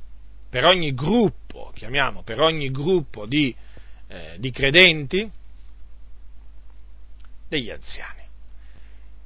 per 0.49 0.65
ogni 0.65 0.95
gruppo, 0.95 1.71
chiamiamo, 1.75 2.23
per 2.23 2.41
ogni 2.41 2.71
gruppo 2.71 3.27
di, 3.27 3.55
eh, 4.09 4.37
di 4.39 4.51
credenti, 4.51 5.31
degli 7.49 7.71
anziani. 7.71 8.24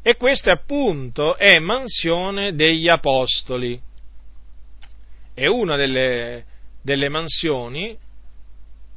E 0.09 0.17
questa 0.17 0.53
appunto 0.53 1.37
è 1.37 1.59
mansione 1.59 2.55
degli 2.55 2.89
apostoli. 2.89 3.79
È 5.35 5.45
una 5.45 5.77
delle, 5.77 6.47
delle 6.81 7.11
mansioni 7.11 7.95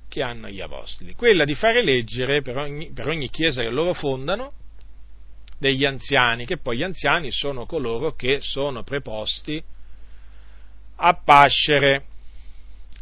che 0.08 0.22
hanno 0.24 0.48
gli 0.48 0.62
apostoli, 0.62 1.14
quella 1.14 1.44
di 1.44 1.54
fare 1.54 1.84
leggere 1.84 2.42
per 2.42 2.56
ogni, 2.56 2.94
per 2.94 3.10
ogni 3.10 3.30
chiesa 3.30 3.62
che 3.62 3.70
loro 3.70 3.94
fondano 3.94 4.54
degli 5.58 5.84
anziani, 5.84 6.46
che 6.46 6.60
poi 6.60 6.78
gli 6.78 6.84
anziani 6.84 7.30
sono 7.30 7.66
coloro 7.66 8.14
che 8.14 8.40
sono 8.40 8.84
preposti 8.84 9.62
a 10.96 11.14
pascere 11.14 12.06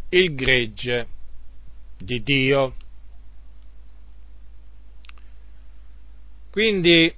il 0.10 0.34
gregge 0.34 1.07
di 1.99 2.23
Dio. 2.23 2.76
Quindi, 6.49 7.18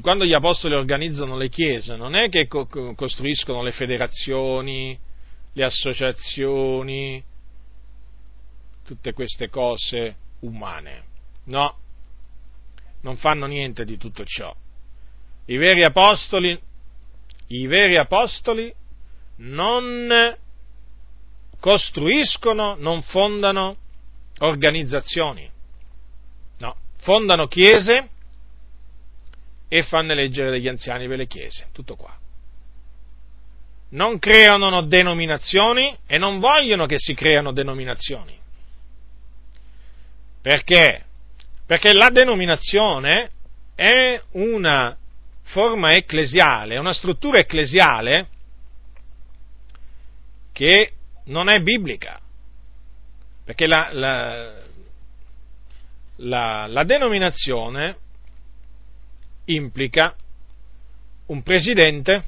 quando 0.00 0.24
gli 0.24 0.32
apostoli 0.32 0.74
organizzano 0.74 1.36
le 1.36 1.48
chiese, 1.48 1.96
non 1.96 2.16
è 2.16 2.28
che 2.28 2.46
costruiscono 2.46 3.62
le 3.62 3.72
federazioni, 3.72 4.98
le 5.52 5.64
associazioni, 5.64 7.22
tutte 8.84 9.12
queste 9.12 9.48
cose 9.48 10.16
umane. 10.40 11.04
No, 11.44 11.76
non 13.02 13.16
fanno 13.16 13.46
niente 13.46 13.84
di 13.84 13.96
tutto 13.96 14.24
ciò. 14.24 14.54
I 15.46 15.56
veri 15.56 15.84
apostoli, 15.84 16.58
i 17.48 17.66
veri 17.66 17.96
apostoli 17.96 18.72
non 19.36 20.36
costruiscono, 21.58 22.76
non 22.78 23.02
fondano 23.02 23.76
organizzazioni 24.40 25.50
fondano 26.98 27.46
chiese 27.46 28.08
e 29.68 29.82
fanno 29.82 30.12
eleggere 30.12 30.50
degli 30.50 30.68
anziani 30.68 31.06
per 31.06 31.18
le 31.18 31.26
chiese, 31.26 31.66
tutto 31.72 31.94
qua. 31.94 32.16
Non 33.90 34.18
creano 34.18 34.82
denominazioni 34.82 35.96
e 36.06 36.18
non 36.18 36.40
vogliono 36.40 36.86
che 36.86 36.96
si 36.98 37.14
creano 37.14 37.52
denominazioni. 37.52 38.36
Perché? 40.40 41.04
Perché 41.66 41.92
la 41.92 42.10
denominazione 42.10 43.30
è 43.74 44.20
una 44.32 44.96
forma 45.42 45.92
ecclesiale, 45.92 46.78
una 46.78 46.92
struttura 46.92 47.38
ecclesiale 47.38 48.28
che 50.52 50.92
non 51.24 51.48
è 51.48 51.60
biblica. 51.60 52.20
Perché 53.44 53.66
la, 53.66 53.88
la, 53.92 54.54
la, 56.16 56.66
la 56.66 56.84
denominazione 56.84 57.96
implica 59.48 60.14
un 61.26 61.42
presidente, 61.42 62.24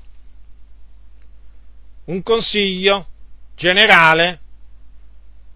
un 2.05 2.23
consiglio 2.23 3.07
generale, 3.55 4.41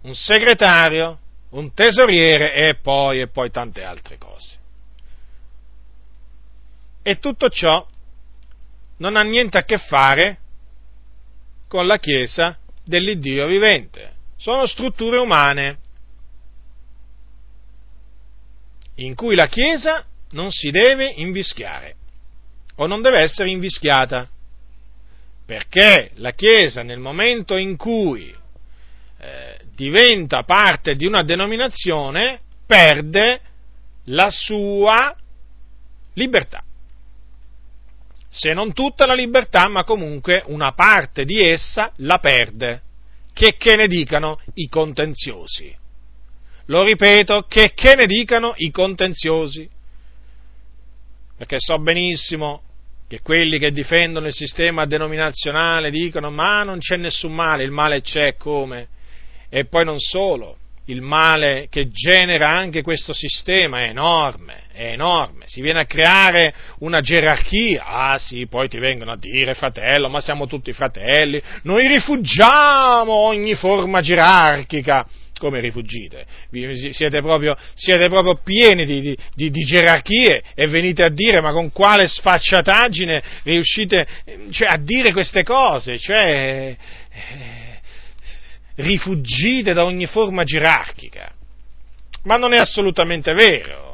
un 0.02 0.14
segretario, 0.14 1.18
un 1.50 1.72
tesoriere 1.72 2.54
e 2.54 2.74
poi, 2.76 3.20
e 3.20 3.28
poi 3.28 3.50
tante 3.50 3.82
altre 3.84 4.18
cose. 4.18 4.58
E 7.02 7.18
tutto 7.18 7.48
ciò 7.48 7.86
non 8.98 9.16
ha 9.16 9.22
niente 9.22 9.58
a 9.58 9.64
che 9.64 9.78
fare 9.78 10.38
con 11.68 11.86
la 11.86 11.98
Chiesa 11.98 12.58
dell'Iddio 12.84 13.46
vivente. 13.46 14.12
Sono 14.36 14.66
strutture 14.66 15.18
umane 15.18 15.78
in 18.96 19.14
cui 19.14 19.34
la 19.34 19.46
Chiesa 19.46 20.04
non 20.34 20.50
si 20.50 20.70
deve 20.70 21.06
invischiare 21.16 21.96
o 22.76 22.86
non 22.86 23.02
deve 23.02 23.20
essere 23.20 23.50
invischiata, 23.50 24.28
perché 25.46 26.10
la 26.16 26.32
Chiesa 26.32 26.82
nel 26.82 26.98
momento 26.98 27.56
in 27.56 27.76
cui 27.76 28.34
eh, 29.18 29.58
diventa 29.74 30.42
parte 30.42 30.96
di 30.96 31.06
una 31.06 31.22
denominazione 31.22 32.40
perde 32.66 33.40
la 34.06 34.28
sua 34.30 35.16
libertà. 36.14 36.62
Se 38.28 38.52
non 38.52 38.72
tutta 38.72 39.06
la 39.06 39.14
libertà, 39.14 39.68
ma 39.68 39.84
comunque 39.84 40.42
una 40.46 40.72
parte 40.72 41.24
di 41.24 41.40
essa 41.40 41.92
la 41.98 42.18
perde. 42.18 42.82
Che, 43.32 43.56
che 43.56 43.76
ne 43.76 43.86
dicano 43.86 44.40
i 44.54 44.68
contenziosi? 44.68 45.82
lo 46.66 46.82
ripeto, 46.82 47.42
che, 47.42 47.72
che 47.74 47.94
ne 47.94 48.06
dicano 48.06 48.54
i 48.56 48.70
contenziosi. 48.70 49.68
Perché 51.36 51.56
so 51.58 51.78
benissimo 51.78 52.62
che 53.08 53.20
quelli 53.20 53.58
che 53.58 53.70
difendono 53.70 54.26
il 54.26 54.34
sistema 54.34 54.86
denominazionale 54.86 55.90
dicono 55.90 56.30
ma 56.30 56.62
non 56.62 56.78
c'è 56.78 56.96
nessun 56.96 57.34
male, 57.34 57.64
il 57.64 57.70
male 57.70 58.00
c'è 58.00 58.36
come? 58.36 58.88
E 59.48 59.66
poi 59.66 59.84
non 59.84 59.98
solo, 59.98 60.56
il 60.86 61.00
male 61.00 61.68
che 61.70 61.90
genera 61.90 62.48
anche 62.48 62.82
questo 62.82 63.12
sistema 63.12 63.80
è 63.80 63.88
enorme, 63.88 64.64
è 64.72 64.92
enorme, 64.92 65.44
si 65.46 65.60
viene 65.60 65.80
a 65.80 65.86
creare 65.86 66.54
una 66.80 67.00
gerarchia, 67.00 67.84
ah 67.84 68.18
sì, 68.18 68.46
poi 68.46 68.68
ti 68.68 68.78
vengono 68.78 69.12
a 69.12 69.16
dire 69.16 69.54
fratello, 69.54 70.08
ma 70.08 70.20
siamo 70.20 70.46
tutti 70.46 70.72
fratelli, 70.72 71.40
noi 71.62 71.86
rifugiamo 71.86 73.12
ogni 73.12 73.54
forma 73.54 74.00
gerarchica, 74.00 75.06
come 75.44 75.60
rifugite, 75.60 76.24
siete 76.92 77.20
proprio, 77.20 77.54
siete 77.74 78.08
proprio 78.08 78.40
pieni 78.42 78.86
di, 78.86 79.14
di, 79.34 79.50
di, 79.50 79.64
gerarchie 79.64 80.42
e 80.54 80.66
venite 80.68 81.02
a 81.02 81.10
dire 81.10 81.42
ma 81.42 81.52
con 81.52 81.70
quale 81.70 82.08
sfacciataggine 82.08 83.22
riuscite 83.42 84.06
cioè, 84.50 84.68
a 84.68 84.78
dire 84.78 85.12
queste 85.12 85.42
cose, 85.42 85.98
cioè 85.98 86.74
eh, 87.10 87.80
rifugite 88.76 89.74
da 89.74 89.84
ogni 89.84 90.06
forma 90.06 90.44
gerarchica. 90.44 91.30
Ma 92.22 92.38
non 92.38 92.54
è 92.54 92.56
assolutamente 92.56 93.34
vero, 93.34 93.93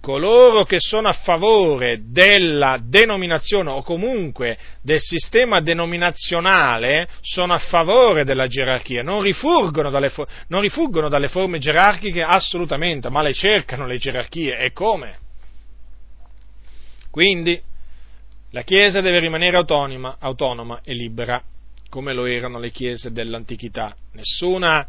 coloro 0.00 0.64
che 0.64 0.78
sono 0.80 1.08
a 1.08 1.12
favore 1.12 2.00
della 2.06 2.80
denominazione 2.82 3.70
o 3.70 3.82
comunque 3.82 4.58
del 4.82 5.00
sistema 5.00 5.60
denominazionale 5.60 7.08
sono 7.20 7.52
a 7.52 7.58
favore 7.58 8.24
della 8.24 8.46
gerarchia, 8.46 9.02
non 9.02 9.20
rifuggono 9.20 9.90
dalle, 9.90 10.12
non 10.48 10.62
rifuggono 10.62 11.08
dalle 11.08 11.28
forme 11.28 11.58
gerarchiche 11.58 12.22
assolutamente, 12.22 13.10
ma 13.10 13.22
le 13.22 13.34
cercano 13.34 13.86
le 13.86 13.98
gerarchie 13.98 14.56
e 14.56 14.72
come? 14.72 15.18
Quindi 17.10 17.60
la 18.52 18.62
Chiesa 18.62 19.00
deve 19.00 19.18
rimanere 19.18 19.56
autonoma, 19.56 20.16
autonoma 20.18 20.80
e 20.82 20.94
libera, 20.94 21.42
come 21.88 22.14
lo 22.14 22.24
erano 22.24 22.58
le 22.58 22.70
chiese 22.70 23.12
dell'antichità. 23.12 23.94
Nessuna, 24.12 24.86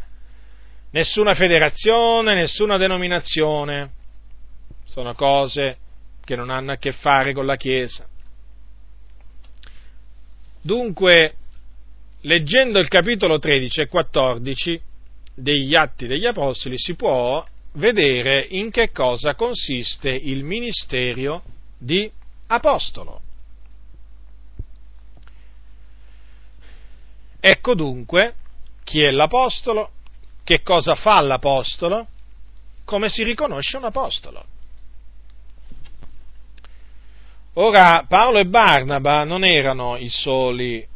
nessuna 0.92 1.34
federazione, 1.36 2.34
nessuna 2.34 2.78
denominazione 2.78 4.00
sono 4.92 5.14
cose 5.16 5.78
che 6.22 6.36
non 6.36 6.50
hanno 6.50 6.74
a 6.74 6.78
che 6.78 6.92
fare 6.92 7.32
con 7.32 7.46
la 7.46 7.56
Chiesa. 7.56 8.06
Dunque, 10.62 11.36
leggendo 12.22 12.78
il 12.78 12.90
capitolo 12.90 13.40
13 13.40 13.82
e 13.82 13.88
14 13.88 14.82
degli 15.34 15.74
Atti 15.76 16.08
degli 16.08 16.26
Apostoli 16.26 16.78
si 16.78 16.96
può 16.96 17.44
vedere 17.76 18.46
in 18.50 18.70
che 18.70 18.92
cosa 18.92 19.34
consiste 19.34 20.10
il 20.10 20.44
ministero 20.44 21.42
di 21.78 22.12
Apostolo. 22.48 23.22
Ecco 27.40 27.76
dunque 27.76 28.36
chi 28.84 29.02
è 29.02 29.10
l'Apostolo, 29.10 29.92
che 30.44 30.62
cosa 30.62 30.96
fa 30.96 31.22
l'Apostolo, 31.22 32.08
come 32.84 33.08
si 33.08 33.24
riconosce 33.24 33.78
un 33.78 33.86
Apostolo. 33.86 34.46
Ora, 37.54 38.06
Paolo 38.08 38.40
e 38.40 38.46
Barnaba 38.46 39.26
non 39.26 39.44
erano 39.44 39.98
i 39.98 40.08
soli 40.08 40.88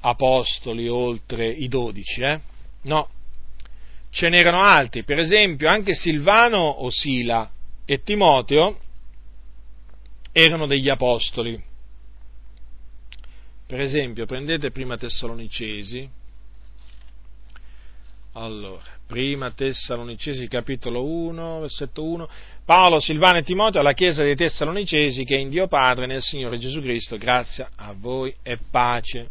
apostoli 0.00 0.88
oltre 0.88 1.48
i 1.48 1.66
dodici, 1.66 2.22
eh? 2.22 2.40
No, 2.82 3.08
ce 4.10 4.28
n'erano 4.28 4.62
altri, 4.62 5.02
per 5.02 5.18
esempio 5.18 5.68
anche 5.68 5.94
Silvano 5.94 6.60
o 6.60 6.88
Sila 6.90 7.50
e 7.84 8.02
Timoteo 8.02 8.78
erano 10.30 10.66
degli 10.66 10.88
apostoli. 10.88 11.60
Per 13.66 13.80
esempio, 13.80 14.24
prendete 14.24 14.70
prima 14.70 14.96
Tessalonicesi, 14.96 16.08
allora, 18.34 18.82
prima 19.06 19.50
Tessalonicesi 19.50 20.48
capitolo 20.48 21.04
1, 21.04 21.60
versetto 21.60 22.02
1, 22.02 22.28
Paolo, 22.64 23.00
Silvano 23.00 23.38
e 23.38 23.42
Timoteo 23.42 23.80
alla 23.80 23.92
chiesa 23.92 24.22
dei 24.22 24.36
Tessalonicesi 24.36 25.24
che 25.24 25.36
è 25.36 25.40
in 25.40 25.48
Dio 25.48 25.66
Padre 25.66 26.06
nel 26.06 26.22
Signore 26.22 26.58
Gesù 26.58 26.80
Cristo, 26.80 27.16
grazia 27.16 27.70
a 27.74 27.92
voi 27.96 28.34
e 28.42 28.56
pace. 28.70 29.30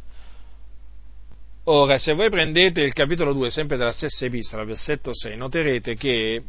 Ora, 1.66 1.98
se 1.98 2.14
voi 2.14 2.30
prendete 2.30 2.82
il 2.82 2.92
capitolo 2.92 3.32
2, 3.34 3.50
sempre 3.50 3.78
della 3.78 3.94
stessa 3.94 4.26
epistola, 4.26 4.66
versetto 4.66 5.14
6, 5.14 5.38
noterete 5.38 5.96
che 5.96 6.44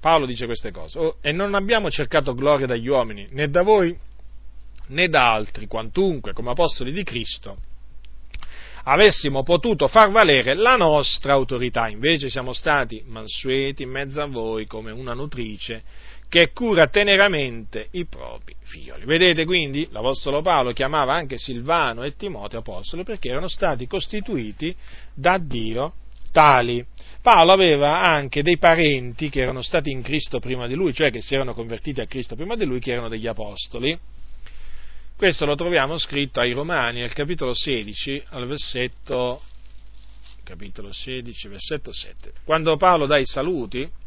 Paolo 0.00 0.24
dice 0.24 0.46
queste 0.46 0.70
cose, 0.70 0.98
oh, 0.98 1.16
e 1.20 1.32
non 1.32 1.54
abbiamo 1.54 1.90
cercato 1.90 2.34
gloria 2.34 2.66
dagli 2.66 2.88
uomini, 2.88 3.28
né 3.30 3.50
da 3.50 3.62
voi, 3.62 3.94
né 4.86 5.08
da 5.08 5.32
altri, 5.32 5.66
quantunque 5.66 6.32
come 6.32 6.50
apostoli 6.50 6.92
di 6.92 7.02
Cristo, 7.02 7.58
avessimo 8.84 9.42
potuto 9.42 9.86
far 9.86 10.10
valere 10.10 10.54
la 10.54 10.76
nostra 10.76 11.34
autorità, 11.34 11.88
invece 11.88 12.28
siamo 12.28 12.52
stati 12.52 13.02
mansueti 13.06 13.82
in 13.82 13.90
mezzo 13.90 14.20
a 14.20 14.26
voi 14.26 14.66
come 14.66 14.90
una 14.90 15.12
nutrice 15.12 15.82
che 16.32 16.50
cura 16.54 16.86
teneramente 16.86 17.88
i 17.90 18.06
propri 18.06 18.56
figlioli. 18.62 19.04
Vedete 19.04 19.44
quindi, 19.44 19.86
l'Apostolo 19.90 20.40
Paolo 20.40 20.72
chiamava 20.72 21.12
anche 21.12 21.36
Silvano 21.36 22.04
e 22.04 22.16
Timoteo 22.16 22.60
apostoli 22.60 23.04
perché 23.04 23.28
erano 23.28 23.48
stati 23.48 23.86
costituiti 23.86 24.74
da 25.12 25.36
Dio 25.36 25.92
tali. 26.32 26.82
Paolo 27.20 27.52
aveva 27.52 28.00
anche 28.00 28.42
dei 28.42 28.56
parenti 28.56 29.28
che 29.28 29.42
erano 29.42 29.60
stati 29.60 29.90
in 29.90 30.00
Cristo 30.00 30.38
prima 30.38 30.66
di 30.66 30.74
lui, 30.74 30.94
cioè 30.94 31.10
che 31.10 31.20
si 31.20 31.34
erano 31.34 31.52
convertiti 31.52 32.00
a 32.00 32.06
Cristo 32.06 32.34
prima 32.34 32.56
di 32.56 32.64
lui, 32.64 32.80
che 32.80 32.92
erano 32.92 33.10
degli 33.10 33.26
apostoli. 33.26 33.98
Questo 35.14 35.44
lo 35.44 35.54
troviamo 35.54 35.98
scritto 35.98 36.40
ai 36.40 36.52
Romani, 36.52 37.02
al 37.02 37.12
capitolo 37.12 37.52
16, 37.52 38.22
al 38.30 38.46
versetto, 38.46 39.42
capitolo 40.44 40.94
16, 40.94 41.48
versetto 41.48 41.92
7. 41.92 42.32
Quando 42.42 42.78
Paolo 42.78 43.04
dà 43.04 43.18
i 43.18 43.26
saluti 43.26 44.00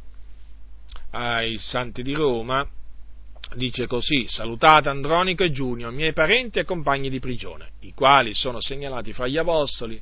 ai 1.16 1.58
santi 1.58 2.04
di 2.04 2.14
Roma, 2.14 2.68
dice 3.56 3.88
così, 3.88 4.28
salutate 4.28 4.90
Andronico 4.90 5.44
e 5.44 5.52
Giunio, 5.52 5.90
miei 5.92 6.12
parenti 6.12 6.60
e 6.60 6.66
compagni 6.66 7.10
di 7.10 7.20
prigione, 7.20 7.72
i 7.82 7.94
quali 7.94 8.34
sono 8.34 8.60
segnalati 8.60 9.14
fra 9.14 9.28
gli 9.28 9.38
apostoli 9.38 10.02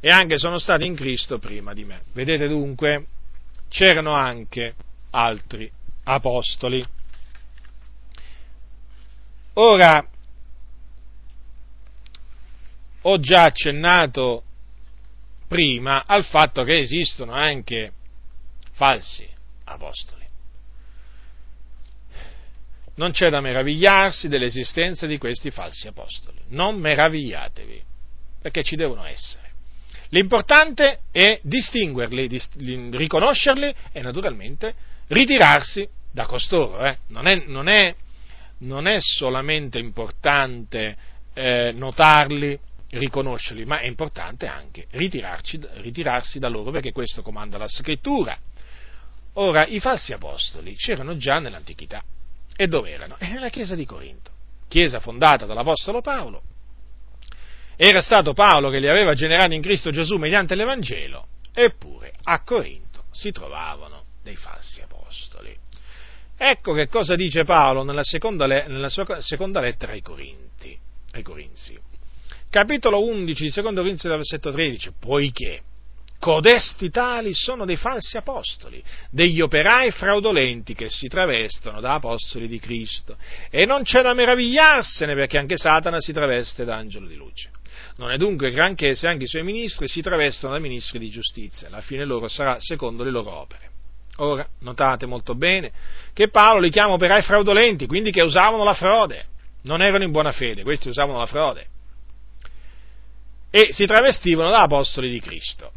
e 0.00 0.10
anche 0.10 0.38
sono 0.38 0.58
stati 0.58 0.86
in 0.86 0.94
Cristo 0.94 1.38
prima 1.38 1.74
di 1.74 1.84
me. 1.84 2.04
Vedete 2.12 2.48
dunque, 2.48 3.06
c'erano 3.68 4.12
anche 4.12 4.74
altri 5.10 5.70
apostoli. 6.04 6.86
Ora, 9.54 10.08
ho 13.02 13.18
già 13.20 13.44
accennato 13.44 14.44
prima 15.46 16.04
al 16.06 16.24
fatto 16.24 16.62
che 16.62 16.78
esistono 16.78 17.32
anche 17.32 17.92
falsi 18.72 19.28
apostoli. 19.64 20.17
Non 22.98 23.12
c'è 23.12 23.30
da 23.30 23.40
meravigliarsi 23.40 24.26
dell'esistenza 24.28 25.06
di 25.06 25.18
questi 25.18 25.52
falsi 25.52 25.86
apostoli. 25.86 26.38
Non 26.48 26.80
meravigliatevi, 26.80 27.80
perché 28.42 28.64
ci 28.64 28.74
devono 28.74 29.04
essere. 29.04 29.46
L'importante 30.08 31.02
è 31.12 31.38
distinguerli, 31.42 32.28
riconoscerli 32.90 33.72
e 33.92 34.02
naturalmente 34.02 34.74
ritirarsi 35.08 35.88
da 36.10 36.26
costoro. 36.26 36.84
Eh. 36.84 36.98
Non, 37.08 37.28
è, 37.28 37.44
non, 37.46 37.68
è, 37.68 37.94
non, 38.58 38.88
è, 38.88 38.98
solamente 38.98 39.78
importante 39.78 40.96
eh, 41.34 41.70
notarli, 41.72 42.58
riconoscerli, 42.90 43.64
ma 43.64 43.78
è 43.78 43.86
importante 43.86 44.46
anche 44.46 44.86
ritirarsi 44.90 46.38
da 46.40 46.48
loro 46.48 46.72
perché 46.72 46.90
questo 46.90 47.22
comanda 47.22 47.58
la 47.58 47.68
scrittura. 47.68 48.36
Ora, 49.34 49.66
i 49.66 49.78
falsi 49.78 50.12
apostoli 50.12 50.74
c'erano 50.74 51.16
già 51.16 51.38
nell'antichità. 51.38 52.02
E 52.60 52.66
dove 52.66 52.90
erano? 52.90 53.14
Era 53.20 53.34
nella 53.34 53.50
chiesa 53.50 53.76
di 53.76 53.86
Corinto, 53.86 54.32
chiesa 54.66 54.98
fondata 54.98 55.46
dall'Apostolo 55.46 56.00
Paolo. 56.00 56.42
Era 57.76 58.00
stato 58.00 58.32
Paolo 58.32 58.68
che 58.68 58.80
li 58.80 58.88
aveva 58.88 59.14
generati 59.14 59.54
in 59.54 59.62
Cristo 59.62 59.92
Gesù 59.92 60.16
mediante 60.16 60.56
l'Evangelo, 60.56 61.28
eppure 61.52 62.12
a 62.24 62.42
Corinto 62.42 63.04
si 63.12 63.30
trovavano 63.30 64.06
dei 64.24 64.34
falsi 64.34 64.80
apostoli. 64.80 65.56
Ecco 66.36 66.72
che 66.72 66.88
cosa 66.88 67.14
dice 67.14 67.44
Paolo 67.44 67.84
nella 67.84 68.02
seconda, 68.02 68.46
nella 68.46 68.88
seconda 69.20 69.60
lettera 69.60 69.92
ai 69.92 70.02
Corinti, 70.02 70.76
ai 71.12 71.22
Corinzi 71.22 71.78
capitolo 72.50 73.04
11, 73.04 73.50
secondo 73.50 73.82
Corinzi, 73.82 74.08
versetto 74.08 74.50
13, 74.50 74.92
poiché 74.98 75.62
codesti 76.18 76.90
tali 76.90 77.32
sono 77.32 77.64
dei 77.64 77.76
falsi 77.76 78.16
apostoli, 78.16 78.82
degli 79.10 79.40
operai 79.40 79.90
fraudolenti 79.90 80.74
che 80.74 80.88
si 80.88 81.08
travestono 81.08 81.80
da 81.80 81.94
apostoli 81.94 82.48
di 82.48 82.58
Cristo. 82.58 83.16
E 83.50 83.64
non 83.64 83.82
c'è 83.82 84.02
da 84.02 84.14
meravigliarsene 84.14 85.14
perché 85.14 85.38
anche 85.38 85.56
Satana 85.56 86.00
si 86.00 86.12
traveste 86.12 86.64
da 86.64 86.76
angelo 86.76 87.06
di 87.06 87.14
luce. 87.14 87.50
Non 87.96 88.10
è 88.10 88.16
dunque 88.16 88.50
granché 88.50 88.94
se 88.94 89.06
anche 89.06 89.24
i 89.24 89.28
suoi 89.28 89.42
ministri 89.42 89.88
si 89.88 90.02
travestono 90.02 90.52
da 90.52 90.58
ministri 90.58 90.98
di 90.98 91.10
giustizia, 91.10 91.68
la 91.68 91.80
fine 91.80 92.04
loro 92.04 92.28
sarà 92.28 92.56
secondo 92.58 93.04
le 93.04 93.10
loro 93.10 93.32
opere. 93.32 93.70
Ora, 94.16 94.46
notate 94.60 95.06
molto 95.06 95.34
bene 95.36 95.70
che 96.12 96.28
Paolo 96.28 96.60
li 96.60 96.70
chiama 96.70 96.94
operai 96.94 97.22
fraudolenti, 97.22 97.86
quindi 97.86 98.10
che 98.10 98.22
usavano 98.22 98.64
la 98.64 98.74
frode, 98.74 99.26
non 99.62 99.80
erano 99.80 100.02
in 100.02 100.10
buona 100.10 100.32
fede, 100.32 100.62
questi 100.62 100.88
usavano 100.88 101.18
la 101.18 101.26
frode 101.26 101.66
e 103.50 103.72
si 103.72 103.86
travestivano 103.86 104.50
da 104.50 104.62
apostoli 104.62 105.10
di 105.10 105.20
Cristo. 105.20 105.72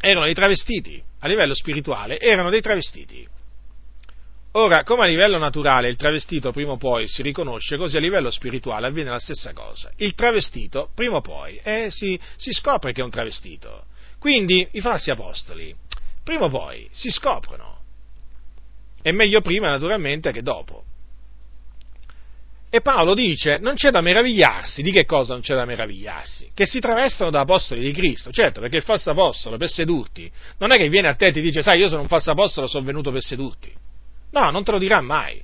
Erano 0.00 0.24
dei 0.24 0.34
travestiti, 0.34 1.02
a 1.20 1.28
livello 1.28 1.54
spirituale, 1.54 2.18
erano 2.18 2.50
dei 2.50 2.60
travestiti. 2.60 3.26
Ora, 4.52 4.82
come 4.82 5.02
a 5.02 5.06
livello 5.06 5.38
naturale 5.38 5.88
il 5.88 5.96
travestito 5.96 6.50
prima 6.50 6.72
o 6.72 6.76
poi 6.76 7.06
si 7.06 7.22
riconosce, 7.22 7.76
così 7.76 7.96
a 7.96 8.00
livello 8.00 8.30
spirituale 8.30 8.88
avviene 8.88 9.10
la 9.10 9.20
stessa 9.20 9.52
cosa. 9.52 9.92
Il 9.96 10.14
travestito 10.14 10.90
prima 10.92 11.16
o 11.16 11.20
poi 11.20 11.60
eh, 11.62 11.86
si, 11.90 12.18
si 12.36 12.50
scopre 12.52 12.92
che 12.92 13.00
è 13.00 13.04
un 13.04 13.10
travestito. 13.10 13.84
Quindi 14.18 14.66
i 14.72 14.80
falsi 14.80 15.10
apostoli 15.10 15.74
prima 16.24 16.46
o 16.46 16.48
poi 16.48 16.88
si 16.90 17.10
scoprono. 17.10 17.78
E 19.02 19.12
meglio 19.12 19.40
prima 19.40 19.68
naturalmente 19.68 20.32
che 20.32 20.42
dopo. 20.42 20.84
E 22.72 22.82
Paolo 22.82 23.14
dice, 23.14 23.58
non 23.60 23.74
c'è 23.74 23.90
da 23.90 24.00
meravigliarsi, 24.00 24.80
di 24.80 24.92
che 24.92 25.04
cosa 25.04 25.32
non 25.32 25.42
c'è 25.42 25.56
da 25.56 25.64
meravigliarsi? 25.64 26.52
Che 26.54 26.66
si 26.66 26.78
travestono 26.78 27.28
da 27.28 27.40
apostoli 27.40 27.80
di 27.80 27.90
Cristo, 27.90 28.30
certo, 28.30 28.60
perché 28.60 28.76
il 28.76 28.84
falso 28.84 29.10
apostolo 29.10 29.56
per 29.56 29.68
sedurti, 29.68 30.30
non 30.58 30.70
è 30.70 30.76
che 30.76 30.88
viene 30.88 31.08
a 31.08 31.14
te 31.16 31.26
e 31.26 31.32
ti 31.32 31.40
dice, 31.40 31.62
sai, 31.62 31.80
io 31.80 31.88
sono 31.88 32.02
un 32.02 32.06
falso 32.06 32.30
apostolo, 32.30 32.68
sono 32.68 32.84
venuto 32.84 33.10
per 33.10 33.22
sedurti. 33.22 33.72
No, 34.30 34.50
non 34.50 34.62
te 34.62 34.70
lo 34.70 34.78
dirà 34.78 35.00
mai. 35.00 35.42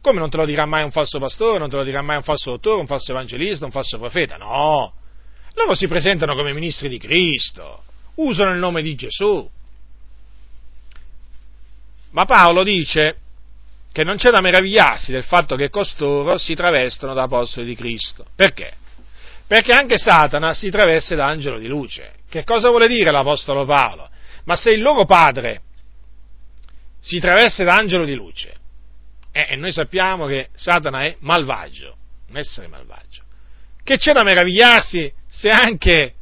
Come 0.00 0.20
non 0.20 0.30
te 0.30 0.36
lo 0.36 0.46
dirà 0.46 0.64
mai 0.64 0.84
un 0.84 0.92
falso 0.92 1.18
pastore, 1.18 1.58
non 1.58 1.68
te 1.68 1.74
lo 1.74 1.82
dirà 1.82 2.02
mai 2.02 2.18
un 2.18 2.22
falso 2.22 2.50
dottore, 2.50 2.78
un 2.78 2.86
falso 2.86 3.10
evangelista, 3.10 3.64
un 3.64 3.72
falso 3.72 3.98
profeta? 3.98 4.36
No! 4.36 4.92
Loro 5.54 5.74
si 5.74 5.88
presentano 5.88 6.36
come 6.36 6.52
ministri 6.52 6.88
di 6.88 6.98
Cristo, 6.98 7.82
usano 8.16 8.52
il 8.52 8.58
nome 8.58 8.80
di 8.80 8.94
Gesù. 8.94 9.50
Ma 12.10 12.24
Paolo 12.26 12.62
dice 12.62 13.22
che 13.94 14.02
non 14.02 14.16
c'è 14.16 14.30
da 14.30 14.40
meravigliarsi 14.40 15.12
del 15.12 15.22
fatto 15.22 15.54
che 15.54 15.70
costoro 15.70 16.36
si 16.36 16.56
travestono 16.56 17.14
da 17.14 17.22
apostoli 17.22 17.64
di 17.64 17.76
Cristo. 17.76 18.26
Perché? 18.34 18.72
Perché 19.46 19.70
anche 19.70 19.98
Satana 19.98 20.52
si 20.52 20.68
traveste 20.68 21.14
da 21.14 21.26
angelo 21.26 21.60
di 21.60 21.68
luce. 21.68 22.14
Che 22.28 22.42
cosa 22.42 22.70
vuole 22.70 22.88
dire 22.88 23.12
l'Apostolo 23.12 23.64
Paolo? 23.64 24.10
Ma 24.46 24.56
se 24.56 24.72
il 24.72 24.82
loro 24.82 25.04
padre 25.04 25.62
si 26.98 27.20
traveste 27.20 27.62
da 27.62 27.74
angelo 27.76 28.04
di 28.04 28.16
luce, 28.16 28.54
eh, 29.30 29.46
e 29.50 29.54
noi 29.54 29.70
sappiamo 29.70 30.26
che 30.26 30.48
Satana 30.54 31.04
è 31.04 31.14
malvagio, 31.20 31.96
un 32.30 32.36
essere 32.36 32.66
malvagio, 32.66 33.22
che 33.84 33.96
c'è 33.96 34.12
da 34.12 34.24
meravigliarsi 34.24 35.12
se 35.28 35.50
anche, 35.50 36.14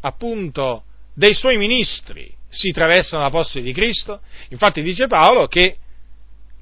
appunto, 0.00 0.82
dei 1.14 1.34
suoi 1.34 1.58
ministri 1.58 2.28
si 2.48 2.72
travestono 2.72 3.22
da 3.22 3.28
apostoli 3.28 3.62
di 3.62 3.72
Cristo? 3.72 4.20
Infatti 4.48 4.82
dice 4.82 5.06
Paolo 5.06 5.46
che 5.46 5.76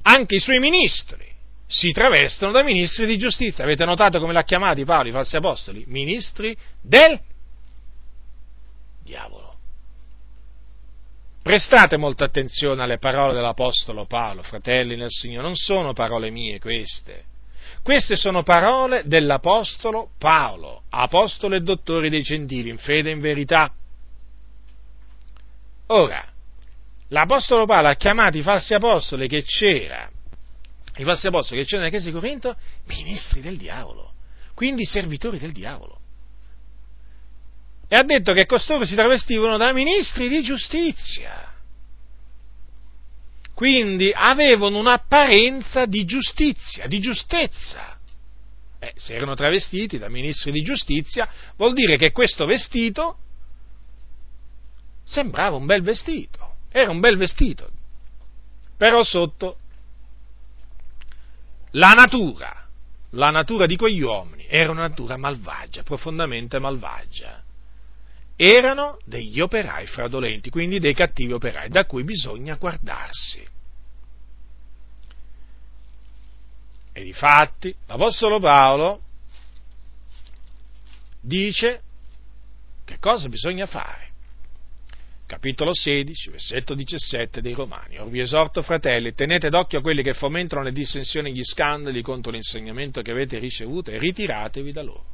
anche 0.03 0.37
i 0.37 0.41
suoi 0.41 0.59
ministri 0.59 1.27
si 1.67 1.93
travestono 1.93 2.51
da 2.51 2.63
ministri 2.63 3.07
di 3.07 3.19
giustizia. 3.19 3.65
Avete 3.65 3.85
notato 3.85 4.19
come 4.19 4.33
l'ha 4.33 4.45
chiamati 4.45 4.85
Paolo, 4.85 5.09
i 5.09 5.13
falsi 5.13 5.37
apostoli? 5.37 5.85
Ministri 5.87 6.57
del 6.81 7.21
diavolo. 9.03 9.57
Prestate 11.43 11.97
molta 11.97 12.25
attenzione 12.25 12.83
alle 12.83 12.99
parole 12.99 13.35
dell'Apostolo 13.35 14.07
Paolo, 14.07 14.43
fratelli 14.43 14.97
nel 14.97 15.11
Signore, 15.11 15.47
non 15.47 15.57
sono 15.57 15.93
parole 15.93 16.31
mie 16.31 16.59
queste. 16.59 17.25
Queste 17.83 18.17
sono 18.17 18.43
parole 18.43 19.05
dell'Apostolo 19.07 20.11
Paolo, 20.19 20.83
apostolo 20.91 21.55
e 21.55 21.61
dottore 21.61 22.11
dei 22.11 22.23
gentili, 22.23 22.69
in 22.69 22.77
fede 22.77 23.09
e 23.09 23.13
in 23.13 23.21
verità. 23.21 23.73
Ora, 25.87 26.23
l'Apostolo 27.09 27.67
Paolo 27.67 27.89
ha 27.89 27.95
chiamato 27.95 28.37
i 28.37 28.43
falsi 28.43 28.75
apostoli 28.75 29.29
che 29.29 29.43
c'era, 29.43 30.11
i 30.97 31.05
falsi 31.05 31.27
apostoli 31.27 31.61
che 31.61 31.67
c'erano 31.67 31.87
nella 31.87 31.97
Chiesa 31.97 32.13
di 32.13 32.19
Corinto, 32.19 32.57
ministri 32.87 33.41
del 33.41 33.57
diavolo, 33.57 34.13
quindi 34.55 34.85
servitori 34.85 35.39
del 35.39 35.53
diavolo 35.53 35.99
e 37.89 37.97
ha 37.97 38.03
detto 38.03 38.35
che 38.35 38.45
costoro 38.45 38.85
si 38.85 38.95
travestivano 38.95 39.57
da 39.57 39.73
ministri 39.73 40.29
di 40.29 40.43
giustizia. 40.43 41.55
Quindi 43.55 44.13
avevano 44.15 44.79
un'apparenza 44.79 45.87
di 45.87 46.05
giustizia, 46.05 46.87
di 46.87 47.01
giustezza. 47.01 47.99
Eh, 48.79 48.93
se 48.95 49.15
erano 49.15 49.35
travestiti 49.35 49.99
da 49.99 50.09
ministri 50.09 50.53
di 50.53 50.63
giustizia, 50.63 51.29
vuol 51.57 51.73
dire 51.73 51.97
che 51.97 52.13
questo 52.13 52.45
vestito 52.45 53.17
sembrava 55.03 55.57
un 55.57 55.65
bel 55.65 55.83
vestito, 55.83 56.48
era 56.71 56.91
un 56.91 57.01
bel 57.01 57.17
vestito, 57.17 57.71
però 58.77 59.03
sotto 59.03 59.59
la 61.73 61.93
natura, 61.93 62.67
la 63.11 63.31
natura 63.31 63.67
di 63.67 63.77
quegli 63.77 64.03
uomini 64.03 64.47
era 64.49 64.71
una 64.71 64.89
natura 64.89 65.17
malvagia, 65.17 65.83
profondamente 65.83 66.59
malvagia 66.59 67.43
erano 68.41 68.99
degli 69.05 69.41
operai 69.41 69.87
fraudolenti, 69.87 70.49
quindi 70.49 70.79
dei 70.79 70.95
cattivi 70.95 71.33
operai, 71.33 71.69
da 71.71 71.87
cui 71.87 72.05
bisogna 72.05 72.55
guardarsi. 72.55 73.45
E 76.93 77.03
difatti 77.03 77.75
l'Apostolo 77.87 78.39
Paolo 78.39 79.03
dice 81.21 81.83
che 82.85 82.99
cosa 83.01 83.29
bisogna 83.29 83.67
fare. 83.67 84.08
Capitolo 85.29 85.75
16, 85.75 86.31
versetto 86.31 86.73
17 86.73 87.43
dei 87.43 87.53
Romani. 87.53 87.99
Or 87.99 88.09
vi 88.09 88.21
esorto, 88.21 88.63
fratelli, 88.63 89.13
tenete 89.13 89.51
d'occhio 89.51 89.81
a 89.81 89.83
quelli 89.83 90.03
che 90.03 90.15
fomentano 90.15 90.63
le 90.63 90.73
dissensioni 90.73 91.29
e 91.29 91.33
gli 91.35 91.45
scandali 91.45 92.01
contro 92.01 92.33
l'insegnamento 92.33 93.03
che 93.03 93.11
avete 93.11 93.39
ricevuto 93.39 93.91
e 93.91 93.99
ritiratevi 93.99 94.73
da 94.73 94.83
loro 94.83 95.05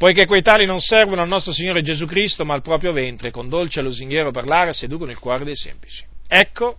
poiché 0.00 0.24
quei 0.24 0.40
tali 0.40 0.64
non 0.64 0.80
servono 0.80 1.20
al 1.20 1.28
nostro 1.28 1.52
Signore 1.52 1.82
Gesù 1.82 2.06
Cristo, 2.06 2.46
ma 2.46 2.54
al 2.54 2.62
proprio 2.62 2.90
ventre, 2.90 3.30
con 3.30 3.50
dolce 3.50 3.80
e 3.80 3.82
lusinghiero 3.82 4.30
parlare, 4.30 4.72
seducono 4.72 5.10
il 5.10 5.18
cuore 5.18 5.44
dei 5.44 5.56
semplici. 5.56 6.02
Ecco 6.26 6.78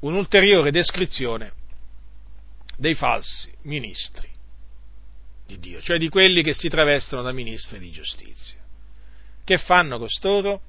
un'ulteriore 0.00 0.70
descrizione 0.70 1.52
dei 2.76 2.94
falsi 2.94 3.52
ministri 3.62 4.28
di 5.46 5.58
Dio, 5.58 5.80
cioè 5.80 5.98
di 5.98 6.08
quelli 6.08 6.44
che 6.44 6.54
si 6.54 6.68
travestono 6.68 7.22
da 7.22 7.32
ministri 7.32 7.80
di 7.80 7.90
giustizia. 7.90 8.59
Che 9.44 9.58
fanno 9.58 9.98
costoro? 9.98 10.60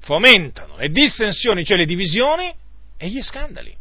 Fomentano 0.00 0.76
le 0.76 0.88
dissensioni, 0.88 1.64
cioè 1.64 1.76
le 1.76 1.86
divisioni 1.86 2.52
e 2.96 3.08
gli 3.08 3.22
scandali. 3.22 3.74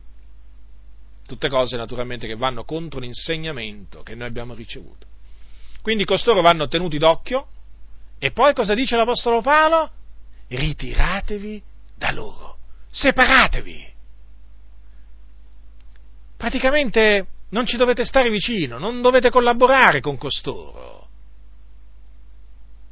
Tutte 1.26 1.49
cose 1.49 1.77
naturalmente 1.77 2.27
che 2.27 2.35
vanno 2.35 2.64
contro 2.64 2.99
l'insegnamento 2.99 4.03
che 4.03 4.15
noi 4.15 4.27
abbiamo 4.27 4.53
ricevuto. 4.53 5.07
Quindi 5.81 6.06
costoro 6.06 6.41
vanno 6.41 6.68
tenuti 6.68 6.98
d'occhio 6.98 7.48
e 8.19 8.31
poi 8.31 8.53
cosa 8.53 8.73
dice 8.73 8.95
l'Apostolo 8.95 9.41
Paolo? 9.41 9.91
Ritiratevi 10.48 11.61
da 11.95 12.11
loro, 12.11 12.57
separatevi. 12.90 13.91
Praticamente 16.38 17.27
non 17.49 17.65
ci 17.65 17.77
dovete 17.77 18.06
stare 18.06 18.30
vicino, 18.30 18.77
non 18.77 19.02
dovete 19.02 19.30
collaborare 19.30 19.99
con 19.99 20.18
costoro. 20.18 21.07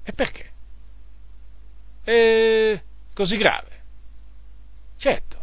E 0.03 0.13
perché? 0.13 0.50
È 2.03 2.81
così 3.13 3.37
grave. 3.37 3.81
Certo. 4.97 5.39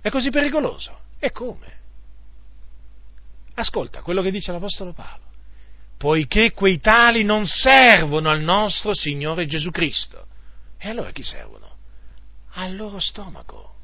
È 0.00 0.10
così 0.10 0.30
pericoloso. 0.30 0.98
E 1.18 1.30
come? 1.30 1.76
Ascolta 3.54 4.02
quello 4.02 4.22
che 4.22 4.30
dice 4.30 4.52
l'Apostolo 4.52 4.92
Paolo. 4.92 5.24
Poiché 5.96 6.52
quei 6.52 6.78
tali 6.78 7.24
non 7.24 7.46
servono 7.46 8.30
al 8.30 8.40
nostro 8.40 8.94
Signore 8.94 9.46
Gesù 9.46 9.70
Cristo. 9.70 10.26
E 10.78 10.88
allora 10.88 11.10
chi 11.10 11.24
servono? 11.24 11.76
Al 12.52 12.76
loro 12.76 13.00
stomaco. 13.00 13.74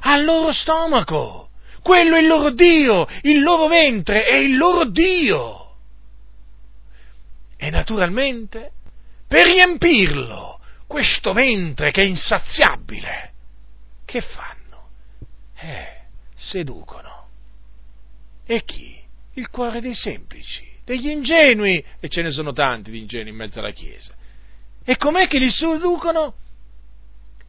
Al 0.00 0.24
loro 0.24 0.50
stomaco. 0.52 1.48
Quello 1.82 2.16
è 2.16 2.20
il 2.20 2.26
loro 2.26 2.50
Dio, 2.50 3.06
il 3.22 3.42
loro 3.42 3.68
ventre 3.68 4.24
è 4.24 4.36
il 4.36 4.56
loro 4.56 4.88
Dio. 4.88 5.76
E 7.58 7.68
naturalmente, 7.68 8.72
per 9.26 9.46
riempirlo, 9.46 10.60
questo 10.86 11.32
ventre 11.32 11.90
che 11.90 12.02
è 12.02 12.04
insaziabile, 12.04 13.32
che 14.04 14.20
fanno? 14.20 14.88
Eh, 15.56 16.02
seducono. 16.34 17.28
E 18.46 18.62
chi? 18.64 19.02
Il 19.34 19.50
cuore 19.50 19.80
dei 19.80 19.94
semplici, 19.94 20.64
degli 20.84 21.08
ingenui, 21.08 21.84
e 21.98 22.08
ce 22.08 22.22
ne 22.22 22.30
sono 22.30 22.52
tanti 22.52 22.90
di 22.90 23.00
ingenui 23.00 23.30
in 23.30 23.36
mezzo 23.36 23.58
alla 23.58 23.70
Chiesa. 23.70 24.14
E 24.84 24.96
com'è 24.96 25.26
che 25.26 25.38
li 25.38 25.50
seducono? 25.50 26.34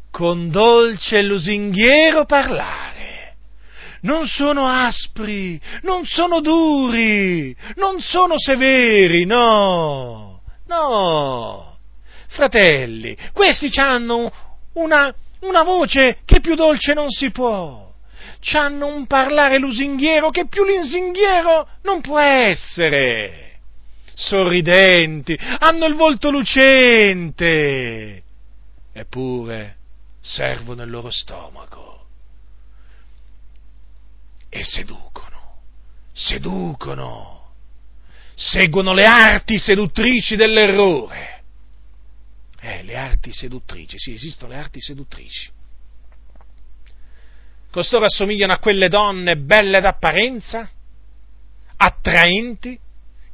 Con 0.10 0.49
dolce 0.49 1.18
e 1.18 1.23
lusinghiero 1.23 2.26
parlare. 2.26 3.35
Non 4.02 4.26
sono 4.27 4.68
aspri, 4.68 5.60
non 5.81 6.06
sono 6.06 6.39
duri, 6.39 7.56
non 7.76 7.99
sono 7.99 8.35
severi, 8.38 9.26
no, 9.26 10.35
no. 10.67 11.77
Fratelli, 12.27 13.17
questi 13.33 13.71
hanno 13.79 14.31
una, 14.73 15.13
una 15.41 15.63
voce 15.63 16.19
che 16.25 16.41
più 16.41 16.55
dolce 16.55 16.93
non 16.93 17.09
si 17.09 17.31
può 17.31 17.85
hanno 18.53 18.87
un 18.87 19.07
parlare 19.07 19.57
lusinghiero 19.57 20.29
che 20.29 20.47
più 20.47 20.63
lusinghiero 20.63 21.67
non 21.81 22.01
può 22.01 22.19
essere. 22.19 23.59
Sorridenti, 24.13 25.37
hanno 25.59 25.85
il 25.87 25.95
volto 25.95 26.29
lucente, 26.29 27.43
eppure 28.93 29.75
servono 30.21 30.83
il 30.83 30.89
loro 30.89 31.09
stomaco 31.09 32.05
e 34.47 34.63
seducono, 34.63 35.63
seducono, 36.13 37.44
seguono 38.36 38.94
le 38.94 39.06
arti 39.06 39.57
seduttrici 39.57 40.36
dell'errore. 40.36 41.44
Eh, 42.60 42.84
le 42.84 42.98
arti 42.98 43.32
seduttrici, 43.32 43.98
sì, 43.98 44.14
esistono 44.14 44.53
le 44.53 44.57
arti 44.57 44.82
seduttrici 44.82 45.52
Costoro 47.76 48.06
assomigliano 48.06 48.53
a 48.53 48.60
quelle 48.60 48.88
donne 48.88 49.36
belle 49.36 49.82
d'apparenza, 49.82 50.70
attraenti, 51.76 52.80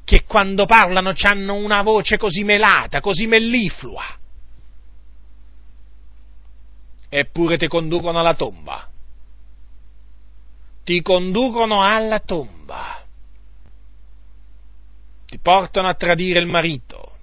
che 0.03 0.23
quando 0.23 0.65
parlano 0.65 1.13
hanno 1.15 1.53
una 1.53 1.83
voce 1.83 2.17
così 2.17 2.43
melata, 2.43 3.01
così 3.01 3.27
melliflua. 3.27 4.03
Eppure 7.07 7.57
ti 7.57 7.67
conducono 7.67 8.17
alla 8.17 8.33
tomba. 8.33 8.89
ti 10.83 11.01
conducono 11.03 11.83
alla 11.83 12.19
tomba, 12.19 13.00
ti 15.31 15.39
portano 15.39 15.87
a 15.87 15.93
tradire 15.93 16.39
il 16.39 16.45
marito, 16.45 17.15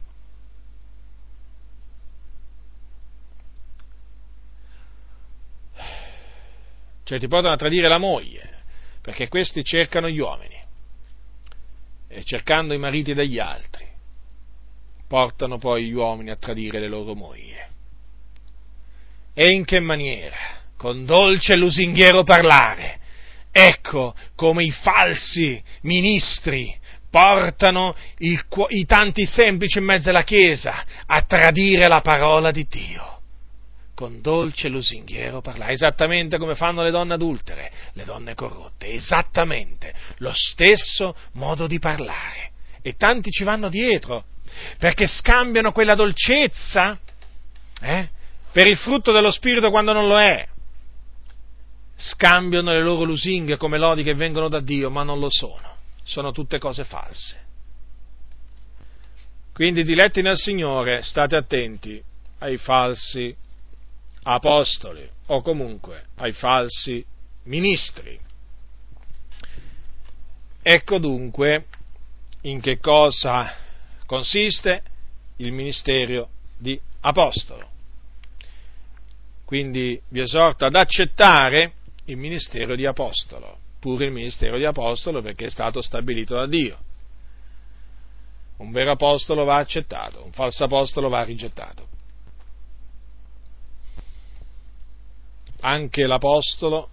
cioè 7.04 7.18
ti 7.18 7.28
portano 7.28 7.52
a 7.52 7.58
tradire 7.58 7.86
la 7.86 7.98
moglie, 7.98 8.62
perché 9.02 9.28
questi 9.28 9.62
cercano 9.62 10.08
gli 10.08 10.20
uomini, 10.20 10.58
e 12.08 12.24
cercando 12.24 12.72
i 12.72 12.78
mariti 12.78 13.12
degli 13.12 13.38
altri, 13.38 13.86
portano 15.06 15.58
poi 15.58 15.84
gli 15.84 15.92
uomini 15.92 16.30
a 16.30 16.36
tradire 16.36 16.80
le 16.80 16.88
loro 16.88 17.14
mogli. 17.14 17.56
E 19.34 19.52
in 19.52 19.66
che 19.66 19.80
maniera? 19.80 20.62
Con 20.78 21.04
dolce 21.04 21.52
e 21.52 21.56
lusinghiero 21.56 22.24
parlare. 22.24 23.00
Ecco 23.52 24.14
come 24.34 24.64
i 24.64 24.70
falsi 24.70 25.62
ministri 25.82 26.74
portano 27.10 27.94
il, 28.18 28.44
i 28.68 28.84
tanti 28.84 29.24
semplici 29.24 29.78
in 29.78 29.84
mezzo 29.84 30.10
alla 30.10 30.24
Chiesa 30.24 30.84
a 31.06 31.22
tradire 31.22 31.88
la 31.88 32.00
parola 32.00 32.50
di 32.50 32.66
Dio 32.68 33.16
con 33.98 34.20
dolce 34.20 34.68
lusinghiero 34.68 35.40
parlare, 35.40 35.72
esattamente 35.72 36.38
come 36.38 36.54
fanno 36.54 36.84
le 36.84 36.92
donne 36.92 37.14
adultere, 37.14 37.72
le 37.94 38.04
donne 38.04 38.36
corrotte, 38.36 38.92
esattamente 38.92 39.92
lo 40.18 40.30
stesso 40.32 41.16
modo 41.32 41.66
di 41.66 41.80
parlare. 41.80 42.50
E 42.80 42.94
tanti 42.94 43.32
ci 43.32 43.42
vanno 43.42 43.68
dietro, 43.68 44.26
perché 44.78 45.08
scambiano 45.08 45.72
quella 45.72 45.96
dolcezza 45.96 46.96
eh, 47.80 48.08
per 48.52 48.68
il 48.68 48.76
frutto 48.76 49.10
dello 49.10 49.32
Spirito 49.32 49.68
quando 49.70 49.92
non 49.92 50.06
lo 50.06 50.20
è. 50.20 50.46
Scambiano 51.96 52.70
le 52.70 52.80
loro 52.80 53.02
lusinghe 53.02 53.56
come 53.56 53.78
lodi 53.78 54.04
che 54.04 54.14
vengono 54.14 54.48
da 54.48 54.60
Dio, 54.60 54.90
ma 54.90 55.02
non 55.02 55.18
lo 55.18 55.26
sono. 55.28 55.77
Sono 56.08 56.32
tutte 56.32 56.58
cose 56.58 56.84
false. 56.84 57.36
Quindi, 59.52 59.84
diletti 59.84 60.22
nel 60.22 60.38
Signore, 60.38 61.02
state 61.02 61.36
attenti 61.36 62.02
ai 62.38 62.56
falsi 62.56 63.36
apostoli 64.22 65.06
o 65.26 65.42
comunque 65.42 66.06
ai 66.14 66.32
falsi 66.32 67.04
ministri. 67.42 68.18
Ecco 70.62 70.98
dunque 70.98 71.66
in 72.42 72.60
che 72.62 72.78
cosa 72.78 73.54
consiste 74.06 74.82
il 75.36 75.52
ministero 75.52 76.30
di 76.56 76.80
apostolo. 77.00 77.68
Quindi 79.44 80.00
vi 80.08 80.20
esorto 80.20 80.64
ad 80.64 80.74
accettare 80.74 81.74
il 82.06 82.16
ministero 82.16 82.74
di 82.74 82.86
apostolo, 82.86 83.58
pure 83.78 84.06
il 84.06 84.12
ministero 84.12 84.56
di 84.56 84.64
apostolo 84.64 85.22
perché 85.22 85.46
è 85.46 85.50
stato 85.50 85.82
stabilito 85.82 86.34
da 86.34 86.46
Dio. 86.46 86.78
Un 88.58 88.72
vero 88.72 88.92
apostolo 88.92 89.44
va 89.44 89.56
accettato, 89.56 90.24
un 90.24 90.32
falso 90.32 90.64
apostolo 90.64 91.08
va 91.08 91.22
rigettato. 91.22 91.96
anche 95.60 96.06
l'Apostolo 96.06 96.90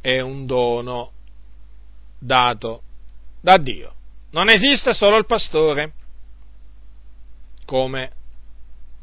è 0.00 0.20
un 0.20 0.46
dono 0.46 1.12
dato 2.18 2.82
da 3.40 3.58
Dio. 3.58 3.94
Non 4.30 4.48
esiste 4.48 4.94
solo 4.94 5.16
il 5.16 5.26
pastore 5.26 5.92
come 7.64 8.12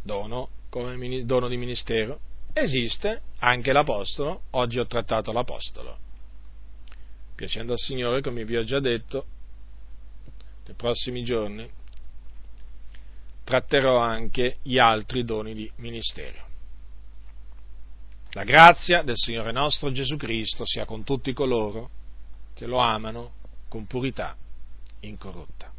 dono, 0.02 0.50
come 0.70 1.26
dono 1.26 1.48
di 1.48 1.58
ministero, 1.58 2.20
esiste 2.54 3.22
anche 3.40 3.74
l'Apostolo. 3.74 4.44
Oggi 4.52 4.80
ho 4.80 4.86
trattato 4.86 5.32
l'Apostolo. 5.32 5.98
Piacendo 7.36 7.74
al 7.74 7.80
Signore, 7.80 8.22
come 8.22 8.46
vi 8.46 8.56
ho 8.56 8.64
già 8.64 8.80
detto, 8.80 9.26
nei 10.66 10.76
prossimi 10.76 11.24
giorni 11.24 11.70
tratterò 13.44 13.98
anche 13.98 14.58
gli 14.62 14.78
altri 14.78 15.26
doni 15.26 15.54
di 15.54 15.70
ministero. 15.78 16.52
La 18.32 18.44
grazia 18.44 19.04
del 19.04 19.18
Signore 19.18 19.52
nostro 19.52 19.92
Gesù 19.92 20.16
Cristo 20.16 20.66
sia 20.66 20.86
con 20.86 21.04
tutti 21.04 21.34
coloro 21.34 21.90
che 22.54 22.66
lo 22.66 22.78
amano 22.78 23.34
con 23.68 23.86
purità 23.86 24.36
incorrotta. 25.02 25.73